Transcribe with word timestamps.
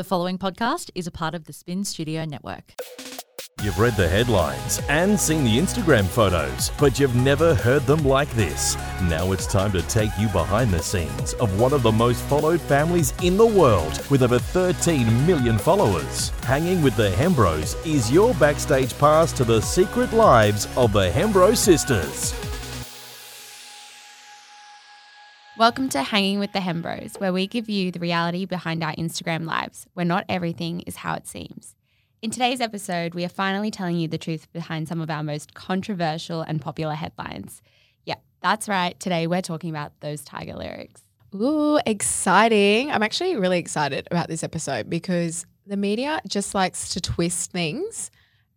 The 0.00 0.04
following 0.04 0.38
podcast 0.38 0.88
is 0.94 1.06
a 1.06 1.10
part 1.10 1.34
of 1.34 1.44
the 1.44 1.52
Spin 1.52 1.84
Studio 1.84 2.24
Network. 2.24 2.72
You've 3.62 3.78
read 3.78 3.94
the 3.98 4.08
headlines 4.08 4.80
and 4.88 5.20
seen 5.20 5.44
the 5.44 5.58
Instagram 5.58 6.06
photos, 6.06 6.72
but 6.80 6.98
you've 6.98 7.14
never 7.14 7.54
heard 7.54 7.82
them 7.82 8.02
like 8.06 8.30
this. 8.30 8.76
Now 9.02 9.32
it's 9.32 9.46
time 9.46 9.72
to 9.72 9.82
take 9.82 10.08
you 10.18 10.28
behind 10.28 10.70
the 10.70 10.82
scenes 10.82 11.34
of 11.34 11.60
one 11.60 11.74
of 11.74 11.82
the 11.82 11.92
most 11.92 12.22
followed 12.22 12.62
families 12.62 13.12
in 13.22 13.36
the 13.36 13.44
world 13.44 14.02
with 14.08 14.22
over 14.22 14.38
13 14.38 15.26
million 15.26 15.58
followers. 15.58 16.30
Hanging 16.44 16.80
with 16.80 16.96
the 16.96 17.10
Hembrows 17.10 17.76
is 17.84 18.10
your 18.10 18.32
backstage 18.36 18.96
pass 18.96 19.32
to 19.32 19.44
the 19.44 19.60
secret 19.60 20.14
lives 20.14 20.66
of 20.78 20.94
the 20.94 21.10
Hembrow 21.10 21.54
sisters. 21.54 22.32
Welcome 25.60 25.90
to 25.90 26.02
Hanging 26.02 26.38
with 26.38 26.54
the 26.54 26.60
Hembrows, 26.60 27.20
where 27.20 27.34
we 27.34 27.46
give 27.46 27.68
you 27.68 27.92
the 27.92 28.00
reality 28.00 28.46
behind 28.46 28.82
our 28.82 28.94
Instagram 28.94 29.44
lives, 29.44 29.86
where 29.92 30.06
not 30.06 30.24
everything 30.26 30.80
is 30.86 30.96
how 30.96 31.12
it 31.12 31.26
seems. 31.26 31.74
In 32.22 32.30
today's 32.30 32.62
episode, 32.62 33.14
we 33.14 33.26
are 33.26 33.28
finally 33.28 33.70
telling 33.70 33.98
you 33.98 34.08
the 34.08 34.16
truth 34.16 34.50
behind 34.54 34.88
some 34.88 35.02
of 35.02 35.10
our 35.10 35.22
most 35.22 35.52
controversial 35.52 36.40
and 36.40 36.62
popular 36.62 36.94
headlines. 36.94 37.60
Yeah, 38.06 38.14
that's 38.40 38.70
right. 38.70 38.98
Today 38.98 39.26
we're 39.26 39.42
talking 39.42 39.68
about 39.68 39.92
those 40.00 40.24
Tyga 40.24 40.56
lyrics. 40.56 41.02
Ooh, 41.34 41.78
exciting. 41.84 42.90
I'm 42.90 43.02
actually 43.02 43.36
really 43.36 43.58
excited 43.58 44.08
about 44.10 44.28
this 44.28 44.42
episode 44.42 44.88
because 44.88 45.44
the 45.66 45.76
media 45.76 46.22
just 46.26 46.54
likes 46.54 46.88
to 46.94 47.02
twist 47.02 47.52
things 47.52 48.10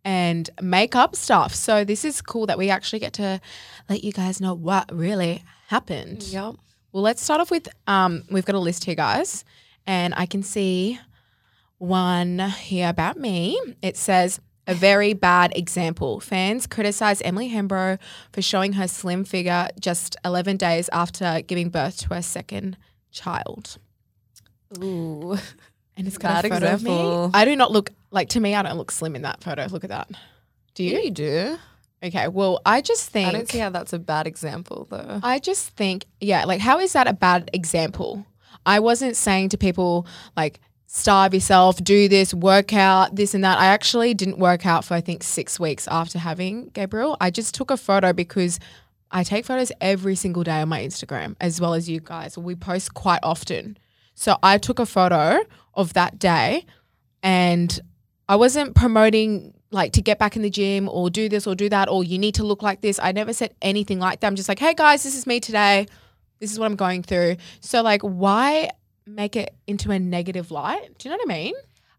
and 0.06 0.48
make 0.62 0.96
up 0.96 1.16
stuff. 1.16 1.54
So 1.54 1.84
this 1.84 2.06
is 2.06 2.22
cool 2.22 2.46
that 2.46 2.56
we 2.56 2.70
actually 2.70 3.00
get 3.00 3.12
to 3.14 3.42
let 3.90 4.02
you 4.02 4.12
guys 4.12 4.40
know 4.40 4.54
what 4.54 4.90
really 4.90 5.44
happened. 5.66 6.22
Yep. 6.22 6.54
Well, 6.94 7.02
let's 7.02 7.24
start 7.24 7.40
off 7.40 7.50
with 7.50 7.68
um, 7.88 8.22
we've 8.30 8.44
got 8.44 8.54
a 8.54 8.60
list 8.60 8.84
here, 8.84 8.94
guys, 8.94 9.44
and 9.84 10.14
I 10.14 10.26
can 10.26 10.44
see 10.44 11.00
one 11.78 12.38
here 12.38 12.88
about 12.88 13.18
me. 13.18 13.60
It 13.82 13.96
says 13.96 14.40
a 14.68 14.74
very 14.74 15.12
bad 15.12 15.52
example. 15.56 16.20
Fans 16.20 16.68
criticize 16.68 17.20
Emily 17.22 17.50
Hembrow 17.50 17.98
for 18.32 18.42
showing 18.42 18.74
her 18.74 18.86
slim 18.86 19.24
figure 19.24 19.70
just 19.80 20.14
11 20.24 20.56
days 20.56 20.88
after 20.92 21.42
giving 21.44 21.68
birth 21.68 21.96
to 21.96 22.14
her 22.14 22.22
second 22.22 22.76
child. 23.10 23.78
Ooh. 24.78 25.36
And 25.96 26.06
it's 26.06 26.16
got 26.16 26.44
Bad 26.44 26.44
a 26.44 26.48
photo 26.48 26.74
of 26.74 26.82
me. 26.84 27.30
I 27.34 27.44
do 27.44 27.56
not 27.56 27.72
look 27.72 27.90
like 28.12 28.28
to 28.30 28.40
me. 28.40 28.54
I 28.54 28.62
don't 28.62 28.76
look 28.78 28.92
slim 28.92 29.16
in 29.16 29.22
that 29.22 29.42
photo. 29.42 29.66
Look 29.66 29.82
at 29.82 29.90
that. 29.90 30.10
Do 30.74 30.84
you? 30.84 30.92
Yeah, 30.92 30.98
you 31.00 31.10
do. 31.10 31.58
Okay. 32.04 32.28
Well, 32.28 32.60
I 32.66 32.82
just 32.82 33.08
think 33.08 33.28
I 33.28 33.32
don't 33.32 33.48
see 33.48 33.58
how 33.58 33.70
that's 33.70 33.94
a 33.94 33.98
bad 33.98 34.26
example 34.26 34.86
though. 34.90 35.20
I 35.22 35.38
just 35.38 35.70
think, 35.70 36.04
yeah, 36.20 36.44
like 36.44 36.60
how 36.60 36.78
is 36.78 36.92
that 36.92 37.08
a 37.08 37.14
bad 37.14 37.48
example? 37.54 38.26
I 38.66 38.80
wasn't 38.80 39.16
saying 39.16 39.48
to 39.50 39.58
people 39.58 40.06
like 40.36 40.60
starve 40.86 41.32
yourself, 41.32 41.82
do 41.82 42.08
this, 42.08 42.34
work 42.34 42.74
out, 42.74 43.16
this 43.16 43.34
and 43.34 43.42
that. 43.42 43.58
I 43.58 43.66
actually 43.66 44.12
didn't 44.12 44.38
work 44.38 44.66
out 44.66 44.84
for 44.84 44.94
I 44.94 45.00
think 45.00 45.22
six 45.22 45.58
weeks 45.58 45.88
after 45.88 46.18
having 46.18 46.68
Gabriel. 46.68 47.16
I 47.20 47.30
just 47.30 47.54
took 47.54 47.70
a 47.70 47.76
photo 47.76 48.12
because 48.12 48.60
I 49.10 49.24
take 49.24 49.46
photos 49.46 49.72
every 49.80 50.14
single 50.14 50.44
day 50.44 50.60
on 50.60 50.68
my 50.68 50.84
Instagram 50.84 51.36
as 51.40 51.58
well 51.60 51.72
as 51.72 51.88
you 51.88 52.00
guys. 52.00 52.36
We 52.36 52.54
post 52.54 52.92
quite 52.92 53.20
often. 53.22 53.78
So 54.14 54.36
I 54.42 54.58
took 54.58 54.78
a 54.78 54.86
photo 54.86 55.40
of 55.72 55.94
that 55.94 56.18
day 56.18 56.66
and 57.22 57.80
I 58.28 58.36
wasn't 58.36 58.74
promoting 58.74 59.53
like 59.74 59.92
to 59.92 60.02
get 60.02 60.18
back 60.18 60.36
in 60.36 60.42
the 60.42 60.50
gym 60.50 60.88
or 60.88 61.10
do 61.10 61.28
this 61.28 61.46
or 61.46 61.54
do 61.54 61.68
that 61.68 61.88
or 61.88 62.04
you 62.04 62.18
need 62.18 62.34
to 62.36 62.44
look 62.44 62.62
like 62.62 62.80
this. 62.80 62.98
I 62.98 63.12
never 63.12 63.32
said 63.32 63.54
anything 63.60 63.98
like 63.98 64.20
that. 64.20 64.26
I'm 64.26 64.36
just 64.36 64.48
like, 64.48 64.58
hey 64.58 64.74
guys, 64.74 65.02
this 65.02 65.16
is 65.16 65.26
me 65.26 65.40
today. 65.40 65.86
This 66.40 66.52
is 66.52 66.58
what 66.58 66.66
I'm 66.66 66.76
going 66.76 67.02
through. 67.02 67.36
So 67.60 67.82
like, 67.82 68.02
why 68.02 68.70
make 69.06 69.36
it 69.36 69.54
into 69.66 69.90
a 69.90 69.98
negative 69.98 70.50
light? 70.50 70.96
Do 70.98 71.08
you 71.08 71.14
know 71.14 71.18
what 71.18 71.30
I 71.30 71.34
mean? 71.34 71.54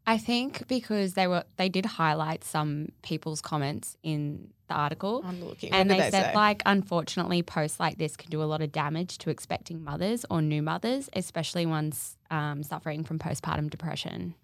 I 0.07 0.17
think 0.17 0.67
because 0.67 1.13
they 1.13 1.27
were 1.27 1.43
they 1.57 1.69
did 1.69 1.85
highlight 1.85 2.43
some 2.43 2.89
people's 3.01 3.41
comments 3.41 3.97
in 4.03 4.49
the 4.67 4.75
article. 4.75 5.23
I'm 5.25 5.43
looking. 5.43 5.71
And 5.71 5.89
what 5.89 5.97
they 5.97 6.11
said, 6.11 6.31
say? 6.31 6.35
like, 6.35 6.61
unfortunately, 6.65 7.43
posts 7.43 7.79
like 7.79 7.97
this 7.97 8.15
can 8.15 8.29
do 8.29 8.41
a 8.41 8.45
lot 8.45 8.61
of 8.61 8.71
damage 8.71 9.17
to 9.19 9.29
expecting 9.29 9.83
mothers 9.83 10.25
or 10.29 10.41
new 10.41 10.61
mothers, 10.61 11.09
especially 11.13 11.65
ones 11.65 12.17
um, 12.31 12.63
suffering 12.63 13.03
from 13.03 13.19
postpartum 13.19 13.69
depression. 13.69 14.35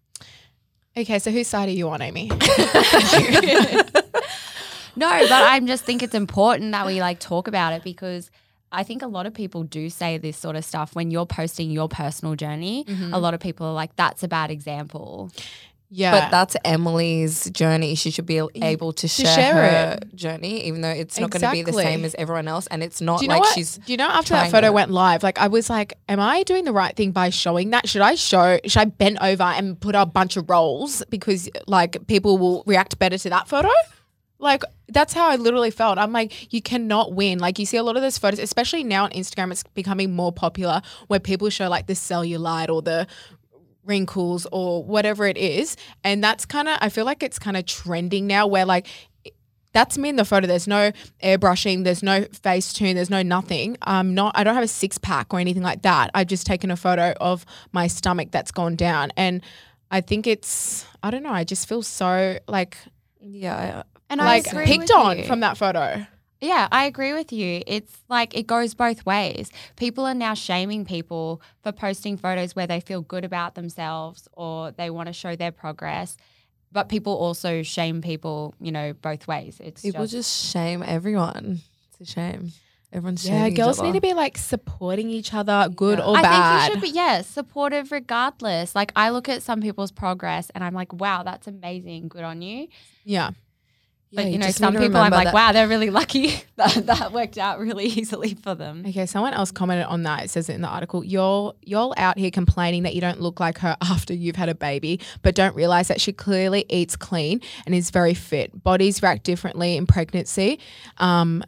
Okay, 0.95 1.19
so 1.19 1.31
whose 1.31 1.47
side 1.47 1.69
are 1.69 1.73
you 1.73 1.89
on, 1.89 2.01
Amy? 2.01 2.29
No, 4.95 5.07
but 5.07 5.31
I 5.31 5.59
just 5.61 5.83
think 5.83 6.03
it's 6.03 6.13
important 6.13 6.71
that 6.73 6.85
we 6.85 6.99
like 6.99 7.19
talk 7.19 7.47
about 7.47 7.73
it 7.73 7.83
because 7.83 8.29
I 8.71 8.83
think 8.83 9.01
a 9.01 9.07
lot 9.07 9.25
of 9.25 9.33
people 9.33 9.63
do 9.63 9.89
say 9.89 10.17
this 10.17 10.37
sort 10.37 10.55
of 10.55 10.65
stuff 10.65 10.95
when 10.95 11.11
you're 11.11 11.25
posting 11.25 11.71
your 11.71 11.87
personal 11.89 12.35
journey. 12.35 12.81
A 12.87 12.91
mm-hmm. 12.91 13.13
lot 13.15 13.33
of 13.33 13.39
people 13.39 13.67
are 13.67 13.73
like, 13.73 13.95
"That's 13.95 14.23
a 14.23 14.27
bad 14.27 14.51
example." 14.51 15.31
Yeah, 15.93 16.11
But 16.11 16.31
that's 16.31 16.55
Emily's 16.63 17.49
journey. 17.49 17.95
She 17.95 18.11
should 18.11 18.25
be 18.25 18.41
able 18.55 18.93
to 18.93 19.07
share, 19.09 19.35
share 19.35 19.53
her 19.53 19.97
it. 20.01 20.15
journey, 20.15 20.63
even 20.67 20.79
though 20.79 20.87
it's 20.89 21.19
not 21.19 21.31
going 21.31 21.41
to 21.41 21.51
be 21.51 21.63
the 21.63 21.73
same 21.73 22.05
as 22.05 22.15
everyone 22.15 22.47
else. 22.47 22.65
And 22.67 22.81
it's 22.81 23.01
not 23.01 23.21
like 23.27 23.41
what? 23.41 23.53
she's. 23.53 23.75
Do 23.75 23.91
you 23.91 23.97
know 23.97 24.07
after 24.07 24.33
that 24.33 24.51
photo 24.51 24.67
to- 24.67 24.73
went 24.73 24.89
live, 24.91 25.21
like 25.21 25.37
I 25.37 25.47
was 25.47 25.69
like, 25.69 25.95
am 26.07 26.21
I 26.21 26.43
doing 26.43 26.63
the 26.63 26.71
right 26.71 26.95
thing 26.95 27.11
by 27.11 27.29
showing 27.29 27.71
that? 27.71 27.89
Should 27.89 28.01
I 28.01 28.15
show? 28.15 28.57
Should 28.65 28.79
I 28.79 28.85
bend 28.85 29.17
over 29.21 29.43
and 29.43 29.77
put 29.77 29.93
a 29.95 30.05
bunch 30.05 30.37
of 30.37 30.49
rolls 30.49 31.03
because 31.09 31.49
like 31.67 32.07
people 32.07 32.37
will 32.37 32.63
react 32.65 32.97
better 32.97 33.17
to 33.17 33.29
that 33.29 33.49
photo? 33.49 33.69
Like 34.39 34.63
that's 34.87 35.13
how 35.13 35.27
I 35.27 35.35
literally 35.35 35.71
felt. 35.71 35.97
I'm 35.97 36.13
like, 36.13 36.53
you 36.53 36.61
cannot 36.61 37.13
win. 37.13 37.39
Like 37.39 37.59
you 37.59 37.65
see 37.65 37.77
a 37.77 37.83
lot 37.83 37.97
of 37.97 38.01
those 38.01 38.17
photos, 38.17 38.39
especially 38.39 38.85
now 38.85 39.03
on 39.03 39.11
Instagram, 39.11 39.51
it's 39.51 39.63
becoming 39.73 40.13
more 40.15 40.31
popular 40.31 40.81
where 41.07 41.19
people 41.19 41.49
show 41.49 41.67
like 41.67 41.87
the 41.87 41.93
cellulite 41.93 42.69
or 42.69 42.81
the 42.81 43.07
wrinkles 43.85 44.47
or 44.51 44.83
whatever 44.83 45.25
it 45.25 45.37
is. 45.37 45.77
And 46.03 46.23
that's 46.23 46.45
kind 46.45 46.67
of, 46.67 46.77
I 46.81 46.89
feel 46.89 47.05
like 47.05 47.23
it's 47.23 47.39
kind 47.39 47.57
of 47.57 47.65
trending 47.65 48.27
now 48.27 48.47
where 48.47 48.65
like, 48.65 48.87
that's 49.73 49.97
me 49.97 50.09
in 50.09 50.17
the 50.17 50.25
photo. 50.25 50.47
There's 50.47 50.67
no 50.67 50.91
airbrushing. 51.23 51.83
There's 51.85 52.03
no 52.03 52.25
face 52.25 52.73
tune. 52.73 52.95
There's 52.95 53.09
no 53.09 53.21
nothing. 53.21 53.77
I'm 53.81 54.13
not. 54.13 54.37
I 54.37 54.43
don't 54.43 54.55
have 54.55 54.65
a 54.65 54.67
six 54.67 54.97
pack 54.97 55.33
or 55.33 55.39
anything 55.39 55.63
like 55.63 55.83
that. 55.83 56.11
I've 56.13 56.27
just 56.27 56.45
taken 56.45 56.71
a 56.71 56.75
photo 56.75 57.13
of 57.21 57.45
my 57.71 57.87
stomach 57.87 58.31
that's 58.31 58.51
gone 58.51 58.75
down, 58.75 59.13
and 59.15 59.41
I 59.89 60.01
think 60.01 60.27
it's. 60.27 60.85
I 61.01 61.09
don't 61.09 61.23
know. 61.23 61.31
I 61.31 61.45
just 61.45 61.69
feel 61.69 61.83
so 61.83 62.37
like 62.49 62.77
Yeah. 63.21 63.83
And 64.09 64.19
like 64.19 64.47
I 64.47 64.51
agree 64.51 64.65
picked 64.65 64.81
with 64.81 64.91
on 64.91 65.17
you. 65.19 65.23
from 65.23 65.39
that 65.39 65.57
photo. 65.57 66.05
Yeah, 66.41 66.67
I 66.71 66.85
agree 66.85 67.13
with 67.13 67.31
you. 67.31 67.61
It's 67.67 67.97
like 68.09 68.35
it 68.35 68.47
goes 68.47 68.73
both 68.73 69.05
ways. 69.05 69.51
People 69.75 70.05
are 70.07 70.15
now 70.15 70.33
shaming 70.33 70.85
people 70.85 71.41
for 71.61 71.71
posting 71.71 72.17
photos 72.17 72.55
where 72.55 72.65
they 72.67 72.79
feel 72.79 73.01
good 73.01 73.23
about 73.23 73.53
themselves 73.55 74.27
or 74.33 74.71
they 74.71 74.89
want 74.89 75.07
to 75.07 75.13
show 75.13 75.35
their 75.35 75.51
progress. 75.51 76.17
But 76.71 76.89
people 76.89 77.13
also 77.13 77.61
shame 77.63 78.01
people, 78.01 78.55
you 78.59 78.71
know, 78.71 78.93
both 78.93 79.27
ways. 79.27 79.59
It's 79.63 79.81
People 79.81 80.01
just, 80.05 80.13
just 80.13 80.51
shame 80.53 80.81
everyone. 80.85 81.59
It's 81.99 82.09
a 82.09 82.13
shame. 82.13 82.53
Everyone's 82.93 83.25
Yeah, 83.27 83.39
shaming 83.43 83.53
girls 83.53 83.77
each 83.79 83.83
need 83.83 83.93
to 83.93 84.01
be 84.01 84.13
like 84.13 84.37
supporting 84.37 85.09
each 85.09 85.33
other, 85.33 85.69
good 85.73 85.99
Yeah. 85.99 86.05
or 86.05 86.17
I 86.17 86.21
bad. 86.23 86.59
think 86.71 86.73
you 86.75 86.81
should 86.81 86.93
be, 86.93 86.97
yeah, 86.97 87.21
supportive 87.21 87.91
regardless. 87.91 88.73
Like 88.75 88.91
I 88.95 89.09
look 89.11 89.29
at 89.29 89.43
some 89.43 89.61
people's 89.61 89.91
progress 89.91 90.49
and 90.55 90.63
I'm 90.63 90.73
like, 90.73 90.91
wow, 90.93 91.23
that's 91.23 91.45
amazing. 91.47 92.07
Good 92.07 92.23
on 92.23 92.41
you. 92.41 92.67
yeah. 93.05 93.31
But 94.13 94.25
Yeah, 94.25 94.31
you 94.31 94.37
know, 94.39 94.49
some 94.49 94.75
people 94.75 94.97
I'm 94.97 95.09
like, 95.11 95.25
that- 95.25 95.33
wow, 95.33 95.53
they're 95.53 95.69
really 95.69 95.89
lucky 95.89 96.33
that 96.57 96.85
that 96.85 97.13
worked 97.13 97.37
out 97.37 97.59
really 97.59 97.85
easily 97.99 98.33
for 98.33 98.53
them. 98.55 98.83
Okay, 98.85 99.05
someone 99.05 99.33
else 99.33 99.51
commented 99.51 99.85
on 99.85 100.03
that. 100.03 100.25
It 100.25 100.29
says 100.29 100.49
it 100.49 100.53
in 100.55 100.61
the 100.61 100.67
article. 100.67 101.03
You're 101.03 101.53
you're 101.61 101.93
out 101.95 102.17
here 102.17 102.29
complaining 102.31 102.83
that 102.83 102.93
you 102.93 102.99
don't 102.99 103.21
look 103.21 103.39
like 103.39 103.59
her 103.59 103.77
after 103.81 104.13
you've 104.13 104.35
had 104.35 104.49
a 104.49 104.55
baby, 104.55 104.99
but 105.21 105.33
don't 105.33 105.55
realize 105.55 105.87
that 105.87 106.01
she 106.01 106.11
clearly 106.11 106.65
eats 106.69 106.95
clean 106.97 107.39
and 107.65 107.73
is 107.73 107.89
very 107.89 108.13
fit. 108.13 108.63
Bodies 108.63 109.01
react 109.01 109.23
differently 109.23 109.77
in 109.77 109.87
pregnancy. 109.87 110.59
Um, 110.97 111.43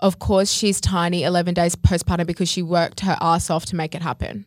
of 0.00 0.18
course, 0.18 0.50
she's 0.50 0.80
tiny, 0.80 1.22
11 1.22 1.54
days 1.54 1.74
postpartum 1.74 2.26
because 2.26 2.48
she 2.50 2.62
worked 2.62 3.00
her 3.00 3.16
ass 3.20 3.48
off 3.50 3.64
to 3.66 3.76
make 3.76 3.94
it 3.94 4.02
happen. 4.02 4.44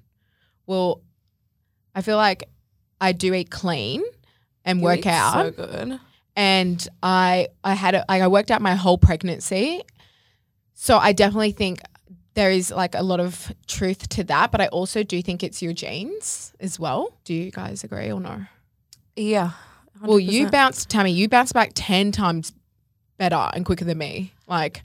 Well, 0.67 1.01
I 1.95 2.01
feel 2.01 2.17
like 2.17 2.43
I 3.01 3.11
do 3.13 3.33
eat 3.33 3.49
clean 3.49 4.03
and 4.63 4.79
You 4.79 4.85
work 4.85 5.05
out 5.07 5.33
So 5.55 5.65
good. 5.65 5.99
And 6.39 6.87
I 7.03 7.49
I 7.65 7.73
had 7.73 7.95
a, 7.95 8.05
like 8.07 8.21
I 8.21 8.27
worked 8.27 8.49
out 8.49 8.61
my 8.61 8.75
whole 8.75 8.97
pregnancy, 8.97 9.81
so 10.73 10.97
I 10.97 11.11
definitely 11.11 11.51
think 11.51 11.81
there 12.33 12.49
is 12.49 12.71
like 12.71 12.95
a 12.95 13.03
lot 13.03 13.19
of 13.19 13.51
truth 13.67 14.07
to 14.09 14.23
that. 14.23 14.49
But 14.49 14.61
I 14.61 14.67
also 14.67 15.03
do 15.03 15.21
think 15.21 15.43
it's 15.43 15.61
your 15.61 15.73
genes 15.73 16.53
as 16.61 16.79
well. 16.79 17.13
Do 17.25 17.33
you 17.33 17.51
guys 17.51 17.83
agree 17.83 18.09
or 18.09 18.21
no? 18.21 18.45
Yeah. 19.17 19.51
Well, 20.01 20.17
you 20.17 20.47
100%. 20.47 20.51
bounced, 20.51 20.89
Tammy. 20.89 21.11
You 21.11 21.27
bounced 21.27 21.53
back 21.53 21.71
ten 21.75 22.13
times 22.13 22.53
better 23.17 23.49
and 23.53 23.65
quicker 23.65 23.83
than 23.83 23.97
me. 23.97 24.31
Like, 24.47 24.81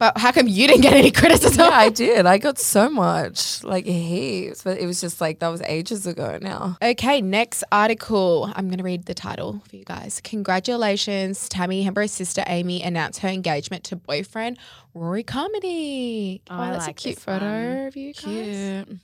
but 0.00 0.18
how 0.18 0.32
come 0.32 0.48
you 0.48 0.66
didn't 0.66 0.80
get 0.80 0.94
any 0.94 1.10
criticism? 1.12 1.60
Yeah, 1.60 1.68
I 1.68 1.88
did. 2.04 2.26
I 2.26 2.38
got 2.38 2.58
so 2.58 2.88
much, 2.90 3.62
like 3.62 3.84
heaps, 3.84 4.64
but 4.64 4.78
it 4.78 4.86
was 4.86 5.00
just 5.00 5.20
like 5.20 5.38
that 5.38 5.48
was 5.48 5.60
ages 5.62 6.06
ago 6.06 6.38
now. 6.40 6.78
Okay, 6.82 7.20
next 7.20 7.62
article. 7.70 8.50
I'm 8.56 8.66
going 8.68 8.78
to 8.78 8.84
read 8.84 9.04
the 9.04 9.14
title 9.14 9.62
for 9.68 9.76
you 9.76 9.84
guys. 9.84 10.20
Congratulations, 10.24 11.48
Tammy 11.50 11.84
Hembrow's 11.84 12.12
sister 12.12 12.42
Amy 12.46 12.82
announced 12.82 13.20
her 13.20 13.28
engagement 13.28 13.84
to 13.84 13.96
boyfriend 13.96 14.58
Rory 14.94 15.22
Comedy. 15.22 16.40
Oh, 16.50 16.56
I 16.56 16.70
that's 16.70 16.86
like 16.86 16.98
a 16.98 17.02
cute 17.02 17.16
this 17.16 17.24
photo 17.24 17.44
one. 17.46 17.86
of 17.86 17.96
you 17.96 18.14
guys. 18.14 18.22
Cute. 18.24 18.98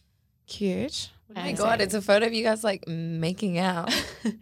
Cute. 0.46 1.10
Oh 1.31 1.34
my 1.34 1.52
god, 1.52 1.81
it's 1.81 1.94
a 1.94 2.00
photo 2.02 2.26
of 2.26 2.32
you 2.34 2.44
guys 2.44 2.62
like 2.62 2.87
making 2.87 3.58
out. 3.58 3.93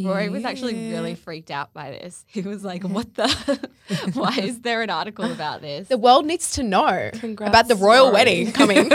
Rory 0.00 0.28
was 0.28 0.44
actually 0.44 0.90
really 0.90 1.14
freaked 1.14 1.50
out 1.50 1.72
by 1.72 1.90
this. 1.90 2.24
He 2.26 2.40
was 2.42 2.64
like, 2.70 2.82
"What 2.84 3.14
the? 3.14 3.68
Why 4.14 4.36
is 4.38 4.60
there 4.60 4.82
an 4.82 4.90
article 4.90 5.30
about 5.30 5.60
this?" 5.60 5.88
The 5.88 5.98
world 5.98 6.26
needs 6.26 6.52
to 6.52 6.62
know 6.62 7.10
Congrats, 7.12 7.50
about 7.50 7.68
the 7.68 7.76
royal 7.76 8.06
Rory. 8.06 8.14
wedding 8.14 8.52
coming. 8.52 8.90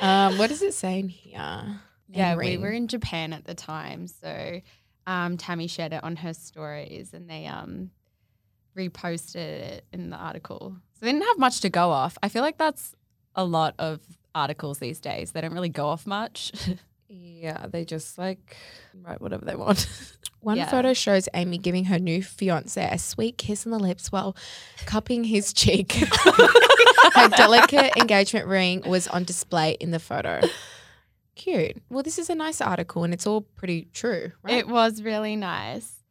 um, 0.00 0.38
what 0.38 0.48
does 0.48 0.62
it 0.62 0.74
say 0.74 0.98
in 0.98 1.08
here? 1.08 1.80
Yeah, 2.08 2.36
we 2.36 2.58
were 2.58 2.70
in 2.72 2.88
Japan 2.88 3.32
at 3.32 3.44
the 3.44 3.54
time, 3.54 4.06
so 4.06 4.60
um, 5.06 5.36
Tammy 5.38 5.66
shared 5.66 5.92
it 5.92 6.04
on 6.04 6.16
her 6.16 6.34
stories, 6.34 7.14
and 7.14 7.30
they 7.30 7.46
um, 7.46 7.90
reposted 8.76 9.36
it 9.36 9.84
in 9.92 10.10
the 10.10 10.16
article. 10.16 10.76
So 10.98 11.06
they 11.06 11.12
didn't 11.12 11.26
have 11.26 11.38
much 11.38 11.60
to 11.60 11.70
go 11.70 11.90
off. 11.90 12.18
I 12.22 12.28
feel 12.28 12.42
like 12.42 12.58
that's 12.58 12.94
a 13.34 13.44
lot 13.44 13.74
of 13.78 14.00
articles 14.34 14.78
these 14.78 15.00
days. 15.00 15.32
They 15.32 15.40
don't 15.40 15.52
really 15.52 15.68
go 15.68 15.86
off 15.88 16.06
much. 16.06 16.52
yeah, 17.08 17.66
they 17.68 17.84
just 17.84 18.18
like 18.18 18.56
write 19.02 19.20
whatever 19.20 19.44
they 19.44 19.56
want. 19.56 19.86
One 20.40 20.56
Yeah. 20.56 20.68
photo 20.68 20.92
shows 20.92 21.28
Amy 21.34 21.56
giving 21.58 21.84
her 21.84 21.98
new 22.00 22.22
fiance 22.22 22.82
a 22.82 22.98
sweet 22.98 23.38
kiss 23.38 23.64
on 23.64 23.70
the 23.70 23.78
lips 23.78 24.10
while 24.10 24.34
cupping 24.86 25.22
his 25.24 25.52
cheek. 25.52 25.92
her 27.14 27.28
delicate 27.28 27.96
engagement 27.96 28.46
ring 28.48 28.82
was 28.84 29.06
on 29.08 29.22
display 29.24 29.76
in 29.78 29.92
the 29.92 30.00
photo. 30.00 30.40
Cute. 31.36 31.76
Well, 31.90 32.02
this 32.02 32.18
is 32.18 32.28
a 32.28 32.34
nice 32.34 32.60
article 32.60 33.04
and 33.04 33.14
it's 33.14 33.26
all 33.26 33.42
pretty 33.42 33.88
true, 33.92 34.32
right? 34.42 34.54
It 34.58 34.68
was 34.68 35.00
really 35.02 35.36
nice. 35.36 36.02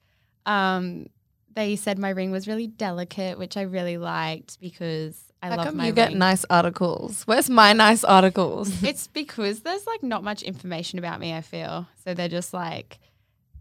Um, 0.46 1.08
they 1.54 1.76
said 1.76 2.00
my 2.00 2.10
ring 2.10 2.32
was 2.32 2.48
really 2.48 2.68
delicate, 2.68 3.38
which 3.38 3.58
I 3.58 3.64
really 3.64 3.98
liked 3.98 4.60
because 4.62 5.22
I 5.42 5.50
How 5.50 5.58
love 5.58 5.66
come 5.68 5.78
my 5.78 5.88
you 5.88 5.92
get 5.94 6.10
ring. 6.10 6.20
nice 6.20 6.46
articles? 6.50 7.24
Where's 7.24 7.50
my 7.50 7.74
nice 7.74 8.04
articles? 8.04 8.84
it's 8.84 9.08
because 9.08 9.62
there's 9.62 9.86
like 9.88 10.04
not 10.04 10.24
much 10.24 10.44
information 10.44 11.00
about 11.00 11.20
me, 11.20 11.34
I 11.34 11.42
feel. 11.42 11.88
So 12.04 12.14
they're 12.14 12.28
just 12.30 12.54
like, 12.54 13.00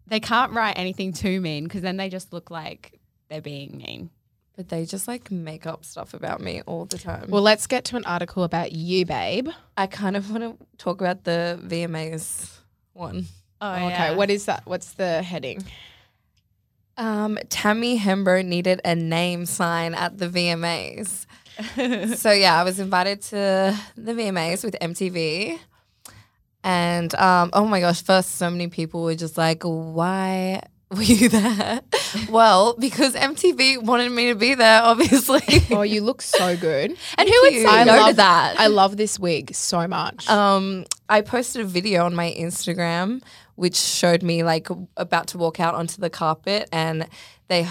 they 0.06 0.20
can't 0.20 0.52
write 0.52 0.78
anything 0.78 1.12
too 1.12 1.40
mean 1.40 1.64
because 1.64 1.80
then 1.82 1.96
they 1.96 2.08
just 2.10 2.32
look 2.32 2.50
like 2.50 3.00
they're 3.28 3.40
being 3.40 3.78
mean. 3.78 4.10
but 4.56 4.68
they 4.68 4.84
just 4.84 5.08
like 5.08 5.30
make 5.30 5.66
up 5.66 5.84
stuff 5.84 6.12
about 6.12 6.40
me 6.40 6.60
all 6.66 6.84
the 6.84 6.98
time. 6.98 7.26
well, 7.30 7.42
let's 7.42 7.66
get 7.66 7.84
to 7.86 7.96
an 7.96 8.04
article 8.04 8.42
about 8.44 8.72
you, 8.72 9.06
babe. 9.06 9.48
I 9.76 9.86
kind 9.86 10.16
of 10.16 10.30
want 10.30 10.42
to 10.60 10.66
talk 10.76 11.00
about 11.00 11.24
the 11.24 11.58
VMAs 11.64 12.58
one. 12.92 13.24
Oh, 13.62 13.86
okay, 13.86 14.14
what 14.16 14.30
is 14.30 14.44
that? 14.46 14.62
What's 14.66 14.92
the 14.94 15.22
heading? 15.22 15.64
Um, 16.96 17.38
Tammy 17.48 17.98
Hembrow 17.98 18.44
needed 18.44 18.80
a 18.84 18.94
name 18.94 19.46
sign 19.46 19.94
at 19.94 20.18
the 20.18 20.28
VMAs. 20.28 21.24
So 22.16 22.32
yeah, 22.32 22.60
I 22.60 22.64
was 22.64 22.80
invited 22.80 23.22
to 23.22 23.76
the 23.96 24.12
VMAs 24.12 24.64
with 24.64 24.76
MTV. 24.80 25.58
And 26.62 27.14
um, 27.14 27.50
oh 27.52 27.64
my 27.64 27.80
gosh, 27.80 28.02
first 28.02 28.36
so 28.36 28.50
many 28.50 28.68
people 28.68 29.02
were 29.02 29.14
just 29.14 29.38
like, 29.38 29.62
why 29.62 30.62
were 30.90 31.02
you 31.02 31.28
there? 31.28 31.80
well, 32.30 32.74
because 32.78 33.14
MTV 33.14 33.82
wanted 33.82 34.10
me 34.10 34.28
to 34.28 34.34
be 34.34 34.54
there, 34.54 34.82
obviously. 34.82 35.40
Oh, 35.70 35.82
you 35.82 36.02
look 36.02 36.20
so 36.20 36.56
good. 36.56 36.96
and 37.18 37.28
who 37.28 37.34
would 37.42 37.54
you. 37.54 37.62
say 37.62 37.68
I 37.68 37.84
no 37.84 37.94
to 37.94 38.00
love 38.00 38.16
that? 38.16 38.58
I 38.58 38.66
love 38.66 38.96
this 38.96 39.18
wig 39.18 39.54
so 39.54 39.86
much. 39.86 40.28
um, 40.28 40.84
I 41.08 41.22
posted 41.22 41.62
a 41.62 41.64
video 41.64 42.04
on 42.04 42.14
my 42.14 42.34
Instagram 42.38 43.22
which 43.60 43.76
showed 43.76 44.22
me 44.22 44.42
like 44.42 44.68
about 44.96 45.26
to 45.28 45.36
walk 45.36 45.60
out 45.60 45.74
onto 45.74 46.00
the 46.00 46.08
carpet, 46.10 46.68
and 46.72 47.06
they. 47.48 47.66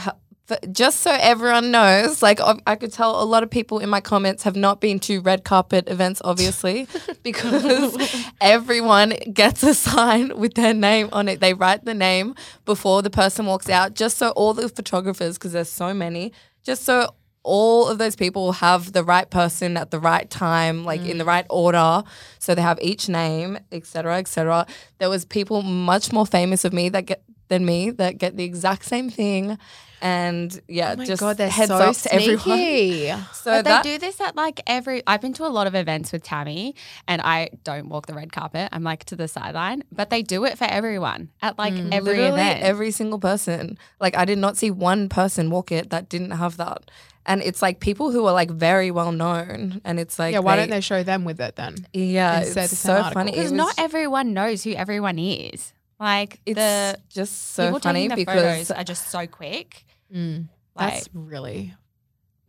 Just 0.72 1.02
so 1.02 1.12
everyone 1.12 1.72
knows, 1.72 2.22
like 2.22 2.40
I 2.66 2.76
could 2.76 2.94
tell 2.94 3.22
a 3.22 3.26
lot 3.26 3.44
of 3.44 3.50
people 3.50 3.80
in 3.80 3.90
my 3.90 4.02
comments 4.02 4.44
have 4.44 4.56
not 4.56 4.82
been 4.82 5.00
to 5.02 5.22
red 5.22 5.44
carpet 5.44 5.88
events, 5.88 6.22
obviously, 6.24 6.88
because 7.24 7.98
everyone 8.42 9.14
gets 9.34 9.64
a 9.64 9.74
sign 9.74 10.38
with 10.38 10.56
their 10.56 10.74
name 10.74 11.10
on 11.12 11.28
it. 11.28 11.40
They 11.40 11.54
write 11.54 11.86
the 11.86 11.94
name 11.94 12.36
before 12.66 13.02
the 13.02 13.10
person 13.10 13.46
walks 13.46 13.70
out, 13.70 13.94
just 13.94 14.18
so 14.18 14.30
all 14.32 14.54
the 14.54 14.70
photographers, 14.70 15.38
because 15.38 15.54
there's 15.54 15.72
so 15.72 15.94
many, 15.94 16.32
just 16.64 16.84
so 16.84 17.14
all 17.44 17.88
of 17.88 17.98
those 17.98 18.16
people 18.16 18.52
have 18.52 18.92
the 18.92 19.04
right 19.04 19.30
person 19.30 19.78
at 19.78 19.92
the 19.92 20.00
right 20.00 20.30
time, 20.30 20.84
like 20.84 21.02
in 21.06 21.18
the 21.18 21.24
mm. 21.24 21.28
right 21.28 21.46
order. 21.50 22.04
So 22.38 22.54
they 22.54 22.62
have 22.62 22.80
each 22.82 23.10
name, 23.10 23.58
etc., 23.72 24.18
etc. 24.18 24.68
There 24.98 25.10
was 25.10 25.26
people 25.26 25.62
much 25.62 26.12
more 26.12 26.26
famous 26.26 26.66
of 26.66 26.74
me 26.74 26.90
that 26.90 27.06
get 27.06 27.24
than 27.48 27.66
me 27.66 27.90
that 27.90 28.18
get 28.18 28.38
the 28.38 28.44
exact 28.44 28.86
same 28.86 29.10
thing, 29.10 29.58
and 30.02 30.60
yeah, 30.68 30.96
oh 30.98 31.04
just 31.04 31.20
god, 31.20 31.38
they're 31.38 31.50
heads 31.50 31.70
so 31.70 31.78
up 31.78 31.96
to 31.96 32.14
everyone. 32.14 33.26
So 33.34 33.52
But 33.52 33.66
that 33.66 33.84
they 33.84 33.94
do 33.94 33.98
this 33.98 34.20
at 34.22 34.36
like 34.36 34.62
every. 34.68 35.02
I've 35.08 35.22
been 35.22 35.34
to 35.34 35.46
a 35.46 35.48
lot 35.48 35.68
of 35.68 35.76
events 35.76 36.12
with 36.12 36.24
Tammy, 36.24 36.76
and 37.08 37.22
I 37.22 37.50
don't 37.64 37.90
walk 37.90 38.08
the 38.08 38.14
red 38.14 38.32
carpet. 38.32 38.70
I'm 38.72 38.84
like 38.84 39.06
to 39.06 39.16
the 39.16 39.28
sideline, 39.28 39.84
but 39.92 40.10
they 40.10 40.22
do 40.22 40.46
it 40.46 40.58
for 40.58 40.66
everyone 40.66 41.30
at 41.42 41.58
like 41.58 41.74
mm. 41.74 41.92
every 41.92 42.18
literally 42.18 42.42
event. 42.42 42.64
every 42.64 42.92
single 42.92 43.20
person. 43.20 43.78
Like 44.00 44.16
I 44.16 44.26
did 44.26 44.38
not 44.38 44.58
see 44.58 44.72
one 44.72 45.10
person 45.10 45.50
walk 45.50 45.72
it 45.72 45.90
that 45.90 46.10
didn't 46.10 46.32
have 46.32 46.58
that. 46.58 46.92
And 47.26 47.42
it's 47.42 47.62
like 47.62 47.80
people 47.80 48.12
who 48.12 48.26
are 48.26 48.34
like 48.34 48.50
very 48.50 48.92
well 48.92 49.12
known, 49.12 49.82
and 49.84 50.00
it's 50.00 50.18
like 50.18 50.34
yeah, 50.34 50.40
why 50.40 50.56
don't 50.56 50.70
they 50.70 50.82
show 50.82 51.04
them 51.04 51.26
with 51.26 51.40
it 51.40 51.56
then? 51.56 51.76
Yeah, 51.94 52.42
it's 52.42 52.78
so 52.78 52.94
article? 52.94 53.14
funny. 53.14 53.32
Because 53.32 53.52
not 53.52 53.74
everyone 53.78 54.34
knows 54.34 54.64
who 54.64 54.74
everyone 54.74 55.20
is. 55.20 55.74
Like 56.00 56.40
it's 56.46 56.56
the 56.56 56.98
just 57.10 57.54
so 57.54 57.66
people 57.66 57.80
funny 57.82 58.08
because 58.08 58.26
photos 58.26 58.72
are 58.72 58.84
just 58.84 59.10
so 59.10 59.28
quick. 59.28 59.86
Like, 60.12 60.94
That's 60.94 61.10
really 61.14 61.74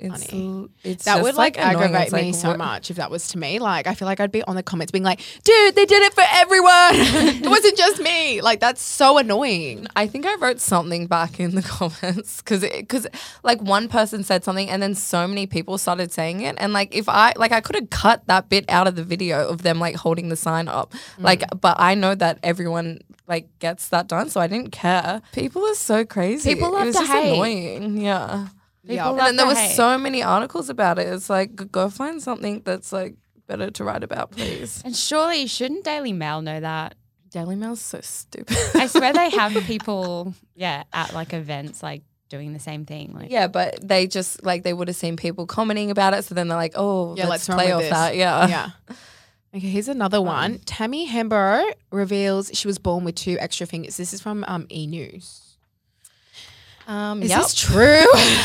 it's 0.00 0.32
l- 0.32 0.69
it's 0.82 1.05
that 1.05 1.17
just, 1.17 1.23
would 1.23 1.35
like, 1.35 1.56
annoying. 1.56 1.76
aggravate 1.76 2.12
like, 2.12 2.23
me 2.23 2.32
so 2.32 2.49
what- 2.49 2.58
much 2.58 2.91
if 2.91 2.97
that 2.97 3.11
was 3.11 3.29
to 3.29 3.38
me. 3.38 3.58
Like 3.58 3.87
I 3.87 3.94
feel 3.94 4.06
like 4.06 4.20
I'd 4.20 4.32
be 4.32 4.43
on 4.43 4.56
the 4.56 4.62
comments 4.62 4.91
being 4.91 5.05
like, 5.05 5.20
"Dude, 5.44 5.75
they 5.75 5.87
did 5.87 6.02
it 6.02 6.14
for 6.14 6.25
everyone. 6.32 6.70
it 7.44 7.49
wasn't 7.49 7.76
just 7.76 8.00
me." 8.00 8.41
Like 8.41 8.61
that's 8.61 8.82
so 8.82 9.19
annoying. 9.19 9.87
I 9.97 10.06
think 10.06 10.26
I 10.26 10.35
wrote 10.37 10.61
something 10.61 11.06
back 11.06 11.38
in 11.38 11.55
the 11.55 11.62
comments 11.76 12.43
because 12.43 12.62
because 12.62 13.06
like 13.43 13.61
one 13.62 13.88
person 13.88 14.23
said 14.23 14.44
something 14.44 14.69
and 14.69 14.82
then 14.82 14.94
so 14.94 15.26
many 15.26 15.47
people 15.47 15.79
started 15.79 16.12
saying 16.12 16.41
it 16.43 16.56
and 16.58 16.73
like 16.73 16.94
if 16.94 17.08
I 17.08 17.32
like 17.37 17.52
I 17.52 17.61
could 17.61 17.76
have 17.76 17.91
cut 17.91 18.26
that 18.26 18.49
bit 18.49 18.64
out 18.69 18.87
of 18.87 18.97
the 18.97 19.05
video 19.05 19.49
of 19.49 19.62
them 19.62 19.79
like 19.79 19.97
holding 19.97 20.29
the 20.29 20.37
sign 20.37 20.69
up 20.69 20.93
mm. 20.93 21.25
like 21.25 21.44
but 21.61 21.76
I 21.79 21.94
know 21.94 22.14
that 22.14 22.38
everyone 22.43 23.00
like 23.26 23.47
gets 23.61 23.88
that 23.88 24.08
done 24.08 24.29
so 24.29 24.41
I 24.41 24.47
didn't 24.47 24.73
care. 24.73 25.23
People 25.32 25.64
are 25.64 25.75
so 25.75 26.05
crazy. 26.05 26.55
People 26.55 26.69
it 26.69 26.73
love 26.73 26.87
was 26.87 26.97
to 26.97 27.02
just 27.02 27.12
hate. 27.12 27.32
annoying. 27.32 27.97
Yeah. 27.99 28.49
Yeah. 28.82 29.29
and 29.29 29.38
there 29.38 29.47
were 29.47 29.55
hate. 29.55 29.77
so 29.77 29.99
many 29.99 30.23
articles 30.23 30.69
about 30.71 30.99
it. 30.99 31.09
It's 31.09 31.29
like 31.31 31.71
go 31.71 31.91
find 31.91 32.23
something 32.23 32.62
that's 32.65 32.93
like 32.93 33.17
better 33.47 33.71
to 33.71 33.85
write 33.85 34.03
about, 34.05 34.31
please. 34.32 34.81
And 34.85 34.97
surely 34.97 35.47
shouldn't 35.47 35.85
Daily 35.85 36.12
Mail 36.12 36.41
know 36.43 36.61
that? 36.61 36.94
Daily 37.31 37.56
Mail's 37.56 37.81
so 37.81 38.00
stupid. 38.00 38.56
I 38.75 38.87
swear 38.87 39.12
they 39.12 39.31
have 39.31 39.53
people, 39.66 40.35
yeah, 40.55 40.85
at 40.93 41.12
like 41.14 41.33
events 41.33 41.83
like 41.83 42.02
doing 42.28 42.52
the 42.52 42.59
same 42.61 42.85
thing. 42.87 43.12
Like, 43.12 43.31
Yeah, 43.31 43.47
but 43.49 43.87
they 43.87 44.07
just 44.07 44.45
like 44.45 44.62
they 44.62 44.73
would 44.73 44.88
have 44.88 44.97
seen 44.97 45.16
people 45.16 45.47
commenting 45.47 45.90
about 45.90 46.14
it, 46.14 46.25
so 46.25 46.35
then 46.35 46.49
they're 46.49 46.57
like, 46.59 46.73
"Oh, 46.76 47.14
Yeah, 47.16 47.26
let's, 47.28 47.49
let's 47.49 47.57
play 47.57 47.73
off 47.73 47.83
this. 47.83 47.90
that." 47.90 48.16
Yeah, 48.16 48.47
yeah. 48.49 48.71
Okay, 49.52 49.66
here's 49.66 49.88
another 49.88 50.23
one. 50.23 50.61
Tammy 50.61 51.09
Hembrow 51.09 51.64
reveals 51.90 52.52
she 52.55 52.69
was 52.69 52.78
born 52.78 53.02
with 53.02 53.16
two 53.16 53.37
extra 53.40 53.66
fingers. 53.66 53.97
This 53.97 54.12
is 54.12 54.21
from 54.21 54.45
um, 54.47 54.64
E 54.71 54.87
News. 54.87 55.50
Um, 56.87 57.23
Is 57.23 57.31
yep. 57.31 57.43
this 57.43 57.55
true? 57.55 58.05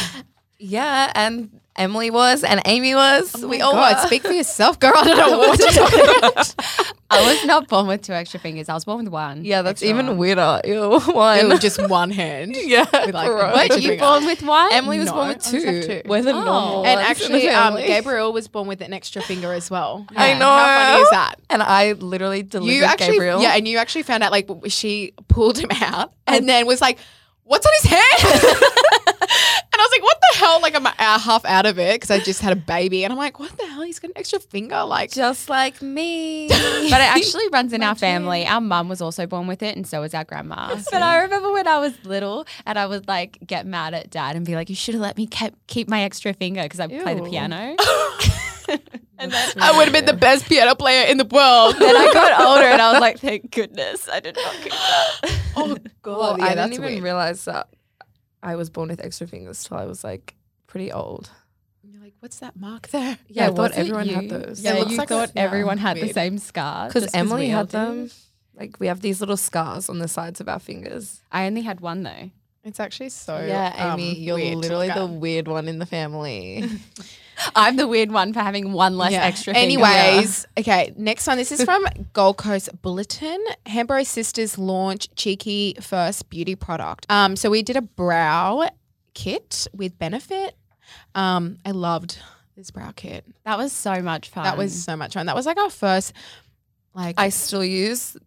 yeah, 0.60 1.12
and 1.16 1.60
Emily 1.76 2.10
was, 2.10 2.44
and 2.44 2.62
Amy 2.66 2.96
was. 2.96 3.34
we 3.44 3.60
all 3.62 3.72
Oh 3.72 3.76
God, 3.76 3.96
were. 4.02 4.08
speak 4.08 4.22
for 4.24 4.32
yourself, 4.32 4.80
girl. 4.80 4.94
I 4.96 5.04
don't 5.04 5.18
know 5.18 5.38
what 5.40 5.60
to. 5.60 6.56
I 7.10 7.22
was 7.34 7.46
not 7.46 7.68
born 7.68 7.88
with 7.88 8.02
two 8.02 8.14
extra 8.14 8.40
fingers. 8.40 8.68
I 8.70 8.74
was 8.74 8.86
born 8.86 9.04
with 9.04 9.10
one. 9.14 9.44
Yeah, 9.46 9.62
that's 9.62 9.82
extra 9.82 10.00
even 10.00 10.18
weirder. 10.18 10.62
Ew, 10.66 11.00
one. 11.00 11.50
Was 11.50 11.60
just 11.60 11.86
one 11.90 12.12
hand. 12.12 12.56
yeah, 12.58 12.86
with, 13.06 13.14
like, 13.14 13.72
a 13.72 13.80
you 13.80 13.98
born 13.98 14.26
with 14.26 14.42
one? 14.42 14.72
Emily 14.74 15.00
was 15.00 15.08
No, 15.08 15.14
born 15.16 15.28
with 15.30 15.44
two. 15.44 15.84
two. 15.84 16.02
We're 16.06 16.22
the 16.24 16.32
Oh. 16.32 16.44
normal 16.44 16.86
And 16.86 17.00
ones 17.02 17.22
in 17.22 17.32
the 17.34 17.48
actually, 17.48 17.50
um. 17.50 17.76
Gabriel 17.78 18.32
was 18.34 18.48
born 18.48 18.68
with 18.68 18.82
an 18.82 18.94
extra 18.94 19.22
finger 19.22 19.52
as 19.54 19.70
well. 19.70 20.06
I 20.16 20.34
know. 20.34 20.46
How 20.46 20.92
funny 20.92 21.02
is 21.04 21.10
that? 21.12 21.36
And 21.50 21.62
I 21.64 21.92
literally 21.94 22.42
delivered 22.44 22.74
You 22.74 22.84
actually, 22.86 23.12
Gabriel. 23.14 23.42
yeah, 23.42 23.56
and 23.56 23.68
you 23.68 23.78
actually 23.78 24.04
found 24.04 24.24
out 24.24 24.32
like 24.32 24.50
she 24.68 25.14
pulled 25.28 25.58
him 25.58 25.70
out 25.82 26.12
and 26.28 26.48
then 26.50 26.66
was 26.66 26.82
like, 26.82 26.98
"What's 27.46 27.66
on 27.66 27.72
his 27.82 27.92
hand?" 27.92 28.20
and 28.24 29.74
I 29.74 29.78
was 29.78 29.92
like, 29.92 30.04
"What 30.04 30.18
the 30.20 30.38
hell?" 30.40 30.62
Like 30.62 30.76
I'm 30.76 30.86
uh, 30.86 30.92
half 31.20 31.46
out 31.46 31.66
of 31.66 31.80
it 31.80 31.96
because 31.96 32.12
I 32.12 32.20
just 32.20 32.42
had 32.42 32.54
a 32.54 32.56
baby, 32.56 33.04
and 33.04 33.14
I'm 33.14 33.18
like, 33.18 33.40
"What 33.40 33.58
the 33.58 33.66
hell? 33.66 33.82
He's 33.82 34.00
got 34.00 34.10
an 34.10 34.18
extra 34.18 34.40
finger!" 34.40 34.84
Like, 34.84 35.12
just 35.12 35.50
like 35.50 35.82
me. 35.82 36.50
But 36.86 37.02
it 37.02 37.16
actually 37.16 37.48
runs 37.50 37.74
in 37.74 37.82
our 37.82 37.96
family. 37.96 38.46
Our 38.46 38.62
mum 38.62 38.90
was 38.90 39.02
also 39.02 39.26
born 39.26 39.48
with 39.48 39.64
it, 39.64 39.76
and 39.76 39.88
so 39.88 40.02
was 40.02 40.14
our 40.14 40.24
grandma. 40.24 40.76
But 40.92 41.02
I 41.02 41.22
remember 41.24 41.52
when 41.52 41.68
I 41.68 41.80
was 41.80 41.94
little, 42.06 42.46
and 42.66 42.78
I 42.78 42.86
would 42.86 43.08
like 43.08 43.40
get 43.46 43.66
mad 43.66 43.94
at 43.94 44.10
dad 44.10 44.36
and 44.36 44.46
be 44.46 44.56
like, 44.56 44.70
"You 44.70 44.76
should 44.76 44.94
have 44.96 45.02
let 45.02 45.18
me 45.18 45.26
keep 45.28 45.54
keep 45.68 45.88
my 45.90 46.04
extra 46.04 46.34
finger 46.34 46.64
because 46.64 46.80
I 46.80 46.88
play 46.88 47.16
the 47.16 47.24
piano." 47.24 47.76
and 49.18 49.32
then, 49.32 49.50
I 49.60 49.78
would 49.78 49.86
have 49.86 49.94
been 49.94 50.06
the 50.06 50.14
best 50.14 50.46
piano 50.46 50.76
player 50.76 51.06
in 51.08 51.18
the 51.18 51.26
world. 51.26 51.76
then 51.80 51.96
I 51.96 52.12
got 52.14 52.40
older, 52.48 52.66
and 52.66 52.82
I 52.82 52.92
was 52.92 53.02
like, 53.02 53.20
"Thank 53.20 53.52
goodness 53.52 54.08
I 54.10 54.20
did 54.20 54.36
not 54.36 54.54
keep 54.56 54.72
that." 54.72 55.40
oh 55.56 55.78
god, 56.02 56.18
well, 56.20 56.38
yeah, 56.40 56.46
I 56.46 56.56
didn't 56.56 56.74
even 56.74 56.86
weird. 56.86 57.04
realize 57.04 57.46
that 57.46 57.68
I 58.44 58.56
was 58.56 58.70
born 58.70 58.90
with 58.90 59.00
extra 59.04 59.28
fingers 59.28 59.64
till 59.64 59.78
I 59.78 59.86
was 59.86 60.04
like 60.04 60.36
pretty 60.68 60.92
old. 60.92 61.30
You're 61.84 62.02
like, 62.02 62.14
what's 62.20 62.40
that 62.40 62.56
mark 62.56 62.88
there? 62.90 63.18
Yeah, 63.28 63.48
I 63.48 63.52
thought 63.52 63.72
it 63.72 63.78
everyone 63.78 64.08
had 64.08 64.30
those. 64.30 64.62
Yeah, 64.62 64.74
It 64.74 64.80
looks 64.80 64.92
you 64.92 64.98
like 64.98 65.12
a- 65.12 65.14
thought 65.14 65.32
yeah, 65.36 65.42
everyone 65.44 65.78
had 65.78 65.98
the 65.98 66.12
same 66.12 66.38
scar. 66.38 66.88
Because 66.88 67.14
Emily 67.14 67.50
had 67.50 67.70
them. 67.70 68.10
Like 68.58 68.80
we 68.80 68.88
have 68.88 69.02
these 69.02 69.20
little 69.20 69.38
scars 69.38 69.90
on 69.90 70.00
the 70.00 70.08
sides 70.08 70.40
of 70.42 70.48
our 70.48 70.60
fingers. 70.60 71.22
I 71.32 71.46
only 71.46 71.62
had 71.62 71.82
one 71.82 72.04
though. 72.04 72.32
It's 72.66 72.80
actually 72.80 73.10
so 73.10 73.46
yeah, 73.46 73.94
Amy, 73.94 74.10
um, 74.12 74.18
you're 74.18 74.36
weird 74.38 74.58
literally 74.58 74.90
the 74.90 75.06
weird 75.06 75.48
one 75.48 75.68
in 75.68 75.78
the 75.80 75.86
family. 75.86 76.68
I'm 77.56 77.76
the 77.76 77.88
weird 77.88 78.12
one 78.12 78.34
for 78.34 78.40
having 78.40 78.72
one 78.74 78.98
less 78.98 79.12
Yeah. 79.12 79.24
extra. 79.24 79.54
finger. 79.54 79.66
Anyways, 79.86 80.48
okay, 80.58 80.92
next 80.98 81.28
one. 81.28 81.38
This 81.38 81.52
is 81.52 81.64
from 81.64 81.86
Gold 82.14 82.38
Coast 82.38 82.70
Bulletin. 82.82 83.44
Hembrow 83.68 84.04
Sisters 84.06 84.58
launch 84.58 85.14
cheeky 85.16 85.76
first 85.80 86.30
beauty 86.30 86.56
product. 86.56 87.06
Um, 87.10 87.36
so 87.36 87.50
we 87.52 87.62
did 87.62 87.76
a 87.78 87.82
brow 87.84 88.68
kit 89.14 89.68
with 89.74 90.00
Benefit. 90.00 90.56
Um, 91.14 91.58
I 91.66 91.72
loved 91.72 92.18
this 92.56 92.72
brow 92.72 92.92
kit. 92.96 93.26
that 93.44 93.58
was 93.60 93.74
so 93.74 94.02
much 94.02 94.30
fun. 94.30 94.46
That 94.46 94.58
was 94.58 94.84
so 94.84 94.96
much 94.96 95.14
fun. 95.14 95.26
That 95.28 95.36
was 95.36 95.46
like 95.46 95.58
our 95.60 95.70
first, 95.70 96.14
like 96.96 97.20
I 97.20 97.30
still 97.30 97.64
use 97.66 98.18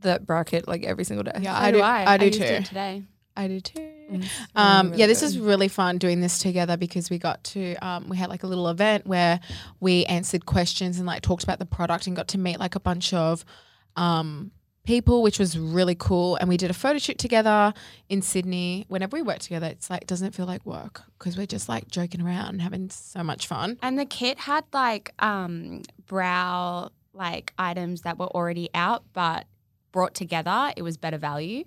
the 0.00 0.20
bracket 0.20 0.66
like 0.68 0.84
every 0.84 1.04
single 1.04 1.22
day. 1.24 1.32
yeah, 1.40 1.54
So 1.58 1.64
I 1.64 1.70
do. 1.70 1.82
I, 1.82 2.16
do 2.18 2.26
used 2.26 2.38
too. 2.38 2.44
it 2.44 2.64
today. 2.66 3.02
I 3.38 3.46
do 3.46 3.60
too. 3.60 3.92
Um, 4.56 4.88
really, 4.88 5.00
yeah, 5.00 5.06
this 5.06 5.22
really 5.22 5.34
is 5.34 5.38
really 5.38 5.68
fun 5.68 5.98
doing 5.98 6.20
this 6.20 6.38
together 6.38 6.76
because 6.76 7.08
we 7.08 7.18
got 7.18 7.44
to 7.44 7.76
um, 7.76 8.08
we 8.08 8.16
had 8.16 8.28
like 8.30 8.42
a 8.42 8.46
little 8.46 8.68
event 8.68 9.06
where 9.06 9.38
we 9.80 10.04
answered 10.06 10.44
questions 10.44 10.98
and 10.98 11.06
like 11.06 11.22
talked 11.22 11.44
about 11.44 11.58
the 11.58 11.66
product 11.66 12.06
and 12.06 12.16
got 12.16 12.28
to 12.28 12.38
meet 12.38 12.58
like 12.58 12.74
a 12.74 12.80
bunch 12.80 13.14
of 13.14 13.44
um, 13.96 14.50
people, 14.84 15.22
which 15.22 15.38
was 15.38 15.56
really 15.58 15.94
cool. 15.94 16.36
And 16.36 16.48
we 16.48 16.56
did 16.56 16.70
a 16.70 16.74
photo 16.74 16.98
shoot 16.98 17.18
together 17.18 17.74
in 18.08 18.22
Sydney. 18.22 18.86
Whenever 18.88 19.16
we 19.16 19.22
work 19.22 19.38
together, 19.38 19.66
it's 19.66 19.88
like 19.88 20.06
doesn't 20.06 20.34
feel 20.34 20.46
like 20.46 20.66
work 20.66 21.02
because 21.18 21.36
we're 21.36 21.46
just 21.46 21.68
like 21.68 21.88
joking 21.88 22.20
around 22.20 22.48
and 22.48 22.62
having 22.62 22.90
so 22.90 23.22
much 23.22 23.46
fun. 23.46 23.78
And 23.82 23.98
the 23.98 24.06
kit 24.06 24.38
had 24.38 24.64
like 24.72 25.12
um 25.20 25.82
brow 26.06 26.90
like 27.12 27.52
items 27.56 28.02
that 28.02 28.18
were 28.18 28.26
already 28.26 28.70
out, 28.74 29.04
but 29.12 29.46
brought 29.92 30.14
together, 30.14 30.72
it 30.76 30.82
was 30.82 30.96
better 30.96 31.18
value. 31.18 31.64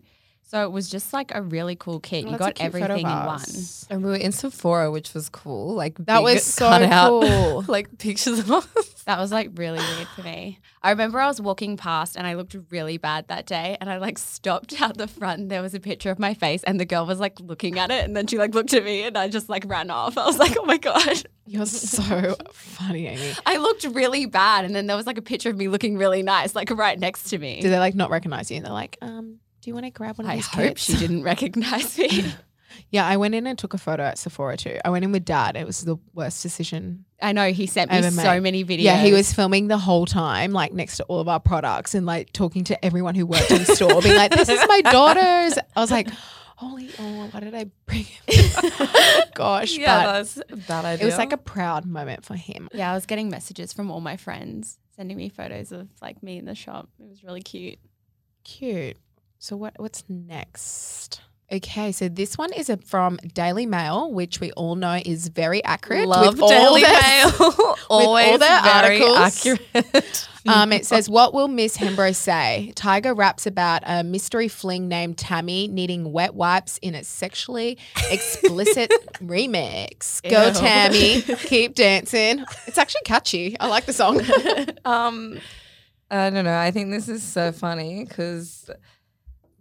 So 0.51 0.65
it 0.65 0.71
was 0.73 0.89
just 0.89 1.13
like 1.13 1.33
a 1.33 1.41
really 1.41 1.77
cool 1.77 2.01
kit. 2.01 2.25
Oh, 2.27 2.31
you 2.31 2.37
got 2.37 2.59
everything 2.59 3.05
in 3.05 3.25
one. 3.25 3.41
And 3.89 4.03
we 4.03 4.09
were 4.09 4.17
in 4.17 4.33
Sephora, 4.33 4.91
which 4.91 5.13
was 5.13 5.29
cool. 5.29 5.75
Like 5.75 5.95
That 6.07 6.23
was 6.23 6.43
so 6.43 6.67
cutout, 6.67 7.21
cool. 7.25 7.63
like 7.69 7.97
pictures 7.97 8.39
of 8.39 8.51
us. 8.51 9.03
That 9.05 9.17
was 9.17 9.31
like 9.31 9.51
really 9.55 9.79
weird 9.79 10.09
for 10.09 10.23
me. 10.23 10.59
I 10.83 10.89
remember 10.89 11.21
I 11.21 11.27
was 11.27 11.39
walking 11.39 11.77
past 11.77 12.17
and 12.17 12.27
I 12.27 12.33
looked 12.33 12.53
really 12.69 12.97
bad 12.97 13.29
that 13.29 13.45
day 13.45 13.77
and 13.79 13.89
I 13.89 13.95
like 13.95 14.17
stopped 14.17 14.81
out 14.81 14.97
the 14.97 15.07
front 15.07 15.39
and 15.39 15.49
there 15.49 15.61
was 15.61 15.73
a 15.73 15.79
picture 15.79 16.11
of 16.11 16.19
my 16.19 16.33
face 16.33 16.65
and 16.65 16.81
the 16.81 16.85
girl 16.85 17.05
was 17.05 17.21
like 17.21 17.39
looking 17.39 17.79
at 17.79 17.89
it 17.89 18.03
and 18.03 18.13
then 18.13 18.27
she 18.27 18.37
like 18.37 18.53
looked 18.53 18.73
at 18.73 18.83
me 18.83 19.03
and 19.03 19.17
I 19.17 19.29
just 19.29 19.47
like 19.47 19.63
ran 19.65 19.89
off. 19.89 20.17
I 20.17 20.25
was 20.25 20.37
like, 20.37 20.57
oh 20.59 20.65
my 20.65 20.77
God. 20.77 21.23
You're 21.45 21.65
so 21.65 22.35
funny, 22.51 23.07
Amy. 23.07 23.31
I 23.45 23.55
looked 23.55 23.85
really 23.85 24.25
bad 24.25 24.65
and 24.65 24.75
then 24.75 24.87
there 24.87 24.97
was 24.97 25.07
like 25.07 25.17
a 25.17 25.21
picture 25.21 25.49
of 25.49 25.55
me 25.55 25.69
looking 25.69 25.97
really 25.97 26.23
nice, 26.23 26.55
like 26.55 26.69
right 26.71 26.99
next 26.99 27.29
to 27.29 27.37
me. 27.37 27.61
Do 27.61 27.69
they 27.69 27.79
like 27.79 27.95
not 27.95 28.09
recognize 28.09 28.51
you? 28.51 28.57
And 28.57 28.65
they're 28.65 28.73
like, 28.73 28.97
um, 29.01 29.39
do 29.61 29.69
you 29.69 29.73
want 29.73 29.85
to 29.85 29.91
grab 29.91 30.17
one 30.17 30.25
of 30.25 30.31
I 30.31 30.35
these 30.37 30.47
hope 30.47 30.63
kits? 30.69 30.83
she 30.83 30.95
didn't 30.97 31.23
recognize 31.23 31.97
me. 31.97 32.33
Yeah, 32.89 33.05
I 33.05 33.17
went 33.17 33.35
in 33.35 33.47
and 33.47 33.59
took 33.59 33.73
a 33.73 33.77
photo 33.77 34.03
at 34.03 34.17
Sephora 34.17 34.55
too. 34.55 34.77
I 34.83 34.89
went 34.89 35.03
in 35.03 35.11
with 35.11 35.25
dad. 35.25 35.57
It 35.57 35.65
was 35.65 35.81
the 35.81 35.97
worst 36.13 36.41
decision. 36.41 37.03
I 37.21 37.33
know 37.33 37.51
he 37.51 37.65
sent 37.67 37.91
me 37.91 38.01
so 38.01 38.23
made. 38.23 38.39
many 38.43 38.63
videos. 38.65 38.83
Yeah, 38.83 39.01
he 39.01 39.11
was 39.11 39.33
filming 39.33 39.67
the 39.67 39.77
whole 39.77 40.05
time, 40.05 40.51
like 40.53 40.71
next 40.73 40.97
to 40.97 41.03
all 41.03 41.19
of 41.19 41.27
our 41.27 41.39
products 41.39 41.93
and 41.95 42.05
like 42.05 42.31
talking 42.31 42.63
to 42.65 42.85
everyone 42.85 43.13
who 43.15 43.25
worked 43.25 43.51
in 43.51 43.59
the 43.63 43.75
store, 43.75 44.01
being 44.01 44.15
like, 44.15 44.31
This 44.31 44.47
is 44.47 44.59
my 44.69 44.81
daughter's. 44.89 45.57
I 45.75 45.79
was 45.81 45.91
like, 45.91 46.09
Holy 46.55 46.89
oh, 46.97 47.27
why 47.31 47.39
did 47.41 47.53
I 47.53 47.65
bring 47.85 48.03
him? 48.05 48.87
Gosh. 49.35 49.77
Yeah, 49.77 50.03
but 50.05 50.11
that's 50.13 50.37
a 50.49 50.55
bad 50.55 50.85
idea. 50.85 51.03
it 51.03 51.09
was 51.09 51.17
like 51.17 51.33
a 51.33 51.37
proud 51.37 51.85
moment 51.85 52.23
for 52.23 52.35
him. 52.35 52.69
Yeah, 52.73 52.91
I 52.91 52.95
was 52.95 53.05
getting 53.05 53.29
messages 53.29 53.73
from 53.73 53.91
all 53.91 53.99
my 54.01 54.15
friends 54.15 54.77
sending 54.95 55.17
me 55.17 55.27
photos 55.29 55.71
of 55.71 55.89
like 56.01 56.23
me 56.23 56.37
in 56.37 56.45
the 56.45 56.55
shop. 56.55 56.89
It 56.99 57.09
was 57.09 57.23
really 57.23 57.41
cute. 57.41 57.79
Cute. 58.43 58.97
So 59.43 59.57
what 59.57 59.73
what's 59.77 60.03
next? 60.07 61.19
Okay, 61.51 61.91
so 61.91 62.07
this 62.07 62.37
one 62.37 62.53
is 62.53 62.71
from 62.85 63.17
Daily 63.33 63.65
Mail, 63.65 64.11
which 64.11 64.39
we 64.39 64.51
all 64.51 64.75
know 64.75 65.01
is 65.03 65.29
very 65.29 65.63
accurate. 65.63 66.07
love 66.07 66.35
with 66.35 66.41
all 66.43 66.47
Daily 66.47 66.83
their- 66.83 67.01
Mail. 67.01 67.75
Always 67.89 68.37
their 68.39 68.61
very 68.61 69.01
articles. 69.01 69.17
accurate. 69.67 70.27
Um, 70.47 70.71
it 70.73 70.87
says, 70.87 71.07
What 71.07 71.35
will 71.35 71.47
Miss 71.47 71.77
Hembrow 71.77 72.15
say? 72.15 72.73
Tyga 72.75 73.15
raps 73.15 73.45
about 73.45 73.83
a 73.85 74.03
mystery 74.03 74.47
fling 74.47 74.87
named 74.87 75.19
Tammy 75.19 75.67
needing 75.67 76.11
wet 76.11 76.33
wipes 76.33 76.79
in 76.81 76.95
a 76.95 77.03
sexually 77.03 77.77
explicit 78.09 78.91
remix. 79.19 80.19
Go, 80.27 80.47
Ew. 80.47 80.53
Tammy. 80.53 81.21
Keep 81.21 81.75
dancing. 81.75 82.43
It's 82.65 82.79
actually 82.79 83.01
catchy. 83.05 83.55
I 83.59 83.67
like 83.67 83.85
the 83.85 83.93
song. 83.93 84.21
Um, 84.83 85.37
I 86.09 86.31
don't 86.31 86.45
know. 86.45 86.57
I 86.57 86.71
think 86.71 86.89
this 86.89 87.07
is 87.07 87.21
so 87.21 87.51
funny 87.51 88.03
because, 88.05 88.67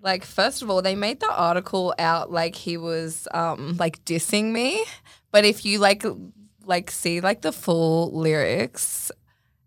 like, 0.02 0.24
first 0.24 0.62
of 0.62 0.70
all, 0.70 0.82
they 0.82 0.94
made 0.94 1.20
the 1.20 1.30
article 1.30 1.94
out 1.98 2.30
like 2.30 2.54
he 2.54 2.76
was 2.76 3.28
um 3.32 3.76
like 3.78 4.04
dissing 4.04 4.52
me, 4.52 4.84
but 5.30 5.44
if 5.44 5.64
you 5.64 5.78
like 5.78 6.04
like 6.64 6.90
see 6.90 7.20
like 7.20 7.42
the 7.42 7.52
full 7.52 8.12
lyrics 8.12 9.10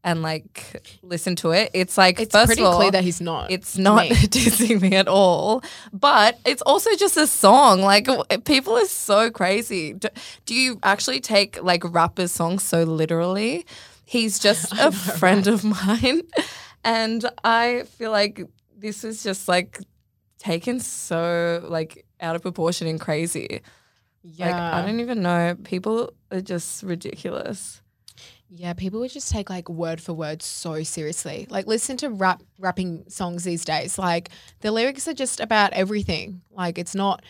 and 0.03 0.21
like 0.21 0.81
listen 1.01 1.35
to 1.37 1.51
it, 1.51 1.71
it's 1.73 1.97
like 1.97 2.19
it's 2.19 2.33
first 2.33 2.47
pretty 2.47 2.61
of 2.61 2.69
all, 2.69 2.77
clear 2.77 2.91
that 2.91 3.03
he's 3.03 3.21
not. 3.21 3.51
it's 3.51 3.77
not 3.77 4.09
me. 4.09 4.09
dissing 4.15 4.81
me 4.81 4.95
at 4.95 5.07
all, 5.07 5.63
but 5.91 6.39
it's 6.45 6.61
also 6.63 6.93
just 6.95 7.15
a 7.17 7.27
song. 7.27 7.81
Like 7.81 8.07
people 8.45 8.77
are 8.77 8.85
so 8.85 9.31
crazy. 9.31 9.93
Do, 9.93 10.09
do 10.45 10.55
you 10.55 10.79
actually 10.83 11.21
take 11.21 11.61
like 11.63 11.83
rappers' 11.85 12.31
songs 12.31 12.63
so 12.63 12.83
literally? 12.83 13.65
He's 14.05 14.39
just 14.47 14.73
a 14.73 14.91
friend 14.91 15.47
of 15.47 15.63
mine, 15.63 16.23
and 16.83 17.29
I 17.43 17.83
feel 17.97 18.11
like 18.11 18.41
this 18.77 19.03
is 19.03 19.23
just 19.23 19.47
like 19.47 19.79
taken 20.43 20.79
so 20.79 21.65
like 21.67 22.05
out 22.19 22.35
of 22.35 22.41
proportion 22.41 22.87
and 22.87 22.99
crazy. 22.99 23.61
yeah. 24.23 24.45
Like 24.47 24.55
I 24.55 24.85
don't 24.85 24.99
even 24.99 25.21
know. 25.21 25.55
People 25.63 26.11
are 26.31 26.41
just 26.41 26.83
ridiculous. 26.83 27.81
Yeah, 28.49 28.73
people 28.73 28.99
would 28.99 29.09
just 29.09 29.31
take 29.31 29.49
like 29.49 29.67
word 29.67 29.99
for 29.99 30.13
word 30.13 30.43
so 30.43 30.83
seriously. 30.83 31.47
Like 31.49 31.65
listen 31.65 31.97
to 31.97 32.09
rap 32.09 32.43
rapping 32.59 33.05
songs 33.09 33.43
these 33.43 33.65
days. 33.65 33.97
Like 33.97 34.29
the 34.59 34.71
lyrics 34.71 35.07
are 35.07 35.13
just 35.13 35.39
about 35.39 35.73
everything. 35.73 36.41
Like 36.51 36.77
it's 36.77 36.93
not 36.93 37.23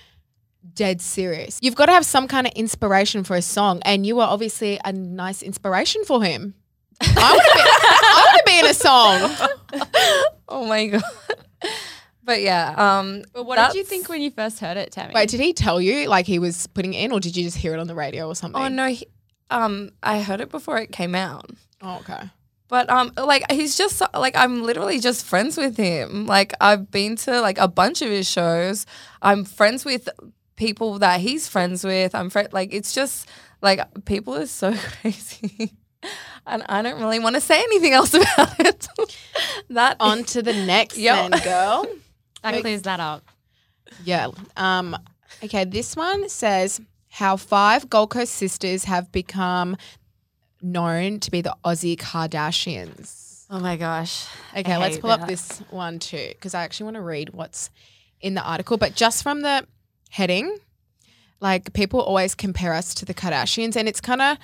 dead 0.74 1.02
serious. 1.02 1.60
You've 1.62 1.76
got 1.76 1.86
to 1.86 1.94
have 1.94 2.06
some 2.06 2.28
kind 2.28 2.48
of 2.48 2.54
inspiration 2.54 3.24
for 3.24 3.36
a 3.36 3.42
song, 3.42 3.82
and 3.86 4.06
you 4.06 4.20
are 4.20 4.28
obviously 4.28 4.80
a 4.84 4.92
nice 4.92 5.42
inspiration 5.42 6.04
for 6.04 6.22
him. 6.24 6.56
I 7.02 7.06
want 7.06 7.44
to 7.44 7.54
be, 7.54 7.62
I 7.62 8.24
want 8.26 8.38
to 8.38 8.52
be 8.52 8.60
in 8.60 8.66
a 8.66 8.74
song. 8.74 10.30
Oh 10.50 10.68
my 10.68 10.86
god. 10.88 11.02
But 12.26 12.42
yeah, 12.42 12.74
um, 12.78 13.24
But 13.34 13.46
what 13.46 13.58
did 13.58 13.78
you 13.78 13.84
think 13.84 14.08
when 14.08 14.22
you 14.22 14.32
first 14.32 14.60
heard 14.60 14.78
it, 14.78 14.92
Tammy? 14.92 15.14
Wait, 15.14 15.30
did 15.30 15.40
he 15.40 15.54
tell 15.54 15.82
you 15.82 16.08
like 16.08 16.26
he 16.26 16.40
was 16.40 16.68
putting 16.68 16.94
it 16.94 17.04
in, 17.04 17.12
or 17.12 17.20
did 17.20 17.36
you 17.36 17.44
just 17.44 17.58
hear 17.58 17.74
it 17.74 17.80
on 17.80 17.88
the 17.88 17.96
radio 17.96 18.28
or 18.28 18.36
something? 18.36 18.62
Oh 18.62 18.70
no, 18.70 18.88
he, 18.88 19.08
um, 19.50 19.92
I 20.02 20.22
heard 20.22 20.40
it 20.40 20.50
before 20.50 20.78
it 20.78 20.92
came 20.92 21.16
out. 21.16 21.50
Oh, 21.82 21.98
okay. 21.98 22.30
But 22.70 22.90
um, 22.90 23.12
like 23.18 23.44
he's 23.52 23.78
just 23.78 24.02
like 24.14 24.36
I'm 24.36 24.64
literally 24.64 25.00
just 25.00 25.26
friends 25.26 25.58
with 25.58 25.78
him. 25.78 26.26
Like 26.26 26.54
I've 26.62 26.90
been 26.90 27.18
to 27.18 27.42
like 27.42 27.58
a 27.58 27.68
bunch 27.68 28.02
of 28.02 28.10
his 28.10 28.28
shows. 28.28 28.86
I'm 29.22 29.44
friends 29.44 29.86
with 29.86 30.10
people 30.56 31.00
that 31.00 31.20
he's 31.20 31.48
friends 31.48 31.84
with. 31.84 32.16
I'm 32.16 32.30
friend 32.30 32.48
like 32.52 32.74
it's 32.74 32.94
just 32.94 33.28
like 33.62 33.82
people 34.06 34.36
are 34.36 34.48
so 34.48 34.74
crazy, 35.02 35.74
and 36.48 36.64
I 36.68 36.82
don't 36.82 37.00
really 37.00 37.20
want 37.20 37.36
to 37.36 37.42
say 37.42 37.60
anything 37.62 37.94
else 37.94 38.14
about 38.14 38.60
it. 38.60 38.88
that 39.70 39.98
On 40.00 40.24
to 40.24 40.42
the 40.42 40.54
next 40.54 40.98
Yo. 40.98 41.14
then, 41.14 41.44
girl. 41.44 41.86
That 42.44 42.62
clears 42.62 42.84
that 42.84 43.00
up. 43.00 43.24
Yeah. 44.04 44.30
Um, 44.58 44.96
okay, 45.44 45.66
this 45.66 45.96
one 45.96 46.30
says 46.30 46.82
how 47.10 47.38
five 47.38 47.90
Gold 47.90 48.10
Coast 48.10 48.34
sisters 48.34 48.86
have 48.86 49.12
become 49.12 49.78
known 50.62 51.20
to 51.20 51.32
be 51.32 51.42
the 51.42 51.56
Aussie 51.66 51.98
Kardashians. 51.98 53.46
oh 53.50 53.60
my 53.60 53.76
gosh. 53.78 54.26
Okay, 54.56 54.78
let's 54.78 54.98
pull 54.98 55.12
up 55.12 55.28
this 55.28 55.60
one 55.70 56.00
too, 56.00 56.30
because 56.30 56.54
I 56.54 56.64
actually 56.64 56.86
want 56.86 56.96
to 56.96 57.02
read 57.02 57.30
what's 57.34 57.70
in 58.22 58.34
the 58.34 58.42
article. 58.42 58.78
But 58.78 58.96
just 58.96 59.22
from 59.24 59.42
the 59.42 59.68
heading, 60.10 60.58
like 61.40 61.74
people 61.74 62.02
always 62.02 62.36
compare 62.36 62.74
us 62.74 62.94
to 62.96 63.06
the 63.06 63.14
Kardashians, 63.14 63.76
and 63.76 63.88
it's 63.88 64.02
kind 64.02 64.22
of 64.22 64.38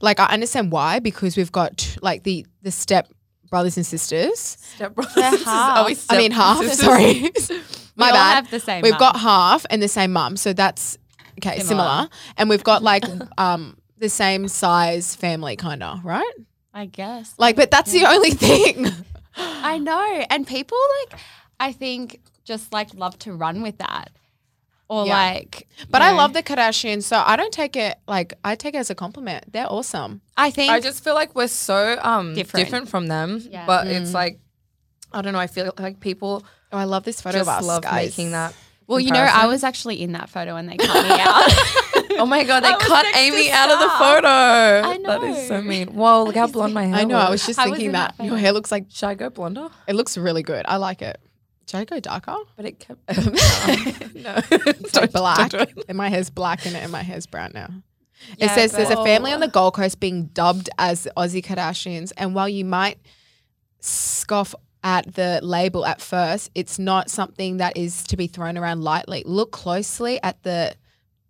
like 0.00 0.20
I 0.20 0.26
understand 0.26 0.70
why 0.72 1.00
because 1.00 1.36
we've 1.36 1.52
got 1.52 1.96
like 2.00 2.22
the 2.22 2.46
the 2.62 2.70
step 2.70 3.08
brothers 3.50 3.76
and 3.76 3.86
sisters. 3.86 4.38
Step 4.38 4.94
brothers. 4.94 5.14
They're 5.14 5.24
and. 5.24 5.46
Are 5.46 5.84
we 5.86 5.94
half. 5.94 6.06
I 6.10 6.16
mean 6.18 6.32
half. 6.32 6.58
sisters? 6.58 6.78
Sorry, 6.78 7.30
my 7.96 8.06
we 8.06 8.10
all 8.10 8.12
bad. 8.12 8.34
have 8.34 8.50
the 8.50 8.60
same. 8.60 8.82
We've 8.82 8.92
mum. 8.92 8.98
got 8.98 9.16
half 9.16 9.66
and 9.70 9.82
the 9.82 9.88
same 9.88 10.12
mum, 10.12 10.36
so 10.36 10.52
that's 10.52 10.98
okay, 11.38 11.60
similar. 11.60 11.84
Similar. 11.84 12.08
And 12.36 12.48
we've 12.50 12.64
got 12.64 12.82
like 12.82 13.04
um 13.38 13.76
the 13.98 14.08
same 14.08 14.48
size 14.48 15.14
family, 15.14 15.56
kind 15.56 15.82
of 15.82 16.04
right. 16.04 16.34
I 16.72 16.86
guess. 16.86 17.34
Like, 17.38 17.54
but 17.56 17.70
that's 17.70 17.92
the 17.92 18.04
only 18.04 18.30
thing. 18.30 18.88
I 19.36 19.78
know. 19.78 20.24
And 20.30 20.46
people 20.46 20.78
like 21.00 21.20
I 21.60 21.72
think 21.72 22.20
just 22.44 22.72
like 22.72 22.92
love 22.94 23.18
to 23.20 23.32
run 23.32 23.62
with 23.62 23.78
that. 23.78 24.10
Or 24.88 25.06
Yeah. 25.06 25.14
like. 25.16 25.66
But 25.90 26.02
you 26.02 26.08
I 26.08 26.10
love 26.12 26.32
the 26.32 26.42
Kardashians, 26.42 27.04
so 27.04 27.22
I 27.24 27.36
don't 27.36 27.52
take 27.52 27.76
it 27.76 27.98
like 28.06 28.34
I 28.44 28.54
take 28.56 28.74
it 28.74 28.78
as 28.78 28.90
a 28.90 28.94
compliment. 28.94 29.52
They're 29.52 29.70
awesome. 29.70 30.20
I 30.36 30.50
think 30.50 30.72
I 30.72 30.80
just 30.80 31.02
feel 31.04 31.14
like 31.14 31.34
we're 31.34 31.48
so 31.48 31.98
um 32.02 32.34
Different. 32.34 32.64
different, 32.66 32.88
from 32.88 33.06
them. 33.08 33.40
Yeah. 33.50 33.66
But 33.66 33.86
it's 33.86 34.12
like 34.14 34.40
I 35.12 35.22
don't 35.22 35.32
know. 35.32 35.38
I 35.38 35.46
feel 35.46 35.72
like 35.78 36.00
people 36.00 36.44
Oh, 36.72 36.78
I 36.78 36.84
love 36.84 37.04
this 37.04 37.20
photo 37.20 37.38
just 37.38 37.48
of 37.48 37.56
us, 37.58 37.64
love 37.64 37.82
guys. 37.82 38.06
making 38.10 38.32
that. 38.32 38.52
Well, 38.86 39.00
you 39.00 39.12
know, 39.12 39.20
I 39.22 39.46
was 39.46 39.64
actually 39.64 40.02
in 40.02 40.12
that 40.12 40.28
photo 40.28 40.56
and 40.56 40.68
they 40.68 40.76
cut 40.76 41.04
me 41.04 41.16
out. 41.20 41.50
Oh 42.16 42.26
my 42.26 42.44
god, 42.44 42.60
they 42.64 42.68
I 42.68 42.76
cut 42.78 43.06
Amy 43.16 43.50
out 43.50 43.70
of 43.72 43.80
the 43.80 43.88
photo. 43.98 44.28
I 44.28 44.98
That 45.04 45.22
is 45.24 45.48
so 45.48 45.60
mean. 45.60 45.88
Whoa, 45.88 46.22
look 46.22 46.36
how 46.36 46.46
blonde 46.46 46.72
my 46.72 46.84
hair. 46.84 46.94
I 46.96 47.04
know. 47.04 47.16
I 47.18 47.28
was 47.28 47.44
just 47.44 47.58
I 47.58 47.64
thinking 47.64 47.86
in 47.86 47.92
that, 47.92 48.14
that 48.18 48.24
your 48.24 48.36
hair 48.38 48.52
looks 48.52 48.70
like 48.70 48.84
Should 48.90 49.06
I 49.08 49.14
go 49.14 49.30
blonder? 49.30 49.68
it 49.88 49.96
looks 49.96 50.16
really 50.16 50.44
good. 50.44 50.64
I 50.68 50.76
like 50.76 51.02
it. 51.02 51.18
Should 51.68 51.78
I 51.80 51.84
go 51.84 52.00
darker? 52.00 52.36
But 52.56 52.66
it 52.66 52.78
kept. 52.78 53.00
It's 53.08 54.14
no, 54.94 55.00
like 55.00 55.10
Don't- 55.10 55.12
black, 55.12 55.50
don't 55.50 55.74
do 55.74 55.82
and 55.88 55.96
my 55.98 56.08
hair's 56.08 56.30
black 56.30 56.66
in 56.66 56.74
it, 56.76 56.82
and 56.82 56.92
my 56.92 57.02
hair's 57.02 57.26
brown 57.26 57.52
now. 57.54 57.68
it 58.38 58.48
says 58.50 58.72
there's 58.72 58.90
a 58.90 59.04
family 59.04 59.32
on 59.32 59.40
the 59.40 59.48
Gold 59.48 59.74
Coast 59.74 60.00
being 60.00 60.26
dubbed 60.26 60.70
as 60.78 61.08
Aussie 61.16 61.44
Kardashians, 61.44 62.12
and 62.16 62.34
while 62.34 62.48
you 62.48 62.64
might 62.64 62.98
scoff 63.80 64.54
at 64.82 65.14
the 65.14 65.40
label 65.42 65.84
at 65.86 66.00
first, 66.00 66.50
it's 66.54 66.78
not 66.78 67.10
something 67.10 67.56
that 67.58 67.76
is 67.76 68.04
to 68.04 68.16
be 68.16 68.26
thrown 68.26 68.56
around 68.58 68.82
lightly. 68.82 69.22
Look 69.26 69.50
closely 69.52 70.22
at 70.22 70.42
the 70.42 70.74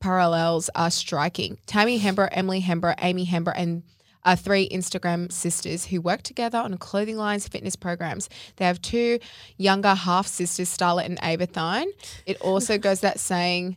parallels 0.01 0.69
are 0.75 0.91
striking. 0.91 1.59
Tammy 1.67 1.99
Hembrow, 1.99 2.29
Emily 2.33 2.61
Hembrow, 2.61 2.95
Amy 3.01 3.27
Hembrow, 3.27 3.55
and 3.57 3.83
are 4.25 4.37
three 4.37 4.69
Instagram 4.69 5.31
sisters 5.31 5.87
who 5.87 6.01
work 6.01 6.23
together 6.23 6.59
on 6.59 6.77
clothing 6.79 7.17
lines, 7.17 7.47
fitness 7.49 7.77
programs. 7.77 8.29
They 8.57 8.65
have 8.65 8.81
two 8.81 9.19
younger 9.57 9.95
half 9.95 10.27
sisters, 10.27 10.69
Starlet 10.69 11.07
and 11.07 11.19
Ava 11.23 11.47
Thine. 11.47 11.89
It 12.27 12.41
also 12.41 12.79
goes 12.87 13.01
that 13.01 13.21
saying 13.21 13.77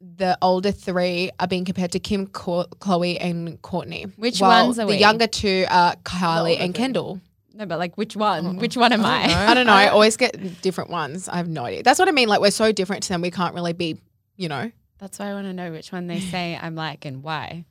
the 0.00 0.36
older 0.42 0.72
three 0.72 1.30
are 1.38 1.46
being 1.46 1.64
compared 1.64 1.92
to 1.92 2.00
Kim, 2.00 2.26
Khloé, 2.26 3.18
and 3.20 3.60
Kourtney. 3.62 4.12
Which 4.18 4.40
ones 4.40 4.78
are 4.78 4.86
we? 4.86 4.92
the 4.92 4.96
we? 4.96 5.00
younger 5.00 5.26
two 5.26 5.64
are 5.70 5.94
Kylie 5.96 6.58
and. 6.58 6.74
Kendall. 6.74 7.20
no, 7.54 7.66
but 7.66 7.78
like 7.78 7.96
which 7.96 8.16
one? 8.16 8.56
Which 8.56 8.76
one 8.76 8.92
am 8.92 9.04
I? 9.04 9.24
I 9.48 9.54
don't 9.54 9.66
know. 9.66 9.72
I 9.72 9.88
always 9.88 10.16
get 10.16 10.60
different 10.62 10.90
ones. 10.90 11.28
I 11.28 11.36
have 11.36 11.48
no 11.48 11.64
idea. 11.66 11.82
That's 11.82 11.98
what 11.98 12.08
I 12.08 12.12
mean. 12.12 12.28
Like 12.28 12.40
we're 12.40 12.50
so 12.50 12.72
different 12.72 13.04
to 13.04 13.08
them. 13.10 13.20
We 13.20 13.30
can't 13.30 13.54
really 13.54 13.72
be, 13.72 13.98
you 14.36 14.48
know. 14.48 14.72
That's 14.98 15.18
why 15.18 15.30
I 15.30 15.34
want 15.34 15.46
to 15.46 15.52
know 15.52 15.72
which 15.72 15.92
one 15.92 16.06
they 16.06 16.20
say 16.20 16.58
I'm 16.60 16.74
like 16.74 17.04
and 17.04 17.22
why. 17.22 17.64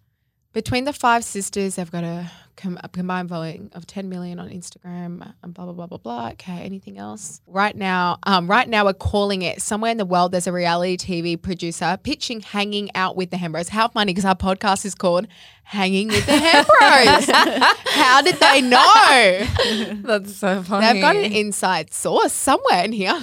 Between 0.54 0.84
the 0.84 0.92
five 0.92 1.24
sisters, 1.24 1.76
they've 1.76 1.90
got 1.90 2.04
a, 2.04 2.30
com- 2.58 2.78
a 2.84 2.90
combined 2.90 3.30
following 3.30 3.72
of 3.74 3.88
10 3.88 4.10
million 4.10 4.38
on 4.38 4.50
Instagram 4.50 5.34
and 5.42 5.54
blah, 5.54 5.64
blah, 5.64 5.74
blah, 5.74 5.88
blah, 5.88 5.98
blah. 5.98 6.30
Okay, 6.32 6.60
anything 6.60 6.98
else? 6.98 7.40
Right 7.48 7.74
now, 7.74 8.18
um, 8.24 8.50
right 8.50 8.68
now 8.68 8.84
we're 8.84 8.94
calling 8.94 9.44
it 9.44 9.62
somewhere 9.62 9.92
in 9.92 9.98
the 9.98 10.06
world, 10.06 10.34
there's 10.34 10.48
a 10.48 10.52
reality 10.52 10.98
TV 10.98 11.42
producer 11.42 11.98
pitching 12.04 12.42
Hanging 12.42 12.90
Out 12.96 13.16
with 13.16 13.30
the 13.30 13.38
Hembrows. 13.38 13.70
How 13.70 13.88
funny 13.88 14.12
because 14.12 14.26
our 14.26 14.36
podcast 14.36 14.84
is 14.84 14.94
called 14.94 15.26
Hanging 15.64 16.10
with 16.10 16.26
the 16.26 16.34
Hembrows. 16.34 17.30
How 17.88 18.22
did 18.22 18.36
they 18.36 18.60
know? 18.60 20.02
That's 20.04 20.36
so 20.36 20.64
funny. 20.64 20.86
They've 20.86 21.02
got 21.02 21.16
an 21.16 21.32
inside 21.32 21.94
source 21.94 22.34
somewhere 22.34 22.84
in 22.84 22.92
here. 22.92 23.12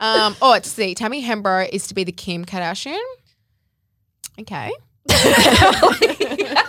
um, 0.00 0.34
oh, 0.40 0.50
let's 0.50 0.70
see. 0.70 0.94
Tammy 0.94 1.22
Hembrow 1.22 1.68
is 1.70 1.86
to 1.88 1.94
be 1.94 2.04
the 2.04 2.12
Kim 2.12 2.46
Kardashian. 2.46 2.98
Okay. 4.40 4.72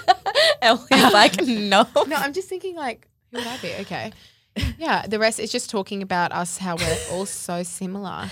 Ellie's 0.62 0.90
like, 1.14 1.42
no. 1.42 1.88
No, 2.08 2.16
I'm 2.16 2.34
just 2.34 2.50
thinking 2.50 2.76
like, 2.76 3.08
who 3.32 3.38
would 3.38 3.48
I 3.48 3.58
be? 3.58 3.74
Okay. 3.82 4.12
Yeah, 4.78 5.06
the 5.08 5.20
rest 5.20 5.40
is 5.40 5.52
just 5.52 5.70
talking 5.70 6.02
about 6.02 6.32
us 6.32 6.58
how 6.58 6.76
we're 6.76 6.98
all 7.12 7.26
so 7.26 7.64
similar. 7.64 8.30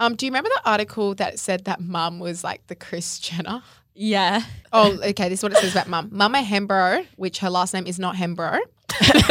Um, 0.00 0.14
do 0.14 0.26
you 0.26 0.30
remember 0.32 0.50
the 0.54 0.70
article 0.70 1.14
that 1.16 1.38
said 1.38 1.64
that 1.64 1.80
mum 1.80 2.18
was 2.20 2.42
like 2.44 2.66
the 2.68 2.74
Kris 2.74 3.18
Jenner? 3.18 3.62
Yeah. 4.00 4.42
Oh, 4.72 4.96
okay. 5.02 5.28
This 5.28 5.40
is 5.40 5.42
what 5.42 5.52
it 5.52 5.58
says 5.58 5.72
about 5.72 5.88
mum. 5.88 6.08
Mama 6.12 6.38
Hembrow, 6.38 7.04
which 7.16 7.38
her 7.40 7.50
last 7.50 7.74
name 7.74 7.86
is 7.86 7.98
not 7.98 8.14
Hembrow, 8.14 8.60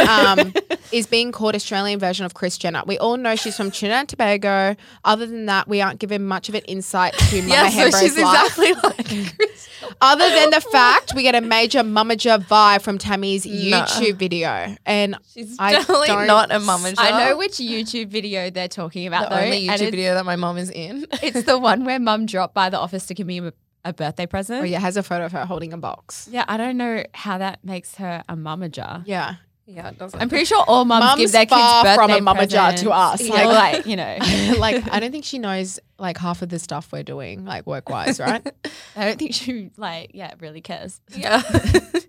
um, 0.10 0.54
is 0.92 1.08
being 1.08 1.32
called 1.32 1.56
Australian 1.56 2.00
version 2.00 2.26
of 2.26 2.34
Kris 2.34 2.58
Jenner. 2.58 2.84
We 2.86 2.98
all 2.98 3.16
know 3.18 3.36
she's 3.38 3.56
from 3.56 3.72
Trinidad 3.72 4.00
and 4.02 4.10
Tobago. 4.10 4.76
Other 5.06 5.26
than 5.26 5.46
that, 5.46 5.68
we 5.70 5.80
aren't 5.80 6.00
given 6.00 6.26
much 6.26 6.50
of 6.50 6.56
an 6.56 6.64
insight 6.68 7.14
to 7.14 7.42
Mama 7.44 7.50
yeah, 7.54 7.70
so 7.70 7.78
Hembrow's 7.80 8.00
she's 8.02 8.18
life. 8.18 8.46
exactly 8.58 8.74
like 8.74 9.36
Kris. 9.38 9.70
Other 10.02 10.28
than 10.30 10.50
the 10.50 10.62
fact 10.62 11.14
we 11.16 11.24
get 11.24 11.36
a 11.36 11.42
major 11.42 11.80
mamager 11.80 12.38
vibe 12.44 12.82
from 12.82 12.98
Tammy's 12.98 13.46
No. 13.46 13.54
YouTube 13.54 14.16
video, 14.16 14.76
and 14.86 15.16
She's 15.34 15.56
I 15.60 15.72
definitely 15.74 16.10
not 16.28 16.52
a 16.52 16.60
mama. 16.60 16.94
I 16.98 17.26
know 17.26 17.38
which 17.38 17.54
YouTube 17.54 18.10
video 18.10 18.50
they're 18.50 18.68
talking 18.68 19.08
about 19.08 19.30
the 19.30 19.36
though. 19.36 19.42
only 19.44 19.66
YouTube 19.68 19.92
video 19.92 20.14
that 20.16 20.26
my 20.26 20.36
mom 20.36 20.58
is 20.58 20.70
in. 20.72 21.06
It's 21.24 21.44
the 21.44 21.58
one 21.58 21.86
where 21.86 22.00
mum 22.00 22.26
dropped 22.26 22.54
by 22.54 22.70
the 22.70 22.78
office 22.80 23.06
to 23.06 23.14
give 23.14 23.28
me 23.28 23.40
a, 23.40 23.54
a 23.88 23.94
birthday 23.94 24.26
present. 24.26 24.62
oh 24.62 24.66
yeah, 24.66 24.80
has 24.80 24.98
a 24.98 25.04
photo 25.04 25.26
of 25.26 25.32
her 25.32 25.46
holding 25.46 25.74
a 25.74 25.78
box. 25.78 26.28
Yeah, 26.32 26.46
I 26.48 26.58
don't 26.58 26.78
know 26.78 27.04
how 27.14 27.38
that 27.38 27.64
makes 27.64 27.96
her 27.96 28.24
a 28.30 28.36
mummager. 28.36 29.04
Yeah, 29.06 29.36
yeah, 29.66 29.90
it 29.90 29.98
doesn't. 29.98 30.20
I'm 30.22 30.30
pretty 30.30 30.46
sure 30.46 30.64
all 30.68 30.86
mums 30.86 31.04
Mum's 31.04 31.20
give 31.20 31.32
their 31.32 31.46
kids 31.46 31.62
birthday 31.84 31.96
from 31.96 32.12
a 32.12 32.20
mummager 32.20 32.50
presents. 32.70 32.82
to 32.84 32.92
us, 32.92 33.22
Yeah, 33.22 33.46
like- 33.46 33.74
like 33.74 33.86
you 33.86 33.96
know, 33.96 34.18
like 34.60 34.92
I 34.92 35.00
don't 35.02 35.12
think 35.12 35.26
she 35.26 35.40
knows 35.40 35.80
like 36.00 36.18
half 36.18 36.42
of 36.42 36.50
the 36.50 36.60
stuff 36.60 36.92
we're 36.92 37.04
doing, 37.04 37.44
like 37.46 37.66
work 37.68 37.90
wise, 37.90 38.20
right? 38.20 38.46
I 38.96 39.06
don't 39.06 39.18
think 39.20 39.34
she 39.34 39.72
like 39.78 40.12
yeah 40.14 40.34
really 40.40 40.62
cares. 40.62 41.02
yeah. 41.16 41.42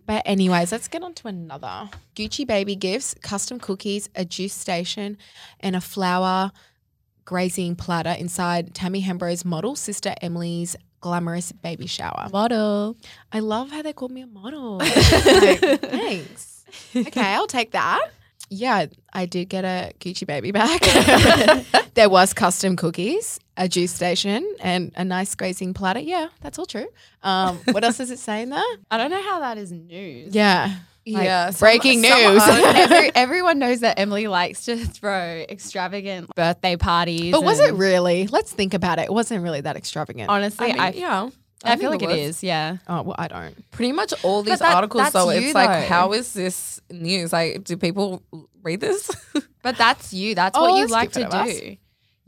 But 0.07 0.23
anyways, 0.25 0.73
let's 0.73 0.89
get 0.89 1.03
on 1.03 1.13
to 1.15 1.29
another. 1.29 1.91
Gucci 2.17 2.47
baby 2.47 2.75
gifts, 2.77 3.15
custom 3.23 3.59
cookies, 3.61 4.09
a 4.15 4.25
juice 4.25 4.55
station, 4.55 5.19
and 5.61 5.77
a 5.77 5.83
flower 5.83 6.51
grazing 7.27 7.77
platter 7.77 8.13
inside 8.13 8.75
Tammy 8.75 9.03
Hembrow's 9.03 9.45
model 9.45 9.77
sister 9.77 10.15
Emily's 10.23 10.77
glamorous 11.01 11.53
baby 11.53 11.87
shower. 11.87 12.29
Model. 12.33 12.97
I 13.33 13.41
love 13.41 13.71
how 13.71 13.83
they 13.83 13.93
called 13.93 14.13
me 14.13 14.23
a 14.23 14.27
model. 14.27 14.79
Like, 14.79 15.61
thanks. 15.81 16.65
Okay, 16.95 17.21
I'll 17.35 17.47
take 17.47 17.73
that. 17.73 18.11
Yeah, 18.51 18.87
I 19.13 19.27
did 19.27 19.49
get 19.51 19.65
a 19.65 19.93
Gucci 20.01 20.27
baby 20.27 20.53
back. 20.53 20.81
there 21.95 22.09
was 22.09 22.33
custom 22.33 22.77
cookies, 22.77 23.39
a 23.59 23.69
juice 23.69 23.93
station, 23.93 24.47
and 24.61 24.91
a 24.97 25.05
nice 25.05 25.35
grazing 25.35 25.75
platter. 25.75 26.01
Yeah, 26.01 26.29
that's 26.41 26.59
all 26.59 26.65
true. 26.67 26.87
Um, 27.23 27.59
what 27.73 27.85
else 27.85 27.99
does 27.99 28.11
it 28.11 28.19
say 28.19 28.43
in 28.43 28.51
there? 28.51 28.63
I 28.91 28.97
don't 28.97 29.11
know 29.11 29.23
how 29.23 29.41
that 29.41 29.59
is 29.59 29.71
news. 29.71 30.35
Yeah. 30.35 30.77
Like, 31.07 31.25
yeah. 31.25 31.51
some- 31.51 31.67
breaking 31.67 32.03
some 32.03 32.33
news. 32.35 32.43
article- 32.43 32.65
Every, 32.77 33.11
everyone 33.15 33.59
knows 33.59 33.81
that 33.81 33.99
Emily 33.99 34.27
likes 34.27 34.65
to 34.67 34.77
throw 34.77 35.45
extravagant 35.49 36.29
birthday 36.37 36.77
parties. 36.77 37.33
But 37.33 37.45
was 37.45 37.61
it 37.61 37.73
really? 37.75 38.27
Let's 38.27 38.53
think 38.53 38.75
about 38.75 38.99
it. 38.99 39.03
It 39.07 39.13
wasn't 39.13 39.43
really 39.43 39.61
that 39.63 39.77
extravagant. 39.77 40.29
Honestly, 40.29 40.71
I 40.73 40.87
I, 40.89 40.91
yeah. 40.91 41.31
I, 41.65 41.77
feel 41.77 41.91
like 41.91 42.03
it 42.03 42.09
was. 42.09 42.17
is. 42.19 42.43
Yeah. 42.45 42.77
oh, 42.87 43.03
well, 43.03 43.17
I 43.19 43.27
don't. 43.29 43.71
Pretty 43.71 43.93
much 43.93 44.13
all 44.23 44.43
these 44.43 44.59
that- 44.59 44.75
articles, 44.75 45.11
though, 45.13 45.31
you, 45.31 45.41
it's 45.47 45.55
like, 45.55 45.89
how 45.89 46.13
is 46.13 46.33
this 46.35 46.81
news? 46.91 47.33
Like, 47.33 47.65
do 47.65 47.77
people 47.77 48.23
read 48.63 48.81
this? 48.81 49.11
But 49.63 49.77
that's 49.77 50.13
you. 50.13 50.35
That's 50.37 50.57
Oh, 50.57 50.63
what 50.63 50.75
you 50.77 50.81
let's 50.83 50.93
like 50.93 51.13
to 51.13 51.21
it 51.23 51.27
a 51.27 51.29
buzz. 51.31 51.61
do. 51.61 51.77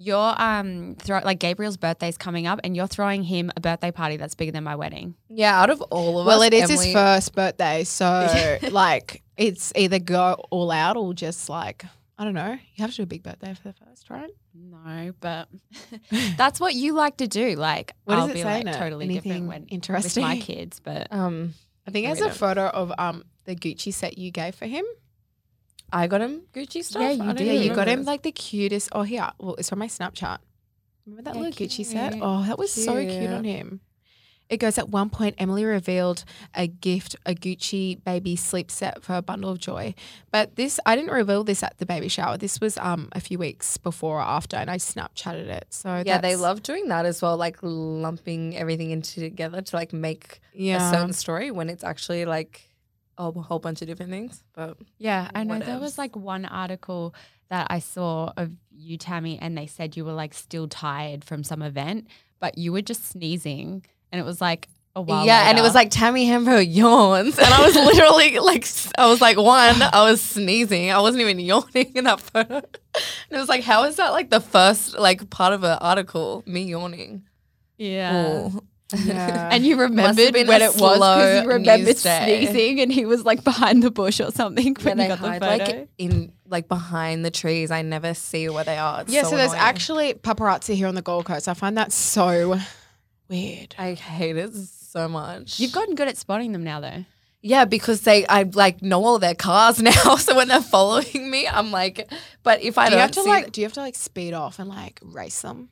You're 0.03 0.35
um 0.41 0.97
throw 0.99 1.21
like 1.23 1.39
Gabriel's 1.39 1.77
birthday's 1.77 2.17
coming 2.17 2.47
up, 2.47 2.59
and 2.65 2.75
you're 2.75 2.87
throwing 2.87 3.23
him 3.23 3.53
a 3.55 3.61
birthday 3.61 3.91
party 3.93 4.17
that's 4.17 4.35
bigger 4.35 4.51
than 4.53 4.65
my 4.65 4.75
wedding. 4.75 5.15
yeah, 5.29 5.61
out 5.61 5.69
of 5.69 5.83
all 5.91 6.19
of 6.21 6.27
Well, 6.27 6.37
us, 6.37 6.41
well, 6.41 6.43
it 6.43 6.55
is 6.55 6.71
his 6.71 6.93
first 6.93 7.35
birthday, 7.35 7.85
so 7.85 8.59
like 8.71 9.23
it's 9.37 9.73
either 9.77 9.99
go 9.99 10.35
all 10.51 10.71
out 10.71 10.97
or 10.97 11.13
just 11.13 11.49
like 11.51 11.85
I 12.19 12.25
don't 12.25 12.35
know. 12.35 12.53
You 12.53 12.83
have 12.83 12.91
to 12.91 12.97
do 12.97 13.03
a 13.03 13.07
big 13.07 13.23
birthday 13.23 13.53
for 13.55 13.69
the 13.69 13.75
first, 13.75 14.09
right? 14.11 14.31
No, 14.55 15.13
but 15.21 15.49
that's 16.37 16.61
what 16.61 16.75
you 16.75 16.93
like 16.95 17.17
to 17.19 17.27
do. 17.27 17.55
Like, 17.57 17.95
What 18.05 18.15
does 18.17 18.25
I'll 18.25 18.31
it 18.31 18.35
be 18.35 18.41
say 18.41 18.45
like 18.47 18.61
in 18.63 18.69
it? 18.69 18.77
totally 18.79 19.05
Anything 19.07 19.23
different 19.33 19.49
when 19.49 19.65
interesting? 19.67 20.23
with 20.23 20.31
my 20.31 20.39
kids. 20.39 20.81
But 20.81 21.09
Um, 21.11 21.55
I 21.87 21.91
think 21.91 22.07
there's 22.07 22.21
a 22.21 22.31
photo 22.31 22.67
of 22.69 22.93
um 22.99 23.25
the 23.45 23.55
Gucci 23.57 23.93
set 23.93 24.19
you 24.19 24.31
gave 24.31 24.55
for 24.55 24.67
him. 24.67 24.85
I 25.93 26.07
got 26.07 26.21
him 26.21 26.43
Gucci 26.53 26.85
stuff. 26.85 27.03
Yeah, 27.03 27.11
you 27.11 27.33
did. 27.35 27.47
Yeah, 27.47 27.53
you 27.55 27.75
got 27.75 27.89
him 27.89 28.05
like 28.05 28.23
the 28.23 28.33
cutest. 28.33 28.91
Oh, 28.93 29.03
here. 29.03 29.31
Well, 29.39 29.57
it's 29.57 29.69
from 29.69 29.79
my 29.81 29.89
Snapchat. 29.89 30.39
Remember 31.07 31.23
that 31.23 31.35
Yeah, 31.37 31.43
little 31.43 31.67
Gucci 31.67 31.85
set? 31.85 32.15
Oh, 32.21 32.45
that 32.45 32.59
was 32.59 32.73
so 32.73 32.97
cute 32.97 33.11
Cute. 33.11 33.31
on 33.31 33.45
him. 33.45 33.81
It 34.49 34.59
goes 34.59 34.79
at 34.79 34.89
one 34.89 35.11
point, 35.11 35.37
Emily 35.39 35.65
revealed 35.65 36.25
a 36.57 36.67
gift, 36.67 37.15
a 37.25 37.35
Gucci 37.37 38.03
baby 38.03 38.35
sleep 38.35 38.69
set 38.69 39.01
for 39.01 39.15
a 39.15 39.23
bundle 39.23 39.51
of 39.51 39.61
joy. 39.61 39.95
But 40.33 40.57
this, 40.57 40.81
I 40.85 40.97
didn't 40.97 41.13
reveal 41.13 41.45
this 41.45 41.63
at 41.63 41.79
the 41.79 41.87
baby 41.87 42.09
shower. 42.09 42.37
This 42.37 42.61
was 42.61 42.77
um 42.79 43.09
a 43.13 43.21
few 43.21 43.39
weeks 43.39 43.77
before 43.79 44.19
or 44.19 44.23
after, 44.23 44.57
and 44.57 44.69
I 44.69 44.79
Snapchatted 44.79 45.47
it. 45.47 45.67
So 45.71 46.03
Yeah, 46.05 46.19
they 46.19 46.35
love 46.35 46.65
doing 46.65 46.89
that 46.89 47.07
as 47.07 47.23
well, 47.23 47.37
like 47.37 47.59
lumping 47.63 48.57
everything 48.57 48.91
into 48.91 49.21
together 49.21 49.63
to 49.63 49.77
like 49.77 49.93
make 49.93 50.41
yeah. 50.53 50.89
a 50.89 50.93
certain 50.95 51.13
story 51.13 51.53
when 51.53 51.69
it's 51.69 51.85
actually 51.85 52.25
like 52.25 52.70
a 53.29 53.43
whole 53.43 53.59
bunch 53.59 53.83
of 53.83 53.89
different 53.89 54.11
things. 54.11 54.43
But 54.55 54.79
yeah, 54.99 55.31
I 55.35 55.45
know 55.45 55.59
there 55.59 55.79
was 55.79 55.99
like 55.99 56.17
one 56.17 56.45
article 56.45 57.15
that 57.51 57.67
I 57.71 57.81
saw 57.81 58.33
of 58.37 58.53
you, 58.71 58.97
Tammy, 58.97 59.39
and 59.41 59.57
they 59.57 59.67
said 59.67 59.97
you 59.97 60.05
were 60.05 60.13
like 60.13 60.35
still 60.35 60.69
tired 60.69 61.25
from 61.25 61.45
some 61.45 61.63
event, 61.63 62.07
but 62.39 62.57
you 62.57 62.73
were 62.73 62.83
just 62.83 63.07
sneezing, 63.09 63.85
and 64.11 64.21
it 64.21 64.25
was 64.25 64.41
like 64.41 64.69
a 64.97 65.03
while. 65.03 65.25
yeah, 65.27 65.49
and 65.49 65.59
it 65.59 65.63
was 65.63 65.75
like 65.75 65.91
Tammy 65.91 66.27
Hembrow 66.27 66.65
yawns, 66.67 67.39
and 67.39 67.47
I 67.49 67.65
was 67.65 67.75
literally 67.95 68.39
like, 68.39 68.67
I 68.97 69.07
was 69.07 69.21
like, 69.21 69.37
one, 69.37 69.83
I 69.83 70.05
was 70.11 70.21
sneezing, 70.23 70.91
I 70.91 71.01
wasn't 71.01 71.23
even 71.23 71.39
yawning 71.41 71.93
in 71.95 72.05
that 72.05 72.21
photo, 72.33 72.57
and 72.57 72.65
it 73.31 73.37
was 73.39 73.49
like, 73.49 73.63
how 73.63 73.85
is 73.85 73.97
that 73.97 74.11
like 74.11 74.31
the 74.31 74.41
first 74.41 74.99
like 74.99 75.29
part 75.31 75.53
of 75.53 75.63
an 75.65 75.79
article, 75.81 76.43
me 76.47 76.63
yawning? 76.63 77.25
yeah. 77.79 78.47
Ooh. 78.47 78.63
Yeah. 78.93 79.49
And 79.53 79.65
you 79.65 79.77
remembered 79.77 80.35
when 80.35 80.63
it 80.63 80.75
was 80.75 80.77
because 80.77 81.43
you 81.45 81.49
remembered 81.51 81.97
sneezing 81.97 82.81
and 82.81 82.93
he 82.93 83.05
was 83.05 83.25
like 83.25 83.45
behind 83.45 83.83
the 83.83 83.91
bush 83.91 84.21
or 84.21 84.31
something 84.31 84.77
Yeah, 84.79 84.85
when 84.85 84.99
you 84.99 85.03
they 85.05 85.09
got 85.09 85.21
the 85.21 85.29
hide 85.29 85.41
photo. 85.43 85.65
like 85.77 85.89
in 85.99 86.33
like 86.47 86.69
behind 86.69 87.25
the 87.25 87.31
trees. 87.31 87.71
I 87.71 87.83
never 87.83 88.15
see 88.15 88.49
where 88.49 88.65
they 88.65 88.77
are. 88.79 89.03
It's 89.03 89.13
yeah, 89.13 89.23
so, 89.23 89.37
there's 89.37 89.53
actually 89.55 90.15
paparazzi 90.15 90.75
here 90.75 90.89
on 90.89 90.95
the 90.95 91.03
Gold 91.03 91.25
Coast. 91.27 91.49
I 91.49 91.55
find 91.55 91.77
that 91.79 91.93
so 91.93 92.59
weird. 93.29 93.75
I 93.79 93.95
hate 93.95 94.37
it 94.37 94.55
so 94.55 95.09
much. 95.09 95.61
You've 95.61 95.73
gotten 95.73 95.95
good 95.95 96.09
at 96.09 96.17
spotting 96.17 96.53
them 96.53 96.65
now 96.65 96.81
though. 96.81 97.05
Yeah, 97.43 97.65
because 97.65 98.03
they 98.03 98.27
I 98.27 98.43
like 98.43 98.83
know 98.83 99.05
all 99.05 99.19
their 99.19 99.35
cars 99.35 99.81
now. 99.83 100.17
So 100.17 100.37
when 100.37 100.49
they're 100.49 100.61
following 100.61 101.31
me, 101.31 101.47
I'm 101.49 101.71
like, 101.71 102.11
but 102.43 102.61
if 102.63 102.77
I 102.77 102.87
do 102.87 102.91
don't 102.91 102.99
you 102.99 103.03
have 103.03 103.11
to 103.13 103.23
see 103.23 103.29
like? 103.29 103.53
Do 103.53 103.61
you 103.61 103.65
have 103.67 103.73
to 103.75 103.81
like 103.81 103.95
speed 103.95 104.35
off 104.35 104.59
and 104.59 104.69
like 104.69 105.01
race 105.03 105.41
them? 105.43 105.71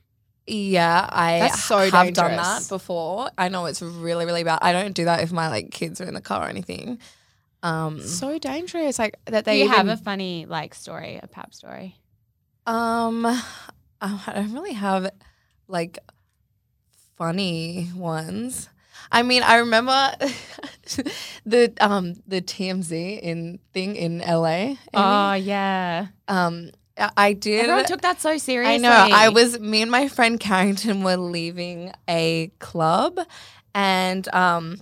Yeah, 0.49 1.07
I 1.09 1.39
That's 1.39 1.63
so 1.63 1.77
have 1.89 2.13
done 2.13 2.35
that 2.35 2.67
before. 2.69 3.29
I 3.37 3.49
know 3.49 3.65
it's 3.65 3.81
really 3.81 4.25
really 4.25 4.43
bad. 4.43 4.59
I 4.61 4.71
don't 4.73 4.93
do 4.93 5.05
that 5.05 5.21
if 5.21 5.31
my 5.31 5.47
like 5.49 5.71
kids 5.71 6.01
are 6.01 6.05
in 6.05 6.13
the 6.13 6.21
car 6.21 6.45
or 6.45 6.49
anything. 6.49 6.99
Um, 7.63 8.01
So 8.01 8.39
dangerous. 8.39 8.97
Like 8.99 9.17
that 9.25 9.45
Do 9.45 9.51
they 9.51 9.59
you 9.59 9.65
even, 9.65 9.75
have 9.75 9.87
a 9.87 9.97
funny 9.97 10.45
like 10.45 10.73
story, 10.73 11.19
a 11.21 11.27
pap 11.27 11.53
story? 11.53 11.95
um, 12.65 13.25
I 14.01 14.31
don't 14.33 14.53
really 14.53 14.73
have 14.73 15.09
like 15.67 15.99
funny 17.17 17.89
ones. 17.95 18.69
I 19.11 19.23
mean, 19.23 19.43
I 19.43 19.57
remember 19.57 20.11
the 21.45 21.73
um 21.81 22.15
the 22.27 22.41
TMZ 22.41 23.19
in 23.21 23.59
thing 23.73 23.95
in 23.95 24.19
LA. 24.21 24.49
Amy. 24.53 24.77
Oh 24.93 25.33
yeah. 25.33 26.07
um, 26.27 26.71
I- 26.99 27.11
I 27.17 27.33
did. 27.33 27.61
Everyone 27.61 27.85
took 27.85 28.01
that 28.01 28.19
so 28.21 28.37
seriously. 28.37 28.73
I 28.75 28.77
know. 28.77 28.89
I 29.15 29.29
was 29.29 29.59
me 29.59 29.81
and 29.81 29.89
my 29.91 30.07
friend 30.07 30.39
Carrington 30.39 31.03
were 31.03 31.17
leaving 31.17 31.91
a 32.07 32.51
club, 32.59 33.19
and 33.73 34.27
um, 34.33 34.81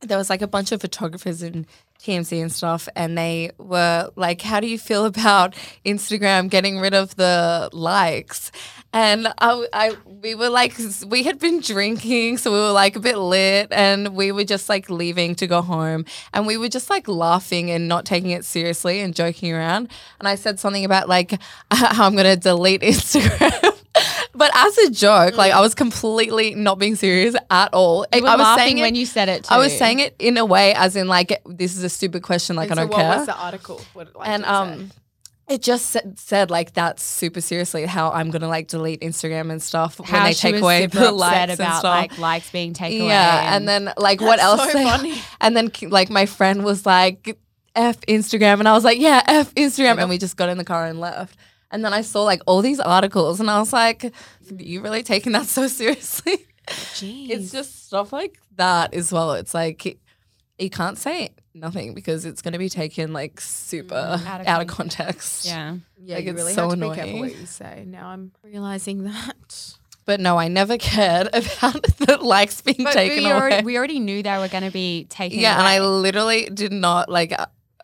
there 0.00 0.18
was 0.18 0.30
like 0.30 0.42
a 0.42 0.46
bunch 0.46 0.72
of 0.72 0.80
photographers 0.80 1.42
in 1.42 1.66
TMZ 2.02 2.40
and 2.40 2.52
stuff, 2.52 2.88
and 2.94 3.16
they 3.16 3.50
were 3.58 4.10
like, 4.16 4.42
"How 4.42 4.60
do 4.60 4.66
you 4.66 4.78
feel 4.78 5.04
about 5.04 5.54
Instagram 5.84 6.50
getting 6.50 6.78
rid 6.78 6.94
of 6.94 7.16
the 7.16 7.68
likes?" 7.72 8.50
And 8.92 9.28
I, 9.38 9.66
I, 9.74 9.96
we 10.06 10.34
were 10.34 10.48
like, 10.48 10.74
we 11.06 11.22
had 11.24 11.38
been 11.38 11.60
drinking, 11.60 12.38
so 12.38 12.50
we 12.50 12.58
were 12.58 12.72
like 12.72 12.96
a 12.96 13.00
bit 13.00 13.18
lit, 13.18 13.68
and 13.70 14.16
we 14.16 14.32
were 14.32 14.44
just 14.44 14.70
like 14.70 14.88
leaving 14.88 15.34
to 15.34 15.46
go 15.46 15.60
home, 15.60 16.06
and 16.32 16.46
we 16.46 16.56
were 16.56 16.68
just 16.70 16.88
like 16.88 17.06
laughing 17.06 17.70
and 17.70 17.88
not 17.88 18.06
taking 18.06 18.30
it 18.30 18.44
seriously 18.44 19.00
and 19.00 19.14
joking 19.14 19.52
around. 19.52 19.90
And 20.18 20.26
I 20.26 20.36
said 20.36 20.58
something 20.58 20.84
about 20.84 21.08
like 21.08 21.32
how 21.70 22.06
I'm 22.06 22.16
gonna 22.16 22.36
delete 22.36 22.80
Instagram. 22.80 23.75
But 24.36 24.50
as 24.54 24.76
a 24.78 24.90
joke, 24.90 25.36
like 25.36 25.52
I 25.52 25.60
was 25.60 25.74
completely 25.74 26.54
not 26.54 26.78
being 26.78 26.94
serious 26.96 27.34
at 27.50 27.72
all. 27.72 28.06
You 28.14 28.22
were 28.22 28.28
I 28.28 28.36
was 28.36 28.40
laughing 28.44 28.64
saying 28.64 28.78
it, 28.78 28.82
when 28.82 28.94
you 28.94 29.06
said 29.06 29.28
it. 29.28 29.44
Too. 29.44 29.54
I 29.54 29.58
was 29.58 29.76
saying 29.76 30.00
it 30.00 30.14
in 30.18 30.36
a 30.36 30.44
way 30.44 30.74
as 30.74 30.96
in 30.96 31.08
like 31.08 31.42
this 31.46 31.76
is 31.76 31.82
a 31.84 31.88
stupid 31.88 32.22
question, 32.22 32.56
like 32.56 32.70
I 32.70 32.74
don't 32.74 32.88
what 32.88 32.98
care 32.98 33.16
was 33.18 33.26
the 33.26 33.36
article? 33.36 33.80
What, 33.94 34.14
like, 34.14 34.28
and 34.28 34.42
it 34.42 34.48
um 34.48 34.90
it 35.48 35.62
just 35.62 35.86
said, 35.90 36.18
said 36.18 36.50
like 36.50 36.72
that's 36.74 37.04
super 37.04 37.40
seriously 37.40 37.86
how 37.86 38.10
I'm 38.10 38.30
gonna 38.30 38.48
like 38.48 38.66
delete 38.66 39.00
Instagram 39.00 39.50
and 39.52 39.62
stuff 39.62 39.98
when 40.00 40.08
how 40.08 40.24
they 40.24 40.32
she 40.32 40.40
take 40.40 40.52
was 40.54 40.62
away 40.62 40.82
super 40.82 40.98
the 40.98 41.04
upset 41.06 41.14
likes 41.14 41.40
and 41.52 41.60
about 41.60 41.78
stuff. 41.78 41.84
like 41.84 42.18
likes 42.18 42.50
being 42.50 42.72
taken 42.72 43.02
away. 43.02 43.10
yeah, 43.10 43.54
and 43.56 43.68
then 43.68 43.92
like 43.96 44.20
what 44.20 44.38
That's 44.38 44.60
else? 44.60 44.72
so 44.72 44.78
they- 44.78 44.84
funny. 44.84 45.14
And 45.40 45.56
then 45.56 45.70
like 45.88 46.10
my 46.10 46.26
friend 46.26 46.64
was 46.64 46.84
like 46.84 47.38
f 47.76 48.00
Instagram, 48.02 48.58
and 48.58 48.68
I 48.68 48.72
was 48.72 48.84
like 48.84 48.98
yeah 48.98 49.22
f 49.26 49.54
Instagram, 49.54 49.98
and 50.00 50.08
we 50.08 50.18
just 50.18 50.36
got 50.36 50.48
in 50.48 50.58
the 50.58 50.64
car 50.64 50.84
and 50.86 50.98
left. 50.98 51.38
And 51.70 51.84
then 51.84 51.92
I 51.92 52.00
saw 52.02 52.22
like 52.22 52.42
all 52.46 52.62
these 52.62 52.80
articles, 52.80 53.40
and 53.40 53.50
I 53.50 53.58
was 53.58 53.72
like, 53.72 54.12
"You 54.56 54.80
really 54.80 55.02
taking 55.02 55.32
that 55.32 55.46
so 55.46 55.66
seriously?" 55.80 56.46
Jeez. 56.68 57.30
It's 57.30 57.52
just 57.52 57.86
stuff 57.86 58.12
like 58.12 58.38
that 58.56 58.94
as 58.94 59.12
well. 59.12 59.32
It's 59.32 59.54
like 59.54 59.98
you 60.58 60.70
can't 60.70 60.96
say 60.98 61.30
nothing 61.54 61.94
because 61.94 62.24
it's 62.24 62.42
going 62.42 62.52
to 62.52 62.58
be 62.58 62.68
taken 62.68 63.12
like 63.12 63.40
super 63.40 63.94
mm, 63.94 64.26
Out 64.26 64.40
of 64.42 64.46
out 64.46 64.60
of 64.62 64.66
context. 64.68 65.46
yeah. 65.46 65.76
yeah, 66.02 66.16
like, 66.16 66.24
you 66.24 66.30
it's 66.32 66.36
really 66.40 66.52
so 66.54 66.68
have 66.70 66.78
to 66.78 66.88
be 66.88 66.94
careful 66.94 67.02
annoying. 67.02 67.20
what 67.20 67.36
you 67.36 67.46
say. 67.46 67.84
Now 67.86 68.08
I'm 68.08 68.32
realizing 68.42 69.04
that. 69.04 69.74
But 70.06 70.20
no, 70.20 70.38
I 70.38 70.46
never 70.48 70.78
cared 70.92 71.26
about 71.28 71.82
the 71.98 72.18
likes 72.20 72.60
being 72.62 72.84
But 72.84 72.92
taken 72.92 73.24
we 73.24 73.30
away. 73.30 73.32
already, 73.40 73.64
we 73.64 73.76
already 73.76 73.98
knew 73.98 74.22
they 74.22 74.38
were 74.38 74.48
going 74.48 74.62
to 74.64 74.70
be 74.70 75.06
taken 75.10 75.38
yeah, 75.40 75.58
and 75.58 75.66
I 75.66 75.80
literally 75.80 76.48
did 76.52 76.72
not 76.72 77.08
like. 77.08 77.32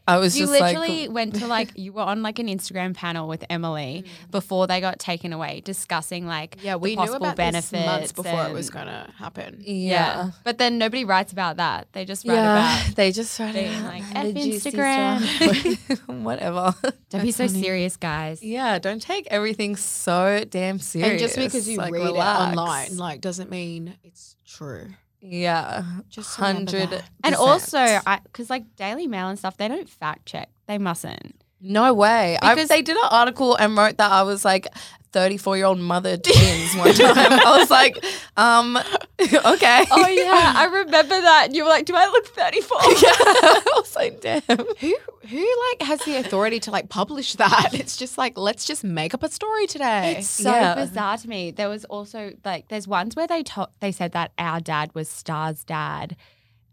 I- 0.07 0.15
I 0.15 0.19
was 0.19 0.37
you 0.37 0.47
just 0.47 0.53
literally 0.61 1.07
like, 1.07 1.15
went 1.15 1.35
to 1.37 1.47
like 1.47 1.73
you 1.77 1.93
were 1.93 2.03
on 2.03 2.23
like 2.23 2.39
an 2.39 2.49
Instagram 2.49 2.93
panel 2.95 3.29
with 3.29 3.45
Emily 3.49 4.05
Mm. 4.05 4.31
before 4.31 4.67
they 4.67 4.81
got 4.81 4.99
taken 4.99 5.33
away, 5.33 5.63
discussing 5.65 6.27
like 6.27 6.57
Yeah, 6.63 6.73
the 6.73 6.79
we 6.79 6.91
knew 6.91 6.97
possible 6.97 7.17
about 7.27 7.37
benefits 7.37 7.71
this 7.71 7.87
months 7.87 8.13
before 8.13 8.45
it 8.47 8.53
was 8.53 8.69
going 8.71 8.87
to 8.87 9.09
happen. 9.19 9.59
Yeah. 9.65 9.91
yeah, 9.91 10.31
but 10.45 10.59
then 10.59 10.77
nobody 10.79 11.05
writes 11.05 11.33
about 11.33 11.57
that. 11.59 11.87
They 11.93 12.05
just 12.05 12.27
write 12.27 12.35
yeah. 12.35 12.81
about. 12.83 12.97
They 12.97 13.13
just 13.13 13.39
write 13.39 13.55
being 13.55 13.73
it 13.73 13.83
like, 13.85 14.03
like 14.15 14.17
"F 14.17 14.35
Instagram." 14.35 16.23
whatever. 16.25 16.75
Don't 17.11 17.23
be 17.23 17.31
so 17.33 17.47
serious, 17.47 17.97
guys. 17.97 18.43
yeah, 18.43 18.79
don't 18.79 19.01
take 19.03 19.27
everything 19.31 19.77
so 19.77 20.45
damn 20.49 20.79
serious. 20.79 21.11
And 21.11 21.19
just 21.21 21.37
because 21.37 21.69
you 21.69 21.79
Like, 21.79 21.93
read 21.93 22.03
relax. 22.03 22.41
it 22.41 22.59
online, 22.59 22.97
like, 22.97 23.21
doesn't 23.21 23.51
mean 23.51 23.97
it's 24.03 24.37
true. 24.47 24.89
Yeah, 25.23 25.85
Just 26.09 26.37
hundred. 26.37 27.03
And 27.23 27.35
also, 27.35 27.79
I 27.79 28.21
because 28.25 28.51
like 28.51 28.77
Daily 28.77 29.07
Mail 29.07 29.29
and 29.29 29.39
stuff, 29.39 29.57
they 29.57 29.69
don't 29.69 29.89
fact 29.89 30.27
check. 30.27 30.51
They 30.67 30.79
mustn't. 30.79 31.42
No 31.63 31.95
way. 31.95 32.37
I, 32.43 32.55
Because- 32.55 32.69
they 32.69 32.83
did 32.83 32.97
an 32.97 33.09
article 33.11 33.55
and 33.57 33.77
wrote 33.77 33.97
that 33.99 34.11
I 34.11 34.23
was 34.23 34.45
like 34.45 34.67
34 35.13 35.57
year 35.59 35.67
old 35.67 35.79
mother 35.79 36.17
twins 36.17 36.75
one 36.75 36.93
time. 36.95 37.33
I 37.33 37.59
was 37.59 37.71
like, 37.71 38.03
um, 38.37 38.77
okay. 39.21 39.85
Oh 39.91 40.09
yeah, 40.09 40.53
I 40.57 40.65
remember 40.73 41.21
that. 41.21 41.49
You 41.55 41.65
were 41.65 41.69
like, 41.69 41.85
"Do 41.85 41.95
I 41.95 42.07
look 42.07 42.27
34? 42.29 42.79
Yeah. 42.83 42.93
I 43.13 43.63
was 43.77 43.95
like, 43.95 44.21
damn. 44.23 44.41
Who 44.49 44.97
who 45.29 45.57
like 45.71 45.83
has 45.87 46.01
the 46.05 46.17
authority 46.17 46.59
to 46.61 46.71
like 46.71 46.89
publish 46.89 47.35
that? 47.35 47.71
It's 47.75 47.97
just 47.97 48.17
like 48.19 48.37
let's 48.39 48.65
just 48.65 48.83
make 48.85 49.13
up 49.15 49.23
a 49.23 49.31
story 49.31 49.67
today. 49.67 50.17
It's 50.19 50.29
so 50.29 50.51
Yeah. 50.51 50.75
bizarre 50.75 51.19
to 51.19 51.29
me. 51.29 51.51
There 51.51 51.69
was 51.69 51.85
also 51.85 52.33
like 52.45 52.69
there's 52.69 52.89
ones 52.89 53.15
where 53.15 53.27
they 53.27 53.43
to- 53.45 53.69
they 53.81 53.93
said 53.93 54.13
that 54.13 54.33
our 54.39 54.61
dad 54.61 54.95
was 54.95 55.09
Star's 55.11 55.63
dad. 55.63 56.17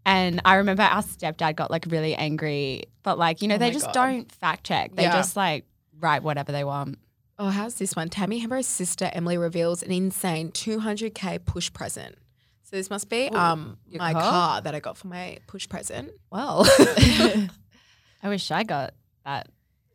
And 0.06 0.40
I 0.44 0.54
remember 0.56 0.82
our 0.82 1.02
stepdad 1.02 1.56
got 1.56 1.70
like 1.70 1.86
really 1.88 2.14
angry, 2.14 2.84
but 3.02 3.18
like, 3.18 3.42
you 3.42 3.48
know, 3.48 3.56
Oh 3.56 3.58
they 3.58 3.70
just 3.70 3.86
God. 3.86 3.92
don't 3.94 4.32
fact 4.32 4.64
check. 4.64 4.94
They 4.96 5.02
Yeah. 5.04 5.12
just 5.12 5.36
like 5.36 5.64
write 5.98 6.22
whatever 6.22 6.52
they 6.52 6.64
want. 6.64 6.98
oh, 7.38 7.48
how's 7.48 7.74
this 7.76 7.96
one? 7.96 8.08
Tammy 8.10 8.40
Hembrow's 8.44 8.66
sister 8.66 9.10
Emily 9.14 9.38
reveals 9.38 9.82
an 9.82 9.90
insane 9.90 10.50
200k 10.52 11.44
push 11.46 11.72
present. 11.72 12.16
So 12.62 12.76
this 12.76 12.88
must 12.90 13.08
be 13.08 13.28
um 13.28 13.78
my 13.94 14.12
car? 14.12 14.22
car? 14.22 14.60
that 14.62 14.74
I 14.74 14.80
got 14.80 14.96
for 14.96 15.08
my 15.08 15.38
push 15.46 15.68
present. 15.68 16.10
Well, 16.30 16.64
I 18.22 18.28
wish 18.28 18.50
I 18.50 18.62
got 18.62 18.94
that 19.24 19.48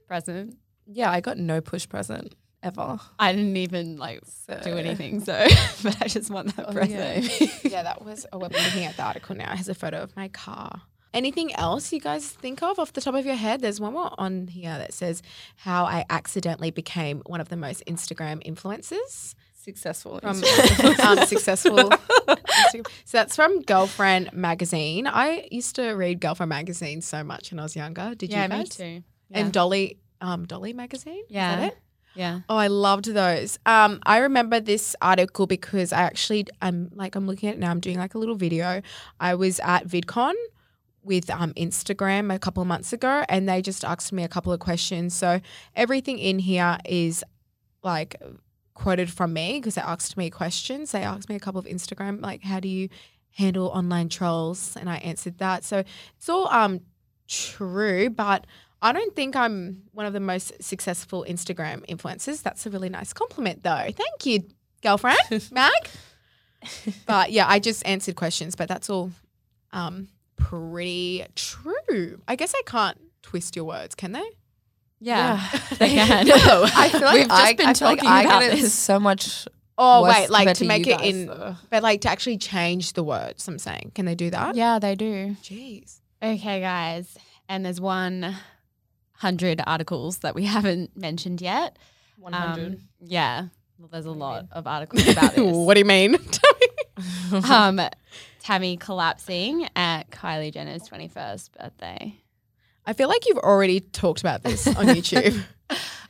present. 0.07 0.57
yeah, 0.87 1.09
I 1.11 1.21
got 1.21 1.37
no 1.37 1.61
push 1.61 1.87
present 1.87 2.33
ever. 2.65 2.99
I 3.19 3.31
didn't 3.31 3.57
even 3.57 3.97
like 3.97 4.21
do 4.63 4.77
anything, 4.77 5.19
so 5.21 5.33
but 5.83 6.01
I 6.01 6.07
just 6.07 6.29
want 6.29 6.55
that 6.55 6.71
present. 6.71 7.63
yeah, 7.63 7.83
that 7.83 8.03
was. 8.03 8.25
Oh, 8.33 8.39
we're 8.39 8.47
looking 8.47 8.85
at 8.85 8.97
the 8.97 9.03
article 9.03 9.35
now. 9.35 9.51
It 9.53 9.57
has 9.57 9.69
a 9.69 9.75
photo 9.75 10.01
of 10.01 10.15
my 10.15 10.27
car. 10.29 10.81
Anything 11.13 11.55
else 11.55 11.93
you 11.93 12.01
guys 12.01 12.27
think 12.27 12.61
of 12.61 12.77
off 12.77 12.91
the 12.91 12.99
top 12.99 13.15
of 13.15 13.25
your 13.25 13.35
head? 13.35 13.61
There's 13.61 13.79
one 13.79 13.93
more 13.93 14.11
on 14.17 14.47
here 14.47 14.77
that 14.77 14.93
says 14.93 15.21
how 15.55 15.85
I 15.85 16.03
accidentally 16.09 16.71
became 16.71 17.21
one 17.25 17.39
of 17.39 17.47
the 17.47 17.55
most 17.55 17.83
Instagram 17.87 18.43
influencers 18.45 19.33
Successful. 19.65 20.19
from 20.19 20.29
um, 20.29 21.25
successful. 21.25 21.77
Instagram. 21.77 22.87
So 23.05 23.17
that's 23.17 23.35
from 23.35 23.61
Girlfriend 23.61 24.33
magazine. 24.33 25.07
I 25.07 25.47
used 25.51 25.75
to 25.77 25.93
read 25.93 26.19
Girlfriend 26.19 26.49
magazine 26.49 27.01
so 27.01 27.23
much 27.23 27.51
when 27.51 27.59
I 27.59 27.63
was 27.63 27.75
younger. 27.75 28.13
Did 28.13 28.29
yeah, 28.29 28.43
you 28.43 28.49
me 28.49 28.55
guys? 28.57 28.69
too. 28.69 29.03
And 29.31 29.53
Dolly, 29.53 29.97
um, 30.21 30.45
Dolly 30.45 30.73
magazine. 30.73 31.23
Yeah. 31.29 31.69
Yeah. 32.15 32.41
Oh, 32.49 32.55
I 32.57 32.67
loved 32.67 33.05
those. 33.05 33.59
Um, 33.65 33.99
I 34.05 34.19
remember 34.19 34.59
this 34.59 34.95
article 35.01 35.47
because 35.47 35.91
I 35.91 36.01
actually, 36.01 36.47
I'm 36.61 36.89
like, 36.95 37.15
I'm 37.15 37.27
looking 37.27 37.49
at 37.49 37.55
it 37.55 37.59
now. 37.59 37.71
I'm 37.71 37.79
doing 37.79 37.97
like 37.97 38.15
a 38.15 38.17
little 38.17 38.35
video. 38.35 38.81
I 39.19 39.35
was 39.35 39.59
at 39.59 39.87
VidCon 39.87 40.33
with 41.03 41.29
um, 41.29 41.53
Instagram 41.53 42.33
a 42.33 42.39
couple 42.39 42.61
of 42.61 42.67
months 42.67 42.93
ago, 42.93 43.23
and 43.29 43.47
they 43.47 43.61
just 43.61 43.85
asked 43.85 44.11
me 44.11 44.23
a 44.23 44.27
couple 44.27 44.51
of 44.51 44.59
questions. 44.59 45.13
So 45.15 45.39
everything 45.75 46.17
in 46.17 46.39
here 46.39 46.77
is 46.85 47.23
like 47.83 48.15
quoted 48.73 49.09
from 49.09 49.33
me 49.33 49.59
because 49.59 49.75
they 49.75 49.81
asked 49.81 50.17
me 50.17 50.29
questions. 50.29 50.91
They 50.91 51.03
asked 51.03 51.29
me 51.29 51.35
a 51.35 51.39
couple 51.39 51.59
of 51.59 51.65
Instagram, 51.65 52.21
like, 52.21 52.43
how 52.43 52.59
do 52.59 52.67
you 52.67 52.89
handle 53.37 53.67
online 53.67 54.09
trolls? 54.09 54.75
And 54.75 54.89
I 54.89 54.97
answered 54.97 55.37
that. 55.39 55.63
So 55.63 55.83
it's 56.17 56.29
all 56.29 56.47
um 56.47 56.81
true, 57.27 58.09
but 58.09 58.45
I 58.85 58.91
don't 58.91 59.15
think 59.15 59.35
I'm 59.35 59.81
one 59.93 60.05
of 60.05 60.13
the 60.13 60.19
most 60.19 60.61
successful 60.61 61.25
Instagram 61.27 61.83
influencers. 61.87 62.43
That's 62.43 62.67
a 62.67 62.69
really 62.69 62.87
nice 62.87 63.13
compliment, 63.13 63.63
though. 63.63 63.87
Thank 63.91 64.27
you, 64.27 64.43
girlfriend, 64.83 65.49
Mag. 65.51 65.73
but 67.07 67.31
yeah, 67.31 67.47
I 67.49 67.57
just 67.57 67.83
answered 67.87 68.15
questions, 68.15 68.55
but 68.55 68.67
that's 68.69 68.87
all 68.87 69.09
um, 69.73 70.07
pretty 70.35 71.25
true. 71.33 72.21
I 72.27 72.35
guess 72.35 72.53
I 72.55 72.61
can't 72.67 73.01
twist 73.23 73.55
your 73.55 73.65
words, 73.65 73.95
can 73.95 74.11
they? 74.11 74.29
Yeah, 74.99 75.43
they 75.79 75.89
can. 75.89 76.31
I 76.31 76.89
feel 76.89 77.01
like 77.01 77.13
We've 77.15 77.27
just 77.27 77.41
I, 77.41 77.53
been 77.53 77.65
I 77.65 77.73
feel 77.73 77.87
like 77.87 77.97
talking 77.97 78.07
I 78.11 78.21
about 78.21 78.43
it 78.43 78.51
this. 78.51 78.71
so 78.71 78.99
much. 78.99 79.47
Oh 79.79 80.03
wait, 80.03 80.29
like 80.29 80.55
to 80.57 80.65
make 80.65 80.85
it 80.85 80.99
guys, 80.99 81.15
in, 81.15 81.25
though. 81.25 81.55
but 81.71 81.81
like 81.81 82.01
to 82.01 82.09
actually 82.11 82.37
change 82.37 82.93
the 82.93 83.03
words. 83.03 83.47
I'm 83.47 83.57
saying, 83.57 83.93
can 83.95 84.05
they 84.05 84.13
do 84.15 84.29
that? 84.29 84.55
yeah, 84.55 84.77
they 84.77 84.93
do. 84.93 85.35
Jeez. 85.41 86.01
Okay, 86.21 86.61
guys, 86.61 87.17
and 87.49 87.65
there's 87.65 87.81
one 87.81 88.35
hundred 89.17 89.61
articles 89.65 90.19
that 90.19 90.35
we 90.35 90.45
haven't 90.55 90.95
mentioned 90.95 91.41
yet. 91.41 91.77
100. 92.17 92.65
Um, 92.65 92.77
yeah, 93.01 93.47
well, 93.77 93.89
there's 93.91 94.05
a 94.05 94.11
lot 94.11 94.45
of 94.51 94.67
articles 94.67 95.07
about 95.07 95.35
this. 95.35 95.55
what 95.55 95.73
do 95.73 95.79
you 95.79 95.85
mean? 95.85 96.17
um, 97.49 97.81
Tammy 98.39 98.77
collapsing 98.77 99.67
at 99.75 100.09
Kylie 100.11 100.53
Jenner's 100.53 100.87
21st 100.87 101.49
birthday. 101.59 102.15
I 102.85 102.93
feel 102.93 103.09
like 103.09 103.27
you've 103.27 103.39
already 103.39 103.79
talked 103.81 104.21
about 104.21 104.43
this 104.43 104.67
on 104.67 104.85
YouTube. 104.85 105.43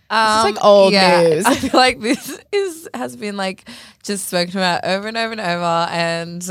Um, 0.08 0.44
like 0.54 0.64
old 0.64 0.94
news. 0.94 1.46
I 1.46 1.56
feel 1.56 1.80
like 1.80 2.00
this 2.00 2.40
is 2.52 2.88
has 2.94 3.16
been 3.16 3.38
like 3.38 3.68
just 4.04 4.28
spoken 4.28 4.52
about 4.58 4.86
over 4.86 5.08
and 5.08 5.18
over 5.18 5.32
and 5.32 5.42
over, 5.42 5.88
and 5.90 6.48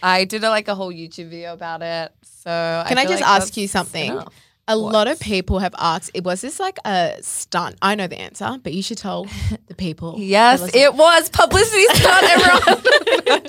I 0.00 0.24
did 0.24 0.44
a, 0.44 0.48
like 0.48 0.68
a 0.68 0.76
whole 0.76 0.92
YouTube 0.92 1.30
video 1.30 1.54
about 1.54 1.82
it. 1.82 2.12
So 2.22 2.84
Can 2.86 2.98
I, 2.98 3.02
feel 3.02 3.10
just 3.10 3.22
like 3.22 3.42
ask 3.42 3.56
you 3.56 3.66
something? 3.66 4.12
enough. 4.12 4.34
A 4.66 4.76
lot 4.76 5.08
of 5.08 5.20
people 5.20 5.58
have 5.58 5.74
asked, 5.78 6.10
it 6.14 6.24
was 6.24 6.40
this 6.40 6.58
like 6.58 6.78
a 6.86 7.16
stunt? 7.20 7.76
I 7.82 7.94
know 7.94 8.06
the 8.06 8.18
answer, 8.18 8.58
but 8.62 8.72
you 8.72 8.82
should 8.82 8.96
tell 8.96 9.26
the 9.66 9.74
people. 9.74 10.14
Yes, 10.18 10.74
it 10.74 10.94
was 10.94 11.28
publicity 11.28 11.84
stunt. 11.92 12.22
Everyone. 12.30 13.42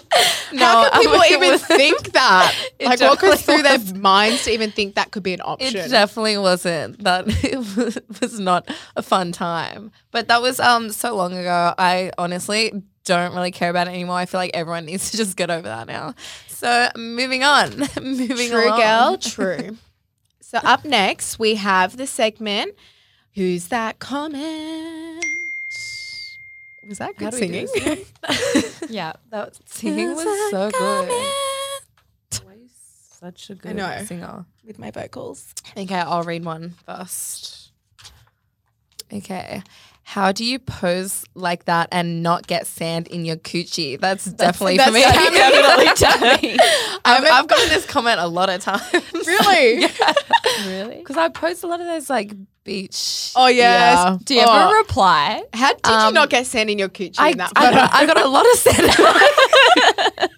no, 0.53 0.65
How 0.65 0.89
can 0.89 1.01
people 1.03 1.23
even 1.31 1.51
was- 1.51 1.63
think 1.65 2.11
that? 2.13 2.53
Like, 2.81 2.99
what 2.99 3.19
goes 3.19 3.41
through 3.41 3.61
their 3.61 3.79
minds 3.95 4.43
to 4.43 4.51
even 4.51 4.71
think 4.71 4.95
that 4.95 5.11
could 5.11 5.23
be 5.23 5.33
an 5.33 5.41
option? 5.41 5.75
It 5.77 5.89
definitely 5.89 6.37
wasn't. 6.37 7.01
That 7.03 7.25
it 7.43 8.21
was, 8.21 8.39
not 8.39 8.69
a 8.97 9.01
fun 9.01 9.31
time. 9.31 9.91
But 10.11 10.27
that 10.27 10.41
was 10.41 10.59
um 10.59 10.89
so 10.91 11.15
long 11.15 11.33
ago. 11.33 11.73
I 11.77 12.11
honestly 12.17 12.73
don't 13.05 13.33
really 13.33 13.51
care 13.51 13.69
about 13.69 13.87
it 13.87 13.91
anymore. 13.91 14.17
I 14.17 14.25
feel 14.25 14.39
like 14.39 14.51
everyone 14.53 14.85
needs 14.85 15.11
to 15.11 15.17
just 15.17 15.37
get 15.37 15.49
over 15.49 15.67
that 15.67 15.87
now. 15.87 16.13
So 16.47 16.89
moving 16.97 17.43
on. 17.43 17.77
moving 18.01 18.31
on. 18.31 18.37
True, 18.49 18.67
along. 18.67 18.79
girl, 18.79 19.17
true. 19.17 19.77
So 20.47 20.59
up 20.59 20.85
next, 20.85 21.39
we 21.39 21.55
have 21.55 21.97
the 21.97 22.05
segment 22.05 22.75
Who's 23.33 23.69
That 23.69 23.97
Comment? 23.97 25.25
Was 26.87 26.99
that 26.99 27.17
good 27.17 27.31
do 27.31 27.39
we 27.39 27.47
do 27.47 27.67
singing? 27.67 28.05
Yeah. 28.89 29.13
that 29.31 29.57
singing 29.65 30.09
Who's 30.09 30.23
was 30.23 30.51
so 30.51 30.69
good. 30.69 31.09
Why 32.43 32.57
such 33.19 33.49
a 33.49 33.55
good 33.55 33.75
know. 33.75 34.03
singer? 34.05 34.45
With 34.63 34.77
my 34.77 34.91
vocals. 34.91 35.51
Okay, 35.75 35.95
I'll 35.95 36.21
read 36.21 36.45
one 36.45 36.75
first. 36.85 37.71
Okay. 39.11 39.63
How 40.07 40.31
do 40.31 40.45
you 40.45 40.59
pose 40.59 41.25
like 41.33 41.65
that 41.65 41.89
and 41.91 42.21
not 42.21 42.45
get 42.45 42.67
sand 42.67 43.07
in 43.07 43.25
your 43.25 43.37
coochie? 43.37 43.99
That's, 43.99 44.25
definitely 44.25 44.77
that's 44.77 44.89
for 44.91 44.93
me. 44.93 45.01
definitely 45.01 45.85
definitely 45.99 46.59
I've, 47.05 47.23
I've 47.23 47.47
gotten 47.47 47.69
this 47.69 47.87
comment 47.87 48.19
a 48.19 48.27
lot 48.27 48.49
of 48.51 48.61
times. 48.61 48.83
Really? 49.25 49.87
Really? 50.67 50.97
Because 50.97 51.17
I 51.17 51.29
post 51.29 51.63
a 51.63 51.67
lot 51.67 51.81
of 51.81 51.87
those 51.87 52.07
like 52.09 52.33
beach. 52.63 53.31
Oh, 53.35 53.47
yes. 53.47 53.97
Yeah. 53.97 54.17
Do 54.23 54.35
you 54.35 54.41
ever 54.41 54.51
Oh. 54.51 54.77
reply? 54.77 55.43
How 55.53 55.73
did 55.73 55.85
you 55.87 55.91
Um, 55.93 56.13
not 56.13 56.29
get 56.29 56.45
sand 56.45 56.69
in 56.69 56.77
your 56.77 56.89
coochie 56.89 57.15
I, 57.17 57.29
in 57.31 57.39
that 57.39 57.51
I, 57.55 57.71
got, 57.71 57.93
I 57.93 58.05
got 58.05 58.21
a 58.21 58.27
lot 58.27 58.45
of 58.45 58.57
sand. 58.59 60.29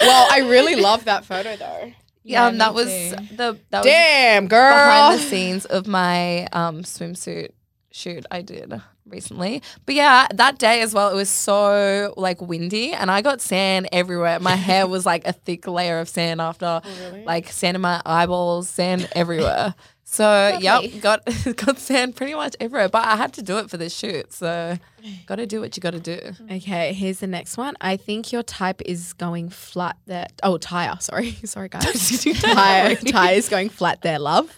well, 0.00 0.28
I 0.30 0.40
really 0.40 0.76
love 0.76 1.06
that 1.06 1.24
photo 1.24 1.56
though. 1.56 1.92
yeah, 2.24 2.46
um, 2.46 2.58
that 2.58 2.74
was 2.74 2.86
too. 2.88 3.36
the 3.36 3.58
that 3.70 3.78
was 3.78 3.86
Damn, 3.86 4.48
girl. 4.48 4.72
behind 4.74 5.18
the 5.18 5.24
scenes 5.24 5.64
of 5.64 5.86
my 5.86 6.46
um, 6.52 6.82
swimsuit 6.82 7.50
shoot 7.90 8.26
I 8.30 8.42
did 8.42 8.80
recently. 9.10 9.62
But 9.86 9.94
yeah, 9.94 10.26
that 10.34 10.58
day 10.58 10.80
as 10.80 10.94
well, 10.94 11.10
it 11.10 11.14
was 11.14 11.30
so 11.30 12.14
like 12.16 12.40
windy 12.40 12.92
and 12.92 13.10
I 13.10 13.22
got 13.22 13.40
sand 13.40 13.88
everywhere. 13.92 14.40
My 14.40 14.56
hair 14.56 14.86
was 14.86 15.06
like 15.06 15.26
a 15.26 15.32
thick 15.32 15.66
layer 15.66 15.98
of 16.00 16.08
sand 16.08 16.40
after 16.40 16.80
like 17.24 17.48
sand 17.50 17.76
in 17.76 17.80
my 17.80 18.00
eyeballs, 18.04 18.68
sand 18.68 19.08
everywhere. 19.12 19.74
So 20.10 20.24
Lovely. 20.24 20.64
yep, 20.88 21.02
got 21.02 21.28
got 21.56 21.78
sand 21.78 22.16
pretty 22.16 22.32
much 22.32 22.56
everywhere. 22.60 22.88
But 22.88 23.04
I 23.04 23.16
had 23.16 23.34
to 23.34 23.42
do 23.42 23.58
it 23.58 23.68
for 23.68 23.76
this 23.76 23.94
shoot. 23.94 24.32
So 24.32 24.78
gotta 25.26 25.46
do 25.46 25.60
what 25.60 25.76
you 25.76 25.82
gotta 25.82 26.00
do. 26.00 26.18
Okay, 26.50 26.94
here's 26.94 27.18
the 27.18 27.26
next 27.26 27.58
one. 27.58 27.76
I 27.82 27.98
think 27.98 28.32
your 28.32 28.42
type 28.42 28.80
is 28.86 29.12
going 29.12 29.50
flat 29.50 29.98
there. 30.06 30.28
Oh, 30.42 30.56
tire. 30.56 30.96
Sorry, 31.00 31.32
sorry, 31.44 31.68
guys. 31.68 32.24
tire, 32.40 32.94
tire 33.06 33.34
is 33.34 33.50
going 33.50 33.68
flat 33.68 34.00
there, 34.00 34.18
love. 34.18 34.50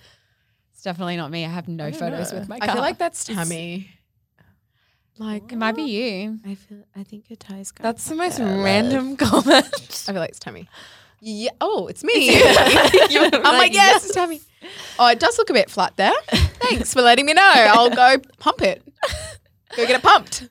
It's 0.73 0.83
definitely 0.85 1.17
not 1.17 1.33
me. 1.33 1.45
I 1.45 1.49
have 1.49 1.67
no 1.67 1.91
photos 1.91 2.33
with 2.33 2.49
my 2.49 2.61
car. 2.61 2.71
I 2.71 2.73
feel 2.73 2.83
like 2.83 2.99
that's 2.99 3.25
Tammy. 3.25 3.91
Like, 5.21 5.53
it 5.53 5.57
might 5.57 5.77
be 5.77 5.83
you. 5.83 6.39
I 6.47 6.55
feel. 6.55 6.79
I 6.97 7.03
think 7.03 7.29
your 7.29 7.37
going. 7.37 7.67
That's 7.83 8.09
the 8.09 8.15
most 8.15 8.39
random 8.39 9.17
comment. 9.19 9.67
I 9.71 10.13
feel 10.13 10.15
like 10.15 10.31
it's 10.31 10.39
Tammy. 10.39 10.67
Yeah. 11.21 11.51
Oh, 11.61 11.89
it's 11.89 12.03
me. 12.03 12.31
You 12.31 12.43
I'm 13.35 13.43
like, 13.43 13.75
yes, 13.75 14.07
it's 14.07 14.15
Tammy. 14.15 14.41
Oh, 14.99 15.09
it 15.09 15.21
does 15.21 15.37
look 15.37 15.51
a 15.51 15.53
bit 15.53 15.69
flat 15.69 15.95
there. 15.97 16.15
Thanks 16.31 16.95
for 16.95 17.03
letting 17.03 17.27
me 17.27 17.35
know. 17.35 17.43
I'll 17.45 17.91
go 17.91 18.17
pump 18.39 18.63
it. 18.63 18.83
Go 19.77 19.87
get 19.87 19.97
it 19.97 20.03
pumped. 20.03 20.49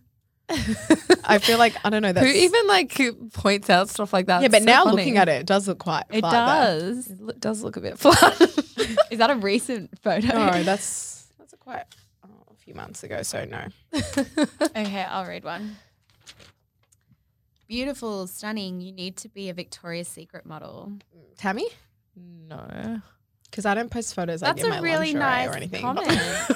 I 1.23 1.39
feel 1.39 1.58
like 1.58 1.75
I 1.84 1.89
don't 1.89 2.03
know. 2.03 2.13
Who 2.13 2.27
even 2.27 2.67
like 2.67 2.99
points 3.34 3.71
out 3.71 3.89
stuff 3.89 4.13
like 4.13 4.27
that? 4.27 4.43
Yeah, 4.43 4.49
but 4.49 4.60
so 4.60 4.65
now 4.65 4.84
funny. 4.84 4.97
looking 4.97 5.17
at 5.17 5.29
it, 5.29 5.41
it 5.41 5.45
does 5.47 5.67
look 5.67 5.79
quite. 5.79 6.03
It 6.12 6.19
flat 6.19 6.32
there. 6.32 6.79
does. 6.79 7.08
It 7.08 7.21
lo- 7.21 7.34
does 7.39 7.63
look 7.63 7.75
a 7.75 7.82
bit 7.82 7.97
flat. 7.97 8.39
Is 9.10 9.17
that 9.17 9.32
a 9.32 9.36
recent 9.36 9.97
photo? 9.99 10.27
No, 10.27 10.62
that's 10.63 11.25
that's 11.39 11.53
a 11.53 11.58
quite 11.58 11.86
few 12.69 12.75
months 12.75 13.03
ago. 13.03 13.23
So 13.23 13.45
no. 13.45 13.65
Okay, 14.75 15.01
I'll 15.03 15.25
read 15.25 15.43
one. 15.43 15.75
Beautiful, 17.67 18.27
stunning. 18.27 18.79
You 18.82 18.91
need 18.91 19.17
to 19.17 19.29
be 19.29 19.49
a 19.49 19.53
Victoria's 19.53 20.08
Secret 20.08 20.45
model. 20.45 20.91
Tammy, 21.38 21.67
no. 22.15 23.01
because 23.49 23.65
I 23.65 23.73
don't 23.73 23.89
post 23.89 24.13
photos. 24.15 24.41
like, 24.41 24.55
That's 24.55 24.65
in 24.67 24.71
a 24.71 24.75
my 24.75 24.82
really 24.82 25.13
lingerie 25.13 25.19
nice 25.19 25.49
or 25.49 25.53
anything. 25.55 25.82
comment. 25.82 26.12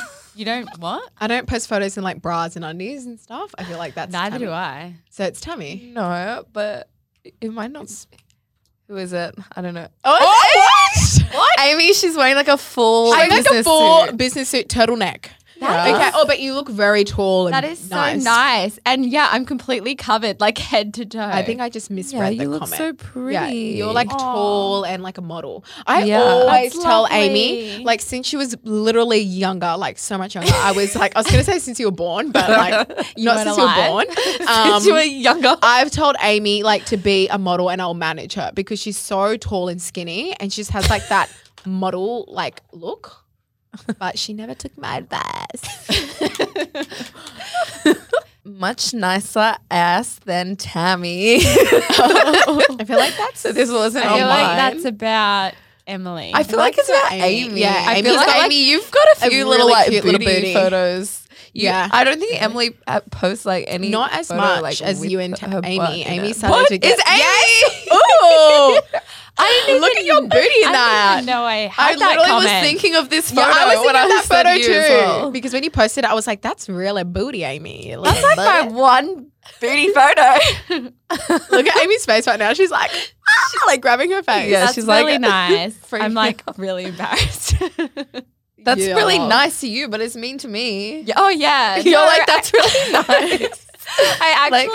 you 0.35 0.45
don't 0.45 0.67
what? 0.79 1.09
I 1.19 1.27
don't 1.27 1.47
post 1.47 1.67
photos 1.67 1.97
in 1.97 2.03
like 2.03 2.21
bras 2.21 2.55
and 2.55 2.63
undies 2.65 3.05
and 3.05 3.19
stuff. 3.19 3.53
I 3.57 3.63
feel 3.63 3.77
like 3.79 3.95
that's 3.95 4.11
Neither 4.11 4.35
Tammy. 4.37 4.45
do 4.45 4.51
I. 4.51 4.95
So 5.09 5.23
it's 5.25 5.41
Tammy. 5.41 5.91
No, 5.93 6.45
but 6.53 6.89
it 7.41 7.51
might 7.51 7.71
not. 7.71 7.87
be- 8.11 8.17
Who 8.87 8.97
is 8.97 9.13
it? 9.13 9.33
I 9.55 9.61
don't 9.61 9.73
know. 9.73 9.87
Oh, 10.03 10.17
oh 10.21 10.51
what? 10.55 11.35
What? 11.35 11.59
Amy, 11.61 11.93
she's 11.93 12.15
wearing 12.15 12.35
like 12.35 12.47
a 12.47 12.57
full 12.57 13.11
I 13.13 13.25
like 13.27 13.45
a 13.45 13.63
full 13.63 14.05
suit. 14.07 14.17
business 14.17 14.49
suit 14.49 14.67
turtleneck. 14.67 15.27
Yeah. 15.55 15.95
Okay. 15.95 16.09
Oh, 16.15 16.25
but 16.25 16.39
you 16.39 16.53
look 16.55 16.67
very 16.69 17.03
tall 17.03 17.47
and 17.47 17.53
That 17.53 17.63
is 17.63 17.89
nice. 17.89 18.23
so 18.23 18.29
nice. 18.29 18.79
And 18.85 19.05
yeah, 19.05 19.29
I'm 19.31 19.45
completely 19.45 19.95
covered, 19.95 20.41
like 20.41 20.57
head 20.57 20.93
to 20.95 21.05
toe. 21.05 21.21
I 21.21 21.43
think 21.43 21.61
I 21.61 21.69
just 21.69 21.89
Yeah, 21.89 21.95
misread 21.95 22.31
the 22.33 22.43
you 22.43 22.49
look 22.49 22.61
comment. 22.61 22.77
so 22.77 22.93
pretty. 22.93 23.33
Yeah, 23.33 23.47
you're 23.49 23.93
like 23.93 24.11
Aw. 24.11 24.17
tall 24.17 24.83
and 24.85 25.03
like 25.03 25.17
a 25.17 25.21
model. 25.21 25.63
I 25.87 26.03
Yeah. 26.03 26.21
always 26.21 26.73
That's 26.73 26.83
tell 26.83 27.03
lovely. 27.03 27.17
Amy, 27.17 27.83
like 27.83 28.01
since 28.01 28.27
she 28.27 28.35
was 28.35 28.55
literally 28.63 29.19
younger, 29.19 29.75
like 29.77 29.97
so 29.99 30.17
much 30.17 30.35
younger. 30.35 30.51
I 30.53 30.71
was 30.73 30.95
like, 30.95 31.15
I 31.15 31.19
was 31.19 31.27
gonna 31.27 31.43
say 31.43 31.59
since 31.59 31.79
you 31.79 31.85
were 31.85 31.91
born, 31.91 32.31
but 32.31 32.49
like 32.49 32.89
not 33.17 33.35
weren't 33.35 33.43
since 33.47 33.57
you 33.57 33.63
were 33.63 33.69
alive. 33.69 33.87
born. 33.89 34.05
Since 34.15 34.49
Um, 34.49 34.83
you 34.85 34.93
were 34.93 35.01
younger. 35.01 35.55
I've 35.61 35.91
told 35.91 36.15
Amy 36.21 36.63
like 36.63 36.85
to 36.85 36.97
be 36.97 37.27
a 37.29 37.37
model 37.37 37.69
and 37.69 37.81
I'll 37.81 37.93
manage 37.93 38.33
her 38.33 38.51
because 38.53 38.79
she's 38.79 38.97
so 38.97 39.37
tall 39.37 39.67
and 39.69 39.81
skinny 39.81 40.35
and 40.39 40.51
she 40.51 40.61
just 40.61 40.71
has 40.71 40.89
like 40.89 41.07
that 41.09 41.29
model 41.65 42.25
like 42.27 42.61
look. 42.71 43.22
But 43.99 44.19
she 44.19 44.33
never 44.33 44.53
took 44.53 44.77
my 44.77 44.97
advice. 44.97 45.63
Much 48.45 48.93
nicer 48.93 49.55
ass 49.71 50.19
than 50.25 50.55
Tammy. 50.57 51.37
I 51.41 52.83
feel 52.85 52.97
like 52.97 53.15
that's 53.17 53.39
so 53.39 53.51
this 53.53 53.71
wasn't 53.71 54.05
I 54.05 54.17
feel 54.17 54.27
mine. 54.27 54.43
like 54.43 54.57
that's 54.57 54.85
about 54.85 55.53
Emily. 55.87 56.31
I 56.33 56.43
feel 56.43 56.59
I 56.59 56.63
like 56.63 56.77
like 56.77 56.79
it's 56.79 56.89
about 56.89 57.11
Amy. 57.13 57.41
Amy. 57.51 57.61
Yeah, 57.61 57.73
I 57.87 57.93
Amy's 57.95 58.03
feel 58.05 58.15
like 58.15 58.27
got, 58.27 58.37
like, 58.37 58.45
Amy, 58.45 58.69
you've 58.69 58.91
got 58.91 59.07
a 59.07 59.27
a 59.27 59.29
few 59.29 59.45
little 59.47 59.67
really 59.67 59.71
like 59.71 59.89
cute 59.91 60.03
little 60.05 60.19
booty, 60.19 60.35
booty. 60.41 60.53
photos. 60.53 61.22
You- 61.53 61.65
Yeah. 61.65 61.87
I 61.91 62.03
don't 62.03 62.19
think 62.19 62.41
Emily 62.41 62.75
uh, 62.87 63.01
posts 63.11 63.45
like 63.45 63.65
any 63.67 63.89
not 63.89 64.11
as 64.13 64.27
photo, 64.29 64.41
much 64.41 64.61
like, 64.63 64.81
as 64.81 65.05
you 65.05 65.19
and 65.19 65.37
her 65.37 65.61
Amy. 65.63 65.77
butt 65.77 65.91
Amy 65.91 66.29
it. 66.31 66.35
started 66.35 66.51
What? 66.55 66.67
to 66.69 66.77
get 66.79 66.97
Is 66.97 67.03
Amy? 67.07 67.19
Yes! 67.19 67.87
Ooh. 67.93 68.99
I 69.35 69.63
didn't 69.65 69.81
look 69.81 69.95
at 69.97 70.05
your 70.05 70.21
booty 70.21 70.61
in 70.61 70.69
I 70.69 70.71
that. 70.73 71.23
know 71.25 71.43
I 71.43 71.53
I 71.55 71.67
had 71.67 71.97
that 71.99 72.17
literally 72.19 72.43
was 72.43 72.45
thinking 72.61 72.95
of 72.95 73.09
this 73.09 73.31
photo 73.31 73.41
Yeah, 73.47 73.53
I 73.55 73.65
was 73.65 73.75
thinking 73.79 73.95
I 73.95 74.03
of 74.03 74.09
that 74.09 74.15
was 74.17 74.25
photo 74.27 74.51
you 74.51 74.63
too. 74.63 74.71
well. 74.71 75.31
Because 75.31 75.53
when 75.53 75.63
you 75.63 75.71
posted 75.71 76.03
it, 76.03 76.09
I 76.11 76.13
was 76.13 76.27
like, 76.27 76.41
"That's 76.43 76.69
really 76.69 77.03
booty, 77.03 77.43
Amy." 77.43 77.95
Look 77.95 78.05
That's 78.05 78.23
at 78.23 78.37
like 78.37 78.69
my 78.71 78.75
one 78.77 79.31
booty 79.59 79.89
photo. 79.89 80.35
Look 81.51 81.67
at 81.67 81.83
Amy's 81.83 82.05
face 82.05 82.27
right 82.27 82.37
now. 82.37 82.53
She's 82.53 82.69
like, 82.69 82.91
ah, 83.27 83.63
like 83.65 83.81
grabbing 83.81 84.11
her 84.11 84.21
face. 84.21 84.51
Yeah, 84.51 84.61
That's 84.65 84.75
she's 84.75 84.85
like- 84.85 85.03
really 85.03 85.17
nice. 85.17 85.75
I'm 85.91 86.13
like 86.13 86.43
really 86.57 86.85
embarrassed. 86.85 87.55
That's 88.63 88.81
Yeah. 88.81 88.95
really 88.95 89.19
nice 89.19 89.59
to 89.61 89.67
you, 89.67 89.87
but 89.89 89.99
it's 90.01 90.15
mean 90.15 90.37
to 90.39 90.47
me. 90.47 91.01
Yeah, 91.01 91.15
oh 91.17 91.29
yeah, 91.29 91.77
You're 91.83 91.99
No, 91.99 92.05
like, 92.05 92.25
that's 92.25 92.51
really 92.53 92.91
nice. 93.07 93.65
I 94.21 94.49
Like- 94.49 94.69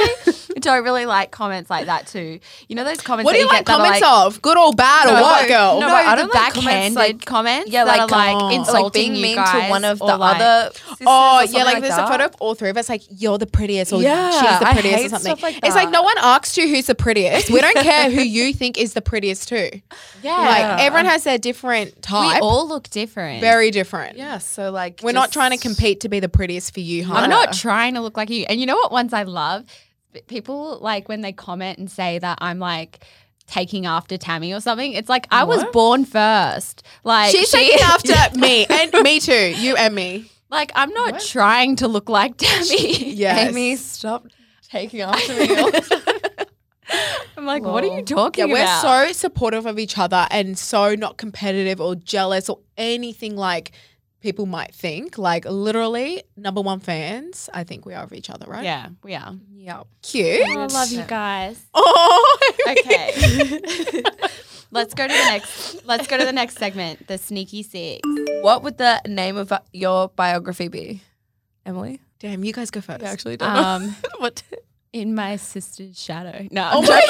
actually 0.67 0.77
don't 0.77 0.85
really 0.85 1.07
like 1.07 1.31
comments 1.31 1.71
like 1.71 1.87
that 1.87 2.07
too. 2.07 2.41
You 2.69 2.77
know 2.77 2.85
those 2.85 3.01
comments. 3.01 3.25
What 3.27 3.33
do 3.33 3.39
that 3.39 3.43
you 3.45 3.49
like 3.49 3.67
get 3.67 3.77
comments 3.77 4.01
like, 4.01 4.27
of? 4.27 4.43
Good 4.43 4.57
or 4.59 4.73
bad 4.73 5.09
or 5.09 5.21
what, 5.23 5.49
girl? 5.49 5.81
no, 5.81 5.87
No, 5.87 5.89
but 5.89 6.07
I 6.07 6.15
don't 6.17 6.35
like 6.35 6.53
comments 6.55 6.95
backhanded 6.95 6.97
like- 6.97 7.25
comments 7.25 7.71
Yeah, 7.71 7.85
that 7.85 7.99
like, 7.99 8.13
are 8.13 8.17
like 8.35 8.43
oh. 8.43 8.49
insulting 8.51 8.83
like 8.85 8.93
being 8.93 9.15
you 9.17 9.23
mean 9.23 9.37
guys 9.37 9.65
to 9.67 9.71
one 9.71 9.85
of 9.85 9.99
the 9.99 10.05
oh, 10.05 10.15
or 10.15 10.19
like- 10.19 10.37
other. 10.37 10.71
Oh 11.07 11.41
yeah, 11.41 11.47
something 11.47 11.65
like, 11.65 11.81
there's 11.83 11.97
that. 11.97 12.05
a 12.05 12.11
photo 12.11 12.25
of 12.27 12.35
all 12.41 12.55
three 12.55 12.71
of 12.71 12.77
us, 12.77 12.89
like 12.89 13.03
you're 13.11 13.39
the 13.39 13.47
prettiest 13.47 13.93
or 13.93 14.03
Yeah, 14.03 14.31
she's 14.31 14.59
the 14.61 14.69
I 14.69 14.73
prettiest 14.75 15.05
or 15.07 15.09
something. 15.11 15.21
stuff 15.37 15.43
like 15.43 15.59
It's 15.63 15.75
like 15.75 15.91
no 15.91 16.03
one 16.03 16.17
asked 16.19 16.57
you 16.57 16.69
who's 16.69 16.87
the 16.87 16.95
prettiest. 16.95 17.51
We 17.51 17.61
don't 17.61 17.77
care 17.77 18.11
who 18.11 18.21
you 18.39 18.53
think 18.53 18.79
is 18.79 18.93
the 18.95 19.03
prettiest 19.03 19.49
too. 19.49 19.71
Yeah, 20.23 20.37
Like 20.37 20.81
everyone 20.83 21.07
has 21.07 21.25
their 21.25 21.39
different 21.39 22.01
type. 22.03 22.35
we 22.37 22.41
all 22.41 22.67
look 22.69 22.89
different. 22.91 23.41
very 23.41 23.71
different. 23.71 24.17
Yeah, 24.17 24.39
so 24.39 24.71
like 24.71 25.01
We're 25.03 25.13
not 25.13 25.33
trying 25.33 25.53
to 25.53 25.57
compete 25.59 26.01
to 26.01 26.09
be 26.09 26.21
the 26.21 26.29
prettiest 26.29 26.75
for 26.75 26.81
you, 26.81 27.05
huh? 27.05 27.15
I'm 27.15 27.31
not 27.31 27.53
trying 27.53 27.95
to 27.95 28.01
look 28.01 28.17
like 28.17 28.31
you. 28.31 28.45
And 28.49 28.61
you 28.61 28.67
know 28.67 28.77
what 28.77 28.91
ones 28.93 29.13
I 29.13 29.23
love? 29.23 29.65
P- 30.27 30.35
People 30.35 30.79
like 30.81 31.09
when 31.09 31.21
they 31.21 31.33
comment 31.33 31.79
and 31.79 31.91
say 31.91 32.19
that 32.19 32.39
I'm 32.41 32.59
like 32.59 33.05
taking 33.47 33.87
after 33.87 34.19
Tammy 34.19 34.53
or 34.53 34.61
something. 34.61 34.93
It's 34.93 35.09
like 35.09 35.27
I 35.31 35.45
was 35.45 35.59
What? 35.63 35.73
born 35.73 36.05
first. 36.05 36.83
Like 37.05 37.31
She's 37.35 37.51
she- 37.51 37.57
taking 37.57 37.81
after 37.85 38.15
me 38.39 38.67
and 38.69 38.93
me 39.03 39.21
too. 39.21 39.33
You 39.57 39.77
and 39.77 39.95
me. 39.95 40.31
Like 40.51 40.73
I'm 40.75 40.91
not 40.95 41.21
trying 41.21 41.77
to 41.77 41.89
look 41.89 42.09
like 42.09 42.37
Tammy. 42.39 43.13
Yes. 43.15 43.51
Amy, 43.51 43.77
stop 43.77 44.27
taking 44.71 45.01
after 45.03 45.35
me. 45.35 45.49
I'm 47.37 47.45
like, 47.45 47.63
what 47.63 47.85
are 47.85 47.97
you 47.99 48.03
talking 48.03 48.45
about? 48.45 48.57
Yeah, 48.57 48.65
we're 48.65 48.81
about? 48.81 49.07
so 49.07 49.13
supportive 49.13 49.67
of 49.67 49.79
each 49.79 49.99
other 49.99 50.27
and 50.31 50.59
so 50.59 50.95
not 50.95 51.19
competitive 51.19 51.81
or 51.81 51.95
jealous 51.95 52.49
or 52.49 52.61
anything 52.77 53.37
like 53.37 53.73
people 54.21 54.47
might 54.47 54.75
think. 54.75 55.19
Like 55.19 55.45
literally, 55.45 56.23
number 56.37 56.61
one 56.61 56.81
fans. 56.81 57.49
I 57.53 57.65
think 57.65 57.87
we 57.87 57.95
are 57.95 58.05
of 58.05 58.13
each 58.13 58.31
other, 58.31 58.47
right? 58.49 58.65
yeah, 58.65 58.89
we 59.03 59.15
are. 59.15 59.35
yeah. 59.55 59.83
Cute. 60.03 60.43
Oh, 60.47 60.61
I 60.61 60.67
love 60.67 60.91
you 60.91 61.03
guys. 61.03 61.65
Oh, 61.75 62.39
Okay. 62.69 63.13
let's 64.71 64.95
go 64.95 65.07
to 65.07 65.13
the 65.13 65.25
next. 65.31 65.85
Let's 65.87 66.07
go 66.07 66.19
to 66.19 66.25
the 66.25 66.33
next 66.33 66.59
segment. 66.59 67.07
The 67.07 67.19
sneaky 67.19 67.63
six. 67.63 68.01
What 68.43 68.63
would 68.63 68.79
the 68.79 69.01
name 69.07 69.37
of 69.37 69.53
uh, 69.53 69.61
your 69.73 70.09
biography 70.09 70.69
be, 70.69 71.03
Emily? 71.65 72.01
Damn, 72.19 72.45
you 72.45 72.53
guys 72.53 72.71
go 72.71 72.81
first. 72.81 73.01
You 73.01 73.07
actually 73.07 73.37
don't 73.37 73.55
know. 73.55 73.63
Um, 73.63 73.97
what? 74.19 74.43
in 74.93 75.15
my 75.15 75.37
sister's 75.37 76.01
shadow. 76.01 76.49
No, 76.51 76.71
Oh 76.73 76.81
I'm 76.83 76.89
my 76.89 77.01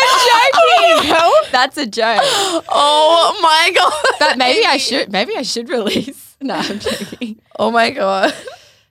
joking. 0.00 0.98
I'm 0.98 1.06
joking. 1.06 1.48
That's 1.52 1.76
a 1.76 1.86
joke. 1.86 2.20
Oh 2.68 3.38
my 3.42 3.72
god! 3.74 4.16
But 4.18 4.38
maybe 4.38 4.64
I 4.66 4.76
should. 4.76 5.10
Maybe 5.10 5.36
I 5.36 5.42
should 5.42 5.68
release. 5.68 6.26
No, 6.42 6.54
I'm 6.54 6.78
joking. 6.78 7.38
Oh 7.58 7.70
my 7.70 7.90
god! 7.90 8.32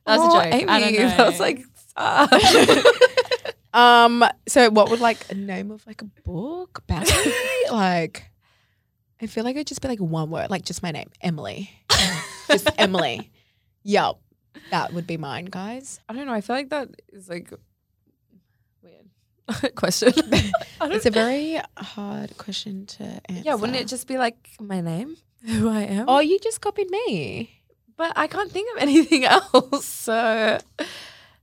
That's 0.06 0.22
oh, 0.22 0.40
a 0.40 0.44
joke. 0.44 0.54
Amy, 0.54 0.68
I 0.68 0.80
don't 0.80 0.94
know. 0.94 1.08
that 1.18 1.28
was 1.28 1.40
like. 1.40 1.66
sad. 1.98 2.84
Um. 3.72 4.24
So, 4.48 4.72
what 4.72 4.90
would 4.90 5.00
like 5.00 5.30
a 5.30 5.36
name 5.36 5.70
of 5.70 5.86
like 5.86 6.02
a 6.02 6.06
book? 6.24 6.84
Biography? 6.88 7.32
like, 7.72 8.32
I 9.22 9.28
feel 9.28 9.44
like 9.44 9.56
it'd 9.56 9.68
just 9.68 9.82
be 9.82 9.88
like 9.88 10.00
one 10.00 10.32
word, 10.32 10.50
like 10.50 10.66
just 10.66 10.82
my 10.82 10.90
name, 10.90 11.12
Emily. 11.22 11.70
just 12.48 12.68
Emily. 12.80 13.32
Yup. 13.84 14.22
That 14.72 14.94
would 14.94 15.08
be 15.08 15.18
mine, 15.18 15.46
guys. 15.46 16.00
I 16.10 16.14
don't 16.14 16.26
know. 16.26 16.34
I 16.34 16.42
feel 16.42 16.56
like 16.56 16.70
that 16.70 16.90
is 17.10 17.30
like 17.30 17.52
weird 18.82 19.08
question. 19.76 20.14
It's 20.82 21.06
a 21.06 21.12
very 21.12 21.60
hard 21.78 22.38
question 22.38 22.86
to 22.86 23.04
answer. 23.04 23.44
yeah, 23.44 23.54
wouldn't 23.56 23.78
it 23.78 23.88
just 23.88 24.08
be 24.08 24.18
like 24.18 24.36
my 24.60 24.82
name, 24.82 25.18
who 25.46 25.70
I 25.70 25.82
am? 25.82 26.06
Oh, 26.08 26.20
you 26.20 26.40
just 26.40 26.62
copied 26.62 26.90
me. 26.90 27.62
but 27.98 28.14
I 28.16 28.28
can't 28.28 28.52
think 28.52 28.70
of 28.76 28.82
anything 28.82 29.26
else. 29.26 29.86
So 29.86 30.58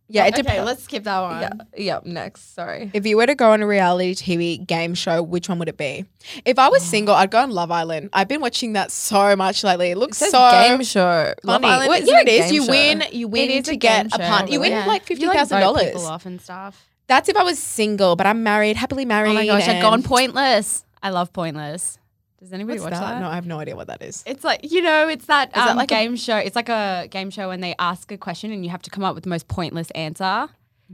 Yeah, 0.08 0.24
it 0.24 0.34
okay, 0.34 0.42
depends. 0.42 0.66
let's 0.66 0.84
skip 0.84 1.04
that 1.04 1.20
one. 1.20 1.42
yeah, 1.42 1.50
yeah. 1.76 2.00
Next, 2.04 2.54
sorry. 2.54 2.90
If 2.94 3.06
you 3.06 3.16
were 3.16 3.26
to 3.26 3.34
go 3.34 3.52
on 3.52 3.60
a 3.60 3.66
reality 3.66 4.14
TV 4.14 4.64
game 4.64 4.94
show, 4.94 5.22
which 5.22 5.48
one 5.48 5.58
would 5.58 5.68
it 5.68 5.76
be? 5.76 6.06
If 6.44 6.58
I 6.58 6.68
was 6.68 6.82
oh. 6.82 6.86
single, 6.86 7.14
I'd 7.14 7.30
go 7.30 7.42
on 7.42 7.50
Love 7.50 7.70
Island. 7.70 8.10
I've 8.12 8.28
been 8.28 8.40
watching 8.40 8.74
that 8.74 8.92
so 8.92 9.34
much 9.36 9.64
lately. 9.64 9.90
It 9.90 9.92
It 9.92 9.98
looks 9.98 10.18
says 10.18 10.30
so 10.30 10.50
game 10.50 10.82
show. 10.82 11.34
Love. 11.42 11.64
Island 11.64 11.88
Well, 11.88 12.02
yeah, 12.02 12.20
it 12.20 12.28
is. 12.28 12.52
You 12.52 12.64
show. 12.64 12.70
win. 12.70 13.04
You 13.12 13.28
win 13.28 13.62
to 13.64 13.76
get 13.76 14.04
game 14.04 14.20
a 14.20 14.22
show, 14.22 14.28
punt. 14.30 14.50
You 14.50 14.60
win 14.60 14.72
yeah. 14.72 14.86
like 14.86 15.04
fifty 15.04 15.26
like, 15.26 15.48
dollars. 15.48 16.04
off 16.04 16.24
and 16.24 16.40
stuff. 16.40 16.86
That's 17.08 17.28
if 17.28 17.36
I 17.36 17.42
was 17.44 17.58
single, 17.58 18.16
but 18.16 18.26
I'm 18.26 18.42
married, 18.42 18.76
happily 18.76 19.04
married. 19.04 19.30
Oh 19.30 19.34
my 19.34 19.46
gosh, 19.46 19.68
I'd 19.68 19.80
go 19.82 19.90
on 19.90 20.02
Pointless. 20.02 20.84
I 21.02 21.10
love 21.10 21.32
Pointless. 21.32 21.98
Does 22.40 22.52
anybody 22.52 22.78
What's 22.80 22.92
watch 22.92 23.00
that? 23.00 23.14
that? 23.14 23.20
No, 23.20 23.28
I 23.28 23.34
have 23.34 23.46
no 23.46 23.58
idea 23.58 23.76
what 23.76 23.86
that 23.86 24.02
is. 24.02 24.22
It's 24.26 24.44
like 24.44 24.70
you 24.70 24.82
know, 24.82 25.08
it's 25.08 25.26
that, 25.26 25.52
that 25.54 25.70
um, 25.70 25.76
like 25.76 25.90
a- 25.90 25.94
game 25.94 26.16
show. 26.16 26.36
It's 26.36 26.56
like 26.56 26.68
a 26.68 27.08
game 27.10 27.30
show 27.30 27.48
when 27.48 27.60
they 27.60 27.74
ask 27.78 28.10
a 28.12 28.18
question 28.18 28.52
and 28.52 28.64
you 28.64 28.70
have 28.70 28.82
to 28.82 28.90
come 28.90 29.04
up 29.04 29.14
with 29.14 29.24
the 29.24 29.30
most 29.30 29.48
pointless 29.48 29.90
answer, 29.92 30.48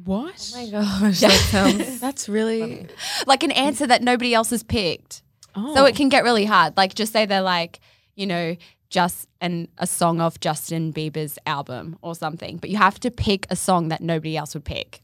What? 0.05 0.53
Oh 0.55 0.59
my 0.59 0.71
gosh, 0.71 1.21
that 1.21 1.31
sounds. 1.51 2.01
That's 2.01 2.29
really. 2.29 2.87
like 3.27 3.43
an 3.43 3.51
answer 3.53 3.87
that 3.87 4.03
nobody 4.03 4.35
else 4.35 4.51
has 4.51 4.63
picked. 4.63 5.23
Oh. 5.55 5.75
So 5.75 5.85
it 5.85 5.97
can 5.97 6.09
get 6.09 6.25
really 6.25 6.45
hard. 6.45 6.77
Like 6.77 6.95
just 6.95 7.13
say 7.13 7.27
they're 7.27 7.43
like, 7.43 7.81
you 8.15 8.27
know, 8.27 8.57
just 8.89 9.29
an 9.41 9.69
a 9.79 9.87
song 9.87 10.21
off 10.21 10.39
Justin 10.39 10.93
Bieber's 10.93 11.39
album 11.47 11.99
or 12.03 12.15
something, 12.15 12.59
but 12.59 12.71
you 12.71 12.77
have 12.77 13.01
to 13.01 13.11
pick 13.11 13.47
a 13.51 13.57
song 13.57 13.89
that 13.89 14.01
nobody 14.01 14.37
else 14.37 14.55
would 14.55 14.65
pick. 14.65 15.03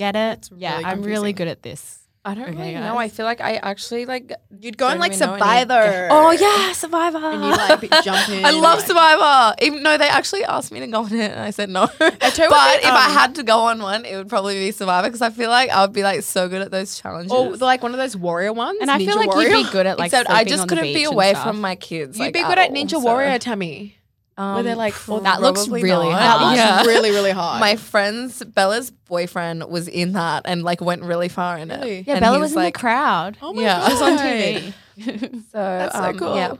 Get 0.00 0.16
it? 0.16 0.48
yeah, 0.56 0.72
really 0.78 0.84
I'm 0.86 1.02
really 1.02 1.32
good 1.34 1.46
at 1.48 1.62
this. 1.62 1.98
I 2.24 2.34
don't 2.34 2.44
Okay, 2.50 2.52
really 2.56 2.72
guys. 2.72 2.80
know. 2.82 2.96
I 2.98 3.08
feel 3.08 3.26
like 3.26 3.42
I 3.42 3.56
actually 3.56 4.06
like. 4.06 4.32
You'd 4.58 4.78
go 4.78 4.86
on 4.86 4.98
like 4.98 5.12
even 5.12 5.26
know 5.26 5.34
any- 5.34 5.40
Survivor. 5.42 6.08
Oh 6.10 6.30
yeah, 6.32 6.72
Survivor. 6.72 7.18
And 7.18 7.44
you 7.44 7.50
like 7.50 7.80
jump 8.04 8.28
in. 8.30 8.44
I 8.44 8.50
love 8.50 8.78
like- 8.78 8.86
Survivor. 8.86 9.54
Even 9.60 9.82
though 9.82 9.98
they 9.98 10.08
actually 10.08 10.44
asked 10.44 10.72
me 10.72 10.80
to 10.80 10.86
go 10.86 11.00
on 11.04 11.12
it, 11.12 11.30
and 11.32 11.40
I 11.40 11.50
said 11.50 11.68
no. 11.68 11.86
tell 11.86 12.08
you 12.10 12.16
but 12.18 12.50
what, 12.50 12.80
if 12.80 12.86
I 12.86 13.06
um, 13.06 13.12
had 13.12 13.34
to 13.36 13.42
go 13.42 13.60
on 13.60 13.80
one, 13.82 14.06
it 14.06 14.16
would 14.16 14.30
probably 14.30 14.54
be 14.54 14.70
Survivor 14.70 15.08
because 15.08 15.20
I 15.22 15.28
feel 15.28 15.50
like 15.50 15.68
I 15.68 15.82
would 15.82 15.92
be 15.92 16.02
like 16.02 16.22
so 16.22 16.48
good 16.48 16.62
at 16.62 16.70
those 16.70 16.98
challenges. 16.98 17.30
Or 17.32 17.56
like 17.56 17.82
one 17.82 17.92
of 17.92 17.98
those 17.98 18.16
warrior 18.16 18.54
ones. 18.54 18.78
And 18.80 18.90
I 18.90 18.98
feel 18.98 19.16
like 19.16 19.28
warrior. 19.28 19.50
you'd 19.50 19.66
be 19.66 19.70
good 19.72 19.86
at 19.86 19.98
like 19.98 20.08
Except 20.08 20.30
I 20.30 20.44
just 20.44 20.62
on 20.62 20.68
couldn't 20.68 20.84
be 20.94 21.04
away 21.04 21.34
from 21.34 21.60
my 21.60 21.74
kids. 21.74 22.18
You'd 22.18 22.24
like, 22.24 22.32
be 22.34 22.42
good 22.42 22.58
at 22.58 22.70
all, 22.70 22.74
Ninja 22.76 22.90
so- 22.92 23.00
Warrior, 23.00 23.38
Tammy. 23.38 23.96
Um, 24.40 24.64
they're 24.64 24.74
like, 24.76 24.94
probably 24.94 25.24
That 25.24 25.40
looks 25.40 25.68
really 25.68 25.88
not. 25.88 26.12
hard. 26.12 26.22
That 26.22 26.40
looks 26.46 26.56
Yeah. 26.56 26.82
really, 26.92 27.10
really 27.10 27.30
hard. 27.32 27.60
My 27.60 27.76
friend's 27.76 28.42
Bella's 28.44 28.90
boyfriend 28.90 29.64
was 29.68 29.86
in 29.88 30.12
that 30.12 30.42
and 30.46 30.62
like 30.62 30.80
went 30.80 31.02
really 31.02 31.28
far 31.28 31.58
in 31.58 31.68
Really? 31.68 31.98
it. 31.98 32.06
Yeah, 32.06 32.14
And 32.14 32.22
Bella 32.22 32.36
he 32.36 32.40
was 32.42 32.54
in 32.56 32.62
the 32.62 32.72
crowd. 32.72 33.36
oh 33.42 33.52
my 33.52 33.62
yeah. 33.62 33.80
god. 33.80 33.90
She's 33.90 34.00
on 34.02 34.18
TV. 34.18 34.72
So 35.52 35.58
That's 35.58 35.94
so 35.94 36.02
um, 36.04 36.18
cool. 36.18 36.36
Yeah. 36.36 36.54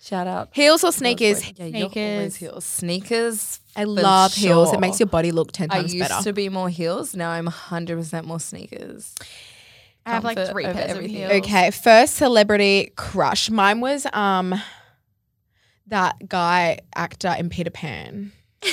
Shout 0.00 0.26
out. 0.26 0.48
Heels 0.52 0.84
or 0.84 0.92
sneakers? 0.92 1.42
Yeah, 1.58 1.64
you're 1.64 1.88
Sneakers. 1.90 2.36
heels. 2.36 2.64
Sneakers. 2.64 3.60
I 3.74 3.84
for 3.84 3.88
love 3.90 4.34
heels. 4.34 4.72
It 4.72 4.80
makes 4.80 5.00
your 5.00 5.06
body 5.06 5.32
look 5.32 5.50
ten 5.52 5.70
I 5.70 5.78
times 5.78 5.94
used 5.94 6.08
better. 6.10 6.22
to 6.24 6.32
be 6.34 6.48
more 6.50 6.68
heels. 6.68 7.14
Now 7.16 7.30
I'm 7.30 7.46
100% 7.48 8.24
more 8.24 8.38
sneakers. 8.38 9.14
I 10.06 10.10
have 10.10 10.22
like 10.24 10.38
three 10.50 10.64
pairs 10.64 10.98
of 10.98 11.04
heels. 11.04 11.32
Okay, 11.32 11.70
first 11.70 12.16
celebrity 12.16 12.92
crush. 12.96 13.48
Mine 13.50 13.80
was 13.80 14.06
um 14.12 14.54
that 15.88 16.28
guy 16.28 16.78
actor 16.94 17.34
in 17.38 17.48
Peter 17.50 17.70
Pan. 17.70 18.32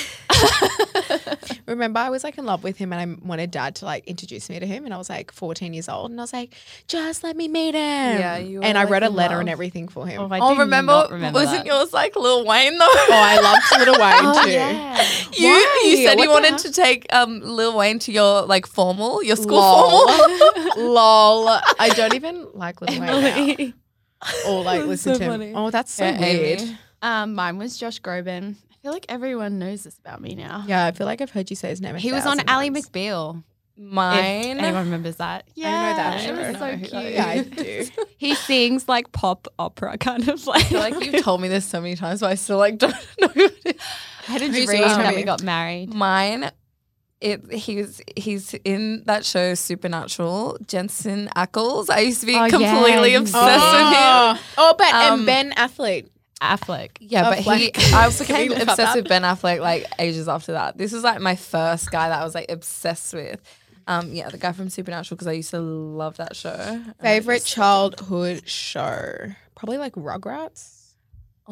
Remember, 1.66 2.00
I 2.00 2.10
was 2.10 2.24
like 2.24 2.38
in 2.38 2.44
love 2.46 2.64
with 2.64 2.76
him, 2.76 2.92
and 2.92 3.00
I 3.00 3.26
wanted 3.26 3.50
Dad 3.50 3.76
to 3.76 3.84
like 3.84 4.06
introduce 4.06 4.48
me 4.50 4.58
to 4.58 4.66
him, 4.66 4.84
and 4.84 4.92
I 4.92 4.96
was 4.98 5.08
like 5.10 5.30
14 5.32 5.72
years 5.74 5.88
old, 5.88 6.10
and 6.10 6.18
I 6.20 6.22
was 6.24 6.32
like, 6.32 6.54
"Just 6.88 7.22
let 7.22 7.36
me 7.36 7.46
meet 7.48 7.74
him." 7.74 8.18
Yeah, 8.18 8.38
you 8.38 8.58
were, 8.60 8.64
and 8.64 8.76
I 8.78 8.82
like, 8.84 8.90
wrote 8.92 9.02
a 9.02 9.10
letter 9.10 9.34
love. 9.34 9.40
and 9.40 9.48
everything 9.48 9.88
for 9.88 10.06
him. 10.06 10.20
Oh, 10.22 10.24
Oh, 10.30 10.34
I 10.34 10.38
oh, 10.40 10.54
do 10.54 10.60
remember, 10.60 10.92
not 10.92 11.10
remember 11.10 11.38
wasn't 11.38 11.58
that. 11.64 11.66
yours 11.66 11.92
like 11.92 12.16
Lil 12.16 12.44
Wayne 12.46 12.76
though? 12.78 12.86
Oh, 12.88 13.08
I 13.10 13.40
loved 13.40 13.86
Lil 13.86 14.00
Wayne 14.00 14.44
too. 14.44 14.50
yeah. 14.50 15.06
You 15.34 15.48
Why? 15.48 15.82
you 15.84 15.96
said 16.06 16.16
What 16.18 16.24
you 16.24 16.30
wanted 16.30 16.58
to 16.58 16.72
take 16.72 17.06
um 17.12 17.40
Lil 17.40 17.76
Wayne 17.76 17.98
to 18.00 18.12
your 18.12 18.42
like 18.42 18.66
formal, 18.66 19.22
your 19.22 19.36
school 19.36 19.58
Lol. 19.58 20.08
formal. 20.08 20.76
Lol. 20.94 21.48
I 21.78 21.90
don't 21.94 22.14
even 22.14 22.48
like 22.54 22.80
Lil 22.80 22.98
Wayne 23.00 23.72
now. 23.74 24.48
Or 24.48 24.62
like 24.64 24.84
listen 24.86 25.14
so 25.14 25.18
to 25.18 25.24
him. 25.24 25.30
funny. 25.32 25.52
Oh, 25.54 25.70
that's 25.70 25.92
so 25.92 26.04
Yeah, 26.04 26.18
weird. 26.18 26.60
Amy. 26.62 26.78
Um, 27.02 27.34
mine 27.34 27.58
was 27.58 27.76
Josh 27.76 28.00
Groban. 28.00 28.54
I 28.70 28.74
feel 28.82 28.92
like 28.92 29.06
everyone 29.08 29.58
knows 29.58 29.84
this 29.84 29.98
about 29.98 30.20
me 30.20 30.34
now. 30.34 30.64
Yeah, 30.66 30.86
I 30.86 30.92
feel 30.92 31.06
like 31.06 31.20
I've 31.20 31.30
heard 31.30 31.50
you 31.50 31.56
say 31.56 31.68
his 31.68 31.80
name. 31.80 31.96
A 31.96 31.98
He 31.98 32.12
was 32.12 32.24
on 32.26 32.36
thousand 32.38 32.48
Ally 32.50 32.68
times. 32.68 32.88
McBeal. 32.88 33.42
Mine. 33.76 34.58
If 34.58 34.62
anyone 34.62 34.84
remembers 34.84 35.16
that? 35.16 35.46
Yeah, 35.54 35.68
I 35.68 35.72
know 35.90 35.96
that. 35.96 36.24
It 36.24 36.48
was 36.52 36.58
so 36.58 36.66
know 36.66 36.72
who 36.76 36.78
cute. 36.78 36.90
that 36.92 37.12
Yeah, 37.12 37.26
I 37.26 37.42
do. 37.42 37.86
He 38.18 38.34
sings 38.34 38.88
like 38.88 39.10
pop 39.12 39.48
opera 39.58 39.98
kind 39.98 40.28
of 40.28 40.46
like. 40.46 40.60
I 40.60 40.64
feel 40.68 40.80
like 40.80 41.04
you've 41.04 41.22
told 41.24 41.40
me 41.40 41.48
this 41.48 41.64
so 41.64 41.80
many 41.80 41.96
times, 41.96 42.20
but 42.20 42.30
I 42.30 42.34
still 42.34 42.58
like 42.58 42.78
don't 42.78 42.94
know 43.20 43.28
who 43.28 43.44
it 43.46 43.58
is. 43.64 43.74
I 44.28 44.32
had 44.32 44.42
a 44.42 44.46
Who's 44.48 44.66
dream 44.66 44.80
yours, 44.82 44.92
that 44.96 45.02
Tammy? 45.04 45.16
we 45.16 45.22
got 45.24 45.42
married. 45.42 45.92
Mine, 45.94 46.50
it 47.20 47.50
he's 47.52 48.00
he's 48.14 48.52
in 48.62 49.04
that 49.06 49.24
show 49.24 49.54
Supernatural. 49.54 50.58
Jensen 50.66 51.28
Ackles. 51.34 51.88
I 51.90 52.00
used 52.00 52.20
to 52.20 52.26
be 52.26 52.34
Oh, 52.36 52.44
yeah, 52.44 52.48
completely 52.50 53.10
he's 53.12 53.20
obsessed 53.20 53.72
with 53.72 53.80
him. 53.80 53.94
Oh, 53.96 54.40
oh 54.58 54.74
but 54.76 54.92
Um, 54.94 55.18
and 55.20 55.26
Ben 55.26 55.52
Athlete. 55.52 56.11
Affleck. 56.42 56.90
Yeah, 57.00 57.30
but 57.30 57.38
he, 57.38 57.72
I 57.94 58.10
Can 58.24 58.48
became 58.48 58.52
obsessed 58.52 58.96
with 58.96 59.08
Ben 59.08 59.22
Affleck 59.22 59.60
like 59.60 59.86
ages 59.98 60.28
after 60.28 60.52
that. 60.52 60.76
This 60.76 60.92
was 60.92 61.04
like 61.04 61.20
my 61.20 61.36
first 61.36 61.90
guy 61.90 62.08
that 62.08 62.20
I 62.20 62.24
was 62.24 62.34
like 62.34 62.50
obsessed 62.50 63.14
with. 63.14 63.40
Um, 63.86 64.12
yeah, 64.12 64.28
the 64.28 64.38
guy 64.38 64.52
from 64.52 64.68
Supernatural 64.68 65.16
because 65.16 65.26
I 65.26 65.32
used 65.32 65.50
to 65.50 65.60
love 65.60 66.16
that 66.18 66.36
show. 66.36 66.82
Favorite 67.00 67.44
childhood 67.44 68.48
show? 68.48 69.32
Probably 69.54 69.78
like 69.78 69.94
Rugrats. 69.94 70.81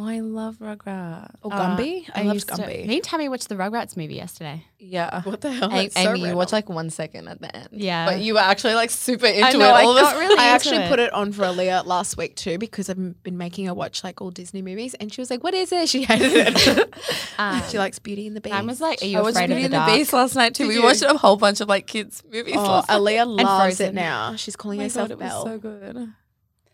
Oh, 0.02 0.06
I 0.06 0.20
love 0.20 0.56
Rugrats. 0.60 1.34
Or 1.42 1.52
Uh, 1.52 1.76
Gumby? 1.76 2.08
I, 2.14 2.22
loved 2.22 2.34
used 2.34 2.48
to- 2.48 2.54
Gumby. 2.54 2.86
me 2.86 2.94
and 2.96 3.04
Tammy 3.04 3.28
watched 3.28 3.48
the 3.50 3.54
Rugrats 3.56 3.96
movie 3.98 4.14
yesterday. 4.14 4.64
Yeah. 4.78 5.20
what 5.24 5.42
the 5.42 5.52
hell? 5.52 5.68
A- 5.70 5.82
That's 5.82 5.94
so 5.94 6.00
Amy, 6.00 6.20
you 6.20 6.24
random. 6.24 6.38
watch 6.38 6.52
like 6.52 6.70
one 6.70 6.88
second 6.88 7.28
at 7.28 7.40
the 7.42 7.54
end. 7.54 7.68
Yeah. 7.72 8.06
But 8.06 8.20
you 8.20 8.32
were 8.32 8.40
actually 8.40 8.72
like 8.74 8.88
super 8.90 9.26
into 9.26 9.58
know, 9.58 9.66
it. 9.68 9.72
I 9.72 9.84
All 9.84 9.94
got 9.94 10.12
this. 10.12 10.20
really 10.20 10.38
I 10.38 10.44
into 10.44 10.54
actually 10.54 10.76
it. 10.78 10.88
put 10.88 11.00
it 11.00 11.12
on 11.12 11.32
for 11.32 11.42
Aaliyah 11.42 11.84
last 11.84 12.16
week 12.16 12.34
too 12.34 12.56
because 12.56 12.88
I've 12.88 13.22
been 13.22 13.36
making 13.36 13.66
her 13.66 13.74
watch 13.74 14.02
like 14.02 14.22
all 14.22 14.30
Disney 14.30 14.62
movies, 14.62 14.94
and 14.94 15.12
she 15.12 15.20
was 15.20 15.28
like, 15.30 15.44
"What 15.44 15.52
is 15.52 15.70
it?" 15.70 15.86
She 15.90 16.04
hated 16.10 16.32
it. 16.34 16.94
Um, 17.38 17.62
she 17.68 17.76
likes 17.76 17.98
Beauty 17.98 18.26
and 18.26 18.34
the 18.34 18.40
Beast. 18.40 18.54
I 18.56 18.62
was 18.62 18.80
like, 18.80 19.02
are 19.02 19.06
you 19.06 19.18
I 19.18 19.20
watched 19.20 19.36
afraid 19.36 19.48
Beauty 19.48 19.64
of 19.66 19.70
the 19.70 19.76
and 19.76 19.82
the 19.84 19.86
dark? 19.90 19.98
Beast 19.98 20.12
last 20.14 20.34
night 20.34 20.54
too. 20.54 20.62
Did 20.64 20.68
we 20.68 20.74
you? 20.76 20.82
watched 20.82 21.02
a 21.02 21.12
whole 21.18 21.36
bunch 21.36 21.60
of 21.60 21.68
like 21.68 21.86
kids 21.86 22.22
movies. 22.32 22.54
"Oh, 22.56 22.62
last 22.62 22.88
night. 22.88 23.00
Aaliyah 23.00 23.26
loves 23.44 23.80
it 23.80 23.92
now. 23.92 24.34
She's 24.36 24.56
calling 24.56 24.78
Oh 24.78 24.80
my 24.80 24.84
herself 24.84 25.08
God, 25.08 25.12
it 25.12 25.18
was 25.18 25.28
Belle." 25.30 25.44
so 25.44 25.58
good. 25.58 26.12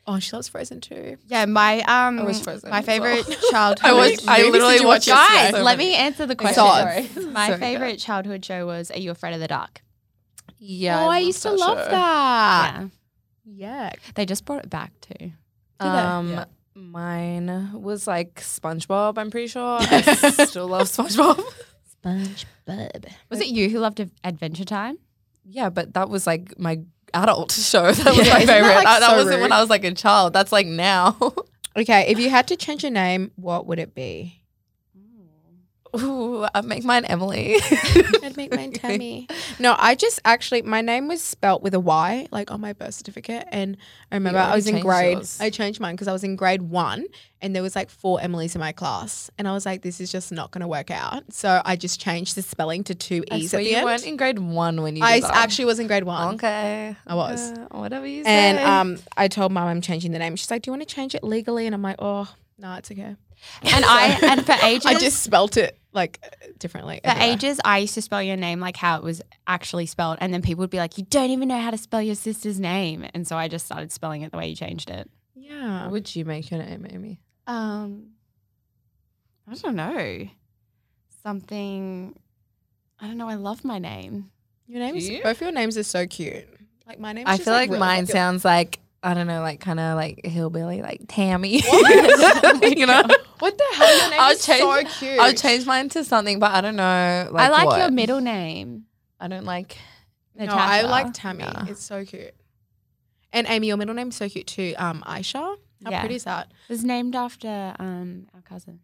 Oh, 0.06 0.18
she 0.18 0.34
loves 0.34 0.48
Frozen 0.48 0.80
too. 0.80 1.16
Yeah, 1.26 1.44
my 1.46 1.80
um, 1.82 2.18
I 2.18 2.22
was 2.24 2.40
Frozen 2.40 2.70
my 2.70 2.78
as 2.78 2.86
well. 2.86 2.96
favorite 3.14 3.38
childhood. 3.50 3.84
I 3.90 3.92
was. 3.92 4.26
I 4.28 4.42
literally 4.48 4.74
did 4.74 4.82
you 4.82 4.86
watch 4.88 5.06
watched 5.06 5.06
yesterday? 5.08 5.38
Guys, 5.42 5.50
so 5.52 5.62
let 5.62 5.78
many. 5.78 5.90
me 5.90 5.96
answer 5.96 6.26
the 6.26 6.36
question. 6.36 6.64
Sorry. 6.64 7.08
My 7.32 7.46
Sorry, 7.48 7.58
favorite 7.60 7.98
childhood 7.98 8.44
show 8.44 8.66
was 8.66 8.90
Are 8.90 8.98
You 8.98 9.10
Afraid 9.10 9.34
of 9.34 9.40
the 9.40 9.48
Dark? 9.48 9.82
Yeah. 10.58 11.00
oh, 11.04 11.08
I, 11.08 11.18
love 11.18 11.26
used 11.26 11.42
to 11.42 11.50
that 11.50 11.58
love 11.58 11.78
show. 11.84 11.90
that. 11.90 12.72
yeah. 12.80 12.88
Yeah. 13.44 13.92
They 14.14 14.26
just 14.26 14.44
brought 14.44 14.64
it 14.64 14.70
back 14.70 14.92
too. 15.00 15.32
they? 15.80 15.86
Um, 15.86 16.30
Yeah. 16.30 16.44
mine 16.74 17.70
was 17.74 18.06
like 18.06 18.34
SpongeBob. 18.36 19.18
I'm 19.18 19.30
pretty 19.30 19.48
sure. 19.48 19.78
I 19.80 20.02
still 20.46 20.66
love 20.68 20.88
SpongeBob. 20.88 21.42
SpongeBob. 22.04 23.06
Was 23.30 23.40
it 23.40 23.48
you 23.48 23.68
who 23.68 23.78
loved 23.78 24.00
Adventure 24.24 24.64
Time? 24.64 24.98
Yeah, 25.44 25.70
but 25.70 25.94
that 25.94 26.08
was 26.08 26.26
like 26.26 26.58
my 26.58 26.80
adult 27.14 27.52
show. 27.52 27.90
That 27.92 28.16
was 28.16 28.26
Yeah, 28.26 28.34
my 28.34 28.40
isn't 28.40 28.46
that, 28.46 28.46
favorite. 28.46 28.74
like, 28.74 28.84
that 28.84 29.00
that 29.00 29.10
so 29.10 29.16
wasn't 29.16 29.40
when? 29.42 29.52
I 29.52 29.60
was 29.60 29.70
like 29.70 29.84
a 29.84 29.92
child. 29.92 30.32
That's 30.32 30.52
like 30.52 30.66
now. 30.66 31.16
Okay, 31.78 32.06
if 32.08 32.18
you 32.18 32.30
had 32.30 32.48
to 32.48 32.56
change 32.56 32.84
your 32.84 32.90
name, 32.90 33.32
what 33.36 33.66
would 33.66 33.78
it 33.78 33.94
be? 33.94 34.40
Ooh, 35.98 36.46
I 36.54 36.60
make 36.60 36.84
mine 36.84 37.04
Emily. 37.04 37.56
I'd 38.22 38.36
make 38.36 38.54
mine 38.54 38.72
Tammy. 38.74 39.28
No, 39.58 39.74
I 39.78 39.94
just 39.94 40.20
actually 40.24 40.62
my 40.62 40.80
name 40.80 41.08
was 41.08 41.22
spelt 41.22 41.62
with 41.62 41.74
a 41.74 41.80
Y, 41.80 42.28
like 42.30 42.50
on 42.50 42.60
my 42.60 42.72
birth 42.72 42.94
certificate, 42.94 43.46
and 43.52 43.76
I 44.10 44.16
remember 44.16 44.38
I 44.38 44.54
was 44.54 44.66
in 44.66 44.80
grade. 44.80 45.18
yours. 45.18 45.38
I 45.40 45.50
changed 45.50 45.80
mine 45.80 45.94
because 45.94 46.08
I 46.08 46.12
was 46.12 46.24
in 46.24 46.36
grade 46.36 46.62
one, 46.62 47.06
and 47.40 47.54
there 47.54 47.62
was 47.62 47.74
like 47.76 47.90
four 47.90 48.18
Emilys 48.20 48.54
in 48.54 48.60
my 48.60 48.72
class, 48.72 49.30
and 49.38 49.46
I 49.48 49.52
was 49.52 49.64
like, 49.66 49.82
this 49.82 50.00
is 50.00 50.10
just 50.12 50.32
not 50.32 50.50
going 50.50 50.60
to 50.62 50.68
work 50.68 50.90
out. 50.90 51.32
So 51.32 51.60
I 51.64 51.76
just 51.76 52.00
changed 52.00 52.34
the 52.36 52.42
spelling 52.42 52.84
to 52.84 52.94
two 52.94 53.24
e's 53.32 53.50
swear 53.50 53.60
at 53.60 53.64
the 53.64 53.70
you 53.70 53.76
end. 53.76 53.84
weren't 53.84 54.06
in 54.06 54.16
grade 54.16 54.38
one 54.38 54.82
when 54.82 54.96
you. 54.96 55.04
I 55.04 55.20
that. 55.20 55.34
actually 55.34 55.66
was 55.66 55.78
in 55.78 55.86
grade 55.86 56.04
one. 56.04 56.34
Okay, 56.34 56.96
I 57.06 57.14
was. 57.14 57.52
Uh, 57.52 57.66
whatever 57.72 58.06
you 58.06 58.24
say. 58.24 58.30
And 58.30 58.58
um, 58.58 58.98
I 59.16 59.28
told 59.28 59.52
mum 59.52 59.66
I'm 59.66 59.80
changing 59.80 60.12
the 60.12 60.18
name. 60.18 60.36
She's 60.36 60.50
like, 60.50 60.62
"Do 60.62 60.68
you 60.68 60.72
want 60.72 60.86
to 60.88 60.94
change 60.94 61.14
it 61.14 61.24
legally?" 61.24 61.66
And 61.66 61.74
I'm 61.74 61.82
like, 61.82 61.96
"Oh, 61.98 62.28
no, 62.58 62.74
it's 62.74 62.90
okay." 62.90 63.16
And 63.62 63.84
I 63.84 64.18
and 64.30 64.44
for 64.46 64.56
ages 64.62 64.86
I 64.86 64.94
just 64.94 65.22
spelt 65.22 65.56
it 65.56 65.78
like 65.92 66.20
differently. 66.58 67.00
for 67.02 67.10
everywhere. 67.10 67.32
ages 67.32 67.60
I 67.64 67.78
used 67.78 67.94
to 67.94 68.02
spell 68.02 68.22
your 68.22 68.36
name 68.36 68.60
like 68.60 68.76
how 68.76 68.98
it 68.98 69.02
was 69.02 69.22
actually 69.46 69.86
spelled, 69.86 70.18
and 70.20 70.32
then 70.32 70.42
people 70.42 70.62
would 70.62 70.70
be 70.70 70.78
like, 70.78 70.98
"You 70.98 71.04
don't 71.04 71.30
even 71.30 71.48
know 71.48 71.60
how 71.60 71.70
to 71.70 71.78
spell 71.78 72.02
your 72.02 72.14
sister's 72.14 72.60
name," 72.60 73.06
and 73.14 73.26
so 73.26 73.36
I 73.36 73.48
just 73.48 73.66
started 73.66 73.92
spelling 73.92 74.22
it 74.22 74.30
the 74.32 74.38
way 74.38 74.48
you 74.48 74.56
changed 74.56 74.90
it. 74.90 75.10
Yeah. 75.34 75.84
what 75.84 75.92
would 75.92 76.16
you 76.16 76.24
make 76.24 76.50
your 76.50 76.60
name, 76.60 76.86
Amy? 76.90 77.20
Um, 77.46 78.08
I 79.48 79.54
don't 79.54 79.76
know. 79.76 80.28
Something. 81.22 82.18
I 82.98 83.06
don't 83.06 83.16
know. 83.16 83.28
I 83.28 83.34
love 83.34 83.64
my 83.64 83.78
name. 83.78 84.30
Your 84.66 84.80
names, 84.80 85.08
you? 85.08 85.22
both 85.22 85.40
your 85.40 85.52
names 85.52 85.78
are 85.78 85.84
so 85.84 86.06
cute. 86.06 86.46
Like 86.86 86.98
my 86.98 87.12
name. 87.12 87.24
I 87.26 87.38
feel 87.38 87.52
like, 87.52 87.70
mine 87.70 88.06
sounds 88.06 88.44
like 88.44 88.80
I 89.06 89.14
don't 89.14 89.26
know, 89.26 89.40
like 89.40 89.60
kind 89.60 89.78
of 89.78 89.96
like 89.96 90.24
hillbilly, 90.26 90.82
like 90.82 91.02
Tammy. 91.08 91.56
you 91.62 92.86
know, 92.86 93.02
What 93.38 93.56
the 93.58 93.64
hell? 93.74 93.98
Your 94.00 94.10
name 94.10 94.20
I'll 94.20 94.32
is 94.32 94.40
so 94.40 94.52
change- 94.82 94.90
cute. 94.98 95.18
I'll 95.20 95.32
change 95.34 95.66
mine 95.66 95.88
to 95.90 96.04
something, 96.04 96.38
but 96.38 96.52
I 96.52 96.60
don't 96.60 96.76
know. 96.76 97.28
Like 97.30 97.48
I 97.48 97.52
like 97.52 97.66
what. 97.66 97.78
your 97.78 97.90
middle 97.90 98.20
name. 98.20 98.86
I 99.20 99.28
don't 99.28 99.44
like. 99.44 99.78
No, 100.34 100.46
I 100.50 100.82
like 100.82 101.08
Tammy. 101.14 101.44
Yeah. 101.44 101.66
It's 101.68 101.82
so 101.84 102.04
cute. 102.04 102.34
And 103.32 103.46
Amy, 103.48 103.68
your 103.68 103.76
middle 103.76 103.94
name's 103.94 104.16
so 104.16 104.28
cute 104.28 104.46
too. 104.46 104.74
Um, 104.76 105.02
Aisha. 105.06 105.56
How 105.84 105.90
Yeah. 105.90 106.00
pretty 106.00 106.16
is 106.16 106.24
that? 106.24 106.48
It 106.68 106.72
was 106.72 106.84
named 106.84 107.14
after 107.14 107.74
um 107.78 108.26
our 108.34 108.42
cousin. 108.42 108.80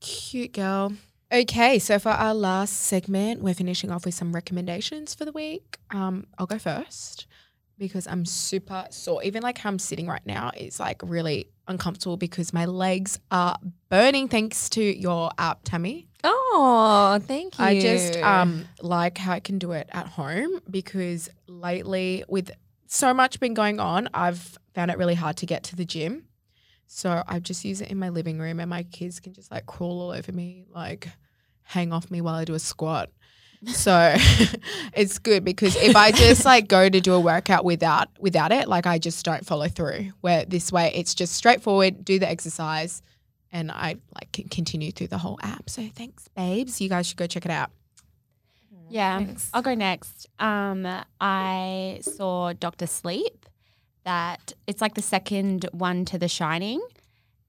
Cute 0.00 0.52
girl. 0.52 0.92
Okay, 1.32 1.78
so 1.78 1.98
for 1.98 2.10
our 2.10 2.34
last 2.34 2.74
segment, 2.74 3.42
we're 3.42 3.54
finishing 3.54 3.90
off 3.90 4.04
with 4.04 4.14
some 4.14 4.32
recommendations 4.32 5.14
for 5.14 5.24
the 5.24 5.32
week. 5.32 5.78
Um, 5.90 6.26
I'll 6.38 6.46
go 6.46 6.58
first 6.58 7.26
because 7.78 8.06
I'm 8.06 8.24
super 8.24 8.86
sore. 8.90 9.22
Even 9.22 9.42
like 9.42 9.58
how 9.58 9.68
I'm 9.70 9.78
sitting 9.78 10.06
right 10.06 10.24
now 10.24 10.50
is 10.56 10.78
like 10.80 11.00
really 11.02 11.48
uncomfortable 11.66 12.16
because 12.16 12.52
my 12.52 12.66
legs 12.66 13.18
are 13.30 13.56
burning 13.88 14.28
thanks 14.28 14.68
to 14.70 14.82
your 14.82 15.30
app, 15.38 15.60
Tammy. 15.64 16.08
Oh, 16.22 17.18
thank 17.22 17.58
you. 17.58 17.64
I 17.64 17.78
just 17.80 18.16
um 18.16 18.66
like 18.80 19.18
how 19.18 19.32
I 19.32 19.40
can 19.40 19.58
do 19.58 19.72
it 19.72 19.88
at 19.92 20.06
home 20.06 20.60
because 20.70 21.28
lately 21.46 22.24
with 22.28 22.50
so 22.86 23.12
much 23.12 23.40
been 23.40 23.54
going 23.54 23.80
on, 23.80 24.08
I've 24.14 24.58
found 24.74 24.90
it 24.90 24.98
really 24.98 25.14
hard 25.14 25.36
to 25.38 25.46
get 25.46 25.64
to 25.64 25.76
the 25.76 25.84
gym. 25.84 26.26
So 26.86 27.22
I 27.26 27.40
just 27.40 27.64
use 27.64 27.80
it 27.80 27.90
in 27.90 27.98
my 27.98 28.10
living 28.10 28.38
room 28.38 28.60
and 28.60 28.70
my 28.70 28.84
kids 28.84 29.20
can 29.20 29.32
just 29.32 29.50
like 29.50 29.66
crawl 29.66 30.00
all 30.00 30.10
over 30.12 30.32
me, 30.32 30.66
like 30.72 31.08
hang 31.62 31.92
off 31.92 32.10
me 32.10 32.20
while 32.20 32.34
I 32.34 32.44
do 32.44 32.54
a 32.54 32.58
squat. 32.58 33.10
So 33.68 34.14
it's 34.94 35.18
good 35.18 35.44
because 35.44 35.76
if 35.76 35.96
I 35.96 36.12
just 36.12 36.44
like 36.46 36.68
go 36.68 36.88
to 36.88 37.00
do 37.00 37.14
a 37.14 37.20
workout 37.20 37.64
without 37.64 38.08
without 38.18 38.52
it, 38.52 38.68
like 38.68 38.86
I 38.86 38.98
just 38.98 39.24
don't 39.24 39.44
follow 39.44 39.68
through. 39.68 40.12
Where 40.20 40.44
this 40.44 40.72
way 40.72 40.92
it's 40.94 41.14
just 41.14 41.34
straightforward, 41.34 42.04
do 42.04 42.18
the 42.18 42.28
exercise 42.28 43.02
and 43.54 43.70
I 43.70 43.96
like 44.14 44.32
can 44.32 44.48
continue 44.48 44.90
through 44.92 45.06
the 45.06 45.18
whole 45.18 45.38
app. 45.42 45.70
So 45.70 45.88
thanks, 45.94 46.28
babes. 46.28 46.80
You 46.80 46.88
guys 46.88 47.06
should 47.06 47.16
go 47.16 47.26
check 47.26 47.44
it 47.44 47.50
out. 47.50 47.70
Yeah, 48.90 49.18
Thanks. 49.18 49.50
I'll 49.54 49.62
go 49.62 49.74
next. 49.74 50.28
Um, 50.38 50.86
I 51.20 52.00
saw 52.02 52.52
Doctor 52.52 52.86
Sleep. 52.86 53.46
That 54.04 54.52
it's 54.66 54.82
like 54.82 54.94
the 54.94 55.02
second 55.02 55.66
one 55.72 56.04
to 56.06 56.18
The 56.18 56.28
Shining, 56.28 56.82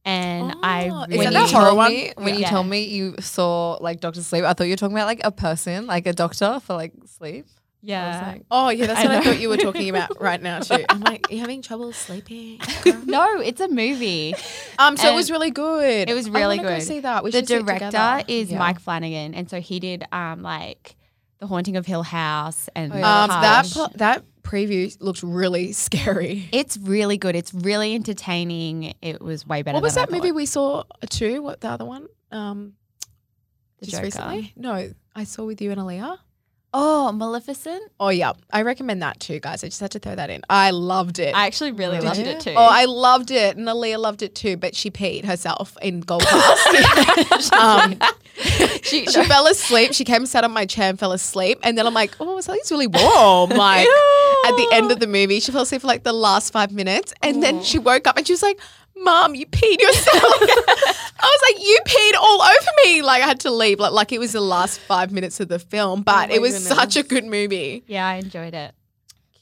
and 0.06 0.56
I 0.64 0.90
Oh, 0.90 1.02
is 1.04 1.08
really 1.10 1.18
when 1.26 1.34
that 1.34 1.42
you 1.42 1.48
the 1.48 1.54
horror 1.54 1.66
told 1.68 1.78
one? 1.78 1.92
me 1.92 2.14
when 2.16 2.40
you 2.40 2.46
told 2.46 2.68
me 2.68 2.84
you 2.84 3.16
saw 3.20 3.78
like 3.82 4.00
Doctor 4.00 4.22
Sleep, 4.22 4.44
I 4.44 4.54
thought 4.54 4.66
you 4.66 4.72
were 4.74 4.78
talking 4.78 4.96
about 4.96 5.08
like 5.08 5.22
a 5.24 5.32
person, 5.32 5.88
like 5.88 6.06
a 6.08 6.14
doctor 6.14 6.60
for 6.62 6.76
like 6.76 6.94
sleep. 7.06 7.46
I 7.48 7.88
was 7.88 7.90
yeah. 7.90 8.28
like, 8.34 8.46
Oh 8.50 8.70
yeah, 8.70 8.88
that's 8.88 9.00
I 9.02 9.04
what 9.06 9.12
I 9.18 9.22
thought 9.24 9.40
you 9.40 9.48
were 9.50 9.58
talking 9.58 9.90
about 9.90 10.10
right 10.20 10.42
now 10.42 10.60
too. 10.60 10.84
I'm 10.90 11.02
like, 11.02 11.30
you 11.32 11.40
having 11.40 11.62
trouble 11.62 11.92
sleeping? 11.94 12.60
no, 13.06 13.40
it's 13.40 13.62
a 13.62 13.68
movie. 13.68 14.34
Um, 14.80 14.98
so 14.98 15.08
it 15.12 15.16
was 15.16 15.30
really 15.30 15.52
good. 15.52 16.10
it 16.10 16.14
was 16.16 16.28
really 16.30 16.58
wanna 16.58 16.70
go 16.70 16.80
see 16.80 17.02
that. 17.02 17.24
We 17.24 17.30
the 17.32 17.40
should 17.40 17.48
see 17.48 17.54
it 17.56 17.66
director 17.66 17.86
together. 17.86 18.24
is 18.28 18.52
Yeah. 18.52 18.58
Mike 18.60 18.80
Flanagan, 18.80 19.36
and 19.36 19.48
so 19.50 19.60
he 19.62 19.80
did 19.80 20.04
um 20.12 20.42
like 20.42 20.96
The 21.38 21.46
Haunting 21.48 21.78
of 21.78 21.86
Hill 21.86 22.02
House 22.04 22.70
and 22.76 22.92
Oh, 22.92 22.98
yeah, 22.98 23.24
Um, 23.24 23.30
that's 23.30 23.74
that 23.74 23.90
pl- 23.90 23.98
that 23.98 24.24
preview 24.46 24.96
looked 25.02 25.24
really 25.24 25.72
scary. 25.88 26.48
It's 26.52 26.78
really 26.78 27.18
good. 27.18 27.36
It's 27.36 27.54
really 27.54 27.94
entertaining. 27.96 28.94
It 29.02 29.22
was 29.22 29.46
way 29.46 29.62
better. 29.62 29.76
What 29.76 29.84
was 29.84 29.96
that 29.96 30.12
movie 30.12 30.32
we 30.32 30.46
saw 30.46 30.84
too? 31.10 31.42
What 31.42 31.60
the 31.62 31.70
other 31.70 31.86
one? 31.86 32.08
Um, 32.32 32.74
The 33.80 33.86
just 33.88 33.98
Joker. 33.98 34.06
recently? 34.06 34.54
No, 34.56 34.92
I 35.16 35.24
saw 35.26 35.44
with 35.46 35.62
you 35.62 35.72
and 35.72 35.80
Aaliyah. 35.82 36.18
Oh, 36.78 37.10
Maleficent. 37.14 37.90
Oh 38.02 38.10
yeah, 38.10 38.34
I 38.52 38.64
recommend 38.64 39.02
that 39.02 39.22
too, 39.22 39.40
guys. 39.40 39.64
I 39.64 39.68
just 39.68 39.80
had 39.80 39.92
to 39.92 40.00
throw 40.00 40.14
that 40.14 40.30
in. 40.30 40.42
I 40.50 40.72
loved 40.72 41.20
it. 41.20 41.34
I 41.34 41.48
actually 41.48 41.72
really 41.72 42.02
loved 42.02 42.20
you? 42.20 42.26
it 42.26 42.42
too. 42.42 42.54
Oh, 42.54 42.68
I 42.70 42.84
loved 42.84 43.32
it, 43.32 43.56
and 43.56 43.66
Aaliyah 43.66 43.98
loved 43.98 44.22
it 44.22 44.36
too. 44.36 44.58
But 44.58 44.76
she 44.76 44.92
peed 44.92 45.24
herself 45.24 45.78
in 45.82 46.02
Gold 46.02 46.24
Class. 46.24 47.52
um, 47.54 47.96
she, 48.84 49.06
she 49.06 49.24
fell 49.24 49.48
asleep. 49.48 49.94
She 49.94 50.04
came 50.04 50.18
and 50.18 50.28
sat 50.28 50.44
on 50.44 50.52
my 50.52 50.66
chair 50.66 50.90
and 50.90 51.00
fell 51.00 51.14
asleep. 51.14 51.60
And 51.64 51.78
then 51.78 51.88
I'm 51.88 51.94
like, 51.94 52.14
oh, 52.20 52.42
something's 52.42 52.70
really 52.72 52.88
warm. 52.88 53.52
Like 53.56 53.88
at 53.88 54.58
the 54.58 54.68
end 54.74 54.92
of 54.92 55.00
the 55.00 55.08
movie, 55.08 55.40
she 55.40 55.54
fell 55.54 55.62
asleep 55.62 55.80
for 55.80 55.88
like 55.88 56.04
the 56.04 56.12
last 56.12 56.52
five 56.52 56.74
minutes, 56.74 57.14
and 57.24 57.42
then 57.42 57.64
she 57.64 57.80
woke 57.80 58.06
up 58.06 58.18
and 58.18 58.28
she 58.28 58.34
was 58.34 58.44
like. 58.44 58.60
Mom, 58.98 59.36
you 59.36 59.46
peed 59.46 59.80
yourself. 59.80 60.24
I 60.24 61.22
was 61.22 61.54
like, 61.54 61.64
you 61.66 61.80
peed 61.86 62.20
all 62.20 62.42
over 62.42 62.68
me. 62.86 63.02
Like 63.02 63.22
I 63.24 63.28
had 63.28 63.40
to 63.42 63.52
leave. 63.52 63.80
Like, 63.80 63.92
like 63.92 64.12
it 64.12 64.20
was 64.20 64.32
the 64.32 64.42
last 64.42 64.80
five 64.80 65.12
minutes 65.12 65.40
of 65.40 65.48
the 65.48 65.60
film, 65.60 66.02
but 66.02 66.30
my 66.30 66.36
it 66.36 66.42
was 66.42 66.54
goodness. 66.54 66.78
such 66.78 66.96
a 66.98 67.04
good 67.04 67.26
movie. 67.26 67.84
yeah, 67.88 68.08
I 68.08 68.16
enjoyed 68.16 68.54
it. 68.54 68.74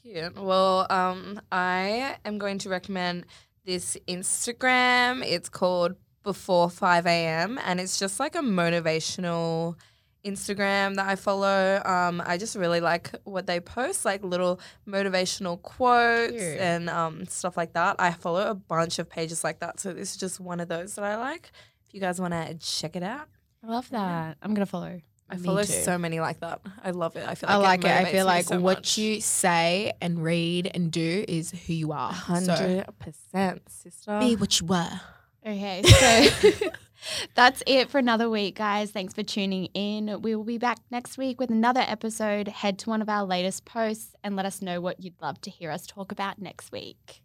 Cute. 0.02 0.36
Well, 0.38 0.86
um, 0.90 1.40
I 1.50 2.16
am 2.24 2.38
going 2.38 2.58
to 2.58 2.68
recommend 2.68 3.26
this 3.64 3.96
Instagram. 4.06 5.22
It's 5.24 5.48
called 5.48 5.94
Before 6.22 6.68
5 6.68 7.06
a.m. 7.06 7.58
and 7.64 7.80
it's 7.80 7.98
just 7.98 8.20
like 8.20 8.34
a 8.34 8.40
motivational 8.40 9.76
Instagram 10.24 10.96
that 10.96 11.06
I 11.08 11.16
follow. 11.16 11.82
Um, 11.84 12.22
I 12.24 12.38
just 12.38 12.56
really 12.56 12.80
like 12.80 13.10
what 13.24 13.46
they 13.46 13.60
post, 13.60 14.04
like 14.04 14.24
little 14.24 14.60
motivational 14.88 15.60
quotes 15.60 16.32
Cute. 16.32 16.42
and 16.60 16.88
um, 16.90 17.26
stuff 17.26 17.56
like 17.56 17.74
that. 17.74 17.96
I 17.98 18.12
follow 18.12 18.48
a 18.48 18.54
bunch 18.54 18.98
of 18.98 19.08
pages 19.08 19.44
like 19.44 19.60
that. 19.60 19.80
So 19.80 19.92
this 19.92 20.12
is 20.12 20.16
just 20.16 20.40
one 20.40 20.60
of 20.60 20.68
those 20.68 20.94
that 20.94 21.04
I 21.04 21.16
like. 21.16 21.50
If 21.86 21.94
you 21.94 22.00
guys 22.00 22.20
want 22.20 22.32
to 22.34 22.54
check 22.54 22.96
it 22.96 23.02
out. 23.02 23.28
I 23.62 23.68
love 23.68 23.88
that. 23.90 24.36
I'm 24.42 24.52
gonna 24.54 24.66
follow. 24.66 25.00
I 25.30 25.36
Me 25.36 25.42
follow 25.42 25.62
too. 25.62 25.72
so 25.72 25.96
many 25.96 26.20
like 26.20 26.40
that. 26.40 26.60
I 26.82 26.90
love 26.90 27.16
it. 27.16 27.26
I 27.26 27.34
feel 27.34 27.48
I 27.48 27.56
like 27.56 27.82
like 27.84 27.90
it. 28.02 28.06
I 28.08 28.12
feel 28.12 28.26
like 28.26 28.44
so 28.44 28.60
what 28.60 28.78
much. 28.78 28.98
you 28.98 29.22
say 29.22 29.92
and 30.02 30.22
read 30.22 30.70
and 30.74 30.92
do 30.92 31.24
is 31.26 31.50
who 31.50 31.72
you 31.72 31.92
are. 31.92 32.12
Hundred 32.12 32.84
percent, 32.98 33.62
sister. 33.70 34.18
be 34.20 34.36
what 34.36 34.60
you 34.60 34.66
were. 34.66 34.90
Okay, 35.46 35.82
so 36.40 36.70
That's 37.34 37.62
it 37.66 37.90
for 37.90 37.98
another 37.98 38.30
week, 38.30 38.56
guys. 38.56 38.90
Thanks 38.90 39.14
for 39.14 39.22
tuning 39.22 39.66
in. 39.74 40.22
We 40.22 40.34
will 40.34 40.44
be 40.44 40.58
back 40.58 40.78
next 40.90 41.18
week 41.18 41.40
with 41.40 41.50
another 41.50 41.84
episode. 41.86 42.48
Head 42.48 42.78
to 42.80 42.90
one 42.90 43.02
of 43.02 43.08
our 43.08 43.24
latest 43.24 43.64
posts 43.64 44.14
and 44.22 44.36
let 44.36 44.46
us 44.46 44.62
know 44.62 44.80
what 44.80 45.02
you'd 45.02 45.20
love 45.20 45.40
to 45.42 45.50
hear 45.50 45.70
us 45.70 45.86
talk 45.86 46.12
about 46.12 46.40
next 46.40 46.72
week. 46.72 47.22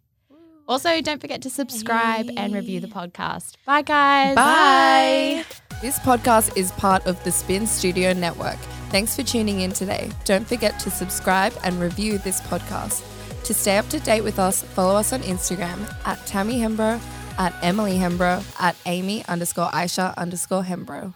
Also, 0.68 1.00
don't 1.00 1.20
forget 1.20 1.42
to 1.42 1.50
subscribe 1.50 2.30
and 2.36 2.54
review 2.54 2.78
the 2.78 2.86
podcast. 2.86 3.56
Bye, 3.66 3.82
guys. 3.82 4.36
Bye. 4.36 5.44
This 5.82 5.98
podcast 5.98 6.56
is 6.56 6.70
part 6.72 7.06
of 7.06 7.22
the 7.24 7.32
Spin 7.32 7.66
Studio 7.66 8.12
Network. 8.12 8.58
Thanks 8.90 9.16
for 9.16 9.22
tuning 9.22 9.62
in 9.62 9.72
today. 9.72 10.10
Don't 10.24 10.46
forget 10.46 10.78
to 10.80 10.90
subscribe 10.90 11.54
and 11.64 11.80
review 11.80 12.18
this 12.18 12.40
podcast. 12.42 13.02
To 13.44 13.54
stay 13.54 13.78
up 13.78 13.88
to 13.88 13.98
date 13.98 14.20
with 14.20 14.38
us, 14.38 14.62
follow 14.62 14.94
us 14.94 15.12
on 15.12 15.22
Instagram 15.22 15.92
at 16.06 16.24
Tammy 16.26 16.60
Hembrow, 16.60 17.00
at 17.40 17.54
Emily 17.62 17.96
Hembrow, 17.96 18.44
at 18.60 18.76
Amy 18.84 19.24
underscore 19.26 19.70
Aisha 19.70 20.14
underscore 20.18 20.62
Hembrow. 20.62 21.14